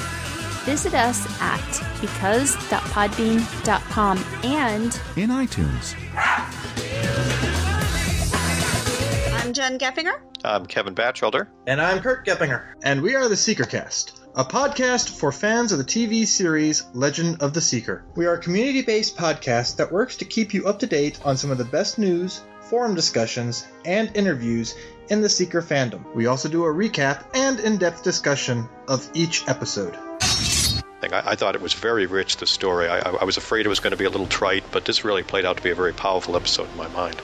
Visit 0.63 0.93
us 0.93 1.25
at 1.41 1.59
because.podbean.com 2.01 4.17
and 4.43 5.01
in 5.17 5.29
iTunes. 5.29 5.95
I'm 9.33 9.53
Jen 9.53 9.79
Geppinger. 9.79 10.19
I'm 10.43 10.65
Kevin 10.65 10.93
Batchelder. 10.93 11.47
And 11.67 11.81
I'm 11.81 12.01
Kurt 12.01 12.25
Geppinger. 12.25 12.73
And 12.83 13.01
we 13.01 13.15
are 13.15 13.27
the 13.27 13.37
Seeker 13.37 13.65
Cast 13.65 14.21
a 14.35 14.45
podcast 14.45 15.09
for 15.09 15.31
fans 15.31 15.73
of 15.73 15.77
the 15.77 15.83
TV 15.83 16.25
series 16.25 16.85
Legend 16.93 17.41
of 17.41 17.53
the 17.53 17.59
Seeker. 17.59 18.05
We 18.15 18.25
are 18.27 18.35
a 18.35 18.41
community 18.41 18.81
based 18.81 19.17
podcast 19.17 19.75
that 19.75 19.91
works 19.91 20.15
to 20.17 20.25
keep 20.25 20.53
you 20.53 20.67
up 20.67 20.79
to 20.79 20.87
date 20.87 21.19
on 21.25 21.35
some 21.35 21.51
of 21.51 21.57
the 21.57 21.65
best 21.65 21.99
news, 21.99 22.41
forum 22.61 22.95
discussions, 22.95 23.67
and 23.83 24.15
interviews 24.15 24.75
in 25.09 25.19
the 25.19 25.27
Seeker 25.27 25.61
fandom. 25.61 26.15
We 26.15 26.27
also 26.27 26.47
do 26.47 26.63
a 26.63 26.73
recap 26.73 27.25
and 27.33 27.59
in 27.59 27.77
depth 27.77 28.03
discussion 28.03 28.69
of 28.87 29.09
each 29.13 29.45
episode. 29.49 29.97
Thing. 31.01 31.13
I, 31.13 31.31
I 31.31 31.35
thought 31.35 31.55
it 31.55 31.61
was 31.61 31.73
very 31.73 32.05
rich, 32.05 32.37
the 32.37 32.47
story. 32.47 32.87
I, 32.87 32.99
I, 32.99 33.23
was 33.23 33.37
afraid 33.37 33.65
it 33.65 33.69
was 33.69 33.79
going 33.79 33.91
to 33.91 33.97
be 33.97 34.05
a 34.05 34.09
little 34.09 34.27
trite, 34.27 34.63
but 34.71 34.85
this 34.85 35.03
really 35.03 35.23
played 35.23 35.45
out 35.45 35.57
to 35.57 35.63
be 35.63 35.71
a 35.71 35.75
very 35.75 35.93
powerful 35.93 36.35
episode 36.35 36.69
in 36.69 36.77
my 36.77 36.87
mind. 36.89 37.15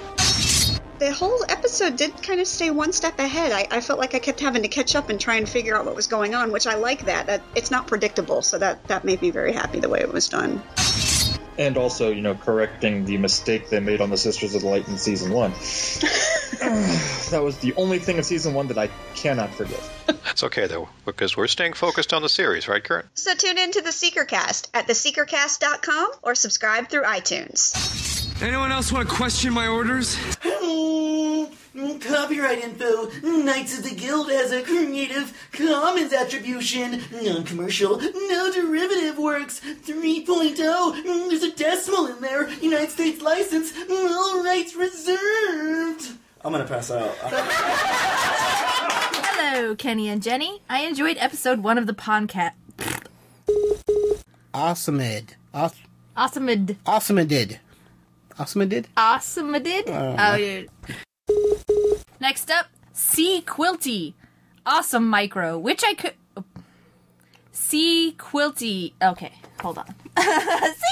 The 0.99 1.11
whole 1.11 1.45
episode 1.47 1.95
did 1.95 2.21
kind 2.23 2.41
of 2.41 2.47
stay 2.47 2.71
one 2.71 2.91
step 2.91 3.19
ahead. 3.19 3.51
I, 3.51 3.67
I 3.69 3.82
felt 3.82 3.99
like 3.99 4.15
I 4.15 4.19
kept 4.19 4.39
having 4.39 4.63
to 4.63 4.67
catch 4.67 4.95
up 4.95 5.09
and 5.09 5.19
try 5.19 5.36
and 5.36 5.47
figure 5.47 5.78
out 5.78 5.86
what 5.86 5.95
was 5.95 6.07
going 6.07 6.34
on, 6.34 6.51
which 6.51 6.65
I 6.65 6.75
like 6.75 7.05
that. 7.05 7.28
That 7.28 7.43
it's 7.55 7.69
not 7.69 7.86
predictable, 7.86 8.41
so 8.41 8.57
that 8.57 8.84
that 8.88 9.05
made 9.05 9.21
me 9.21 9.30
very 9.30 9.53
happy 9.53 9.80
the 9.80 9.89
way 9.89 9.99
it 9.99 10.11
was 10.11 10.28
done. 10.28 10.61
And 11.58 11.78
also, 11.78 12.10
you 12.10 12.22
know, 12.22 12.36
correcting 12.36 13.05
the 13.05 13.18
mistake 13.18 13.70
they 13.70 13.80
made 13.80 14.01
on 14.01 14.10
the 14.10 14.18
Sisters 14.18 14.55
of 14.55 14.62
the 14.62 14.68
Light 14.68 14.88
in 14.88 14.97
season 14.97 15.32
one. 15.32 15.51
that 17.32 17.41
was 17.43 17.58
the 17.58 17.74
only 17.76 17.99
thing 17.99 18.18
in 18.18 18.24
season 18.24 18.53
one 18.53 18.68
that 18.68 18.78
I 18.78 18.89
cannot 19.16 19.49
forgive. 19.51 19.84
It's 20.30 20.43
okay, 20.43 20.68
though, 20.68 20.89
because 21.05 21.36
we're 21.36 21.47
staying 21.47 21.74
focused 21.74 22.14
on 22.14 22.22
the 22.22 22.30
series, 22.30 22.68
right, 22.68 22.84
Kurt? 22.84 23.08
So 23.18 23.34
tune 23.34 23.58
in 23.58 23.72
to 23.72 23.82
the 23.82 23.89
Seekercast 23.89 24.70
at 24.74 24.88
theseekercast.com 24.88 26.12
or 26.22 26.36
subscribe 26.36 26.89
through 26.89 27.03
iTunes. 27.03 28.26
Anyone 28.41 28.71
else 28.71 28.91
want 28.91 29.09
to 29.09 29.15
question 29.15 29.51
my 29.51 29.67
orders? 29.67 30.15
Hmm, 30.43 31.97
copyright 31.99 32.59
info. 32.63 33.09
Knights 33.23 33.77
of 33.79 33.83
the 33.83 33.95
Guild 33.95 34.29
has 34.29 34.51
a 34.51 34.61
Creative 34.63 35.33
Commons 35.51 36.13
attribution. 36.13 37.01
Non-commercial, 37.11 37.99
no 37.99 38.51
derivative 38.53 39.17
works. 39.17 39.59
3.0. 39.59 41.03
There's 41.29 41.43
a 41.43 41.51
decimal 41.51 42.07
in 42.07 42.21
there. 42.21 42.47
United 42.61 42.91
States 42.91 43.21
license. 43.21 43.73
All 43.89 44.43
rights 44.43 44.75
reserved. 44.75 46.11
I'm 46.45 46.51
gonna 46.51 46.65
pass 46.65 46.91
out. 46.91 47.15
Hello, 49.25 49.75
Kenny 49.75 50.09
and 50.09 50.21
Jenny. 50.21 50.61
I 50.69 50.81
enjoyed 50.81 51.17
episode 51.19 51.59
one 51.63 51.77
of 51.79 51.88
the 51.88 51.93
podcast. 51.93 52.51
Awesomid. 54.53 55.29
Aw- 55.53 55.71
Awesomid. 56.15 56.75
Awesomidid. 56.85 57.57
Awesomidid? 58.95 59.89
Uh. 59.89 60.15
Oh, 60.19 60.35
yeah. 60.35 60.63
Next 62.19 62.49
up, 62.51 62.67
C 62.93 63.41
Quilty. 63.45 64.13
Awesome 64.65 65.07
micro, 65.07 65.57
which 65.57 65.83
I 65.83 65.93
could. 65.93 66.13
C 67.51 68.15
Quilty. 68.17 68.93
Okay, 69.01 69.33
hold 69.61 69.77
on. 69.77 69.88
C 70.17 70.83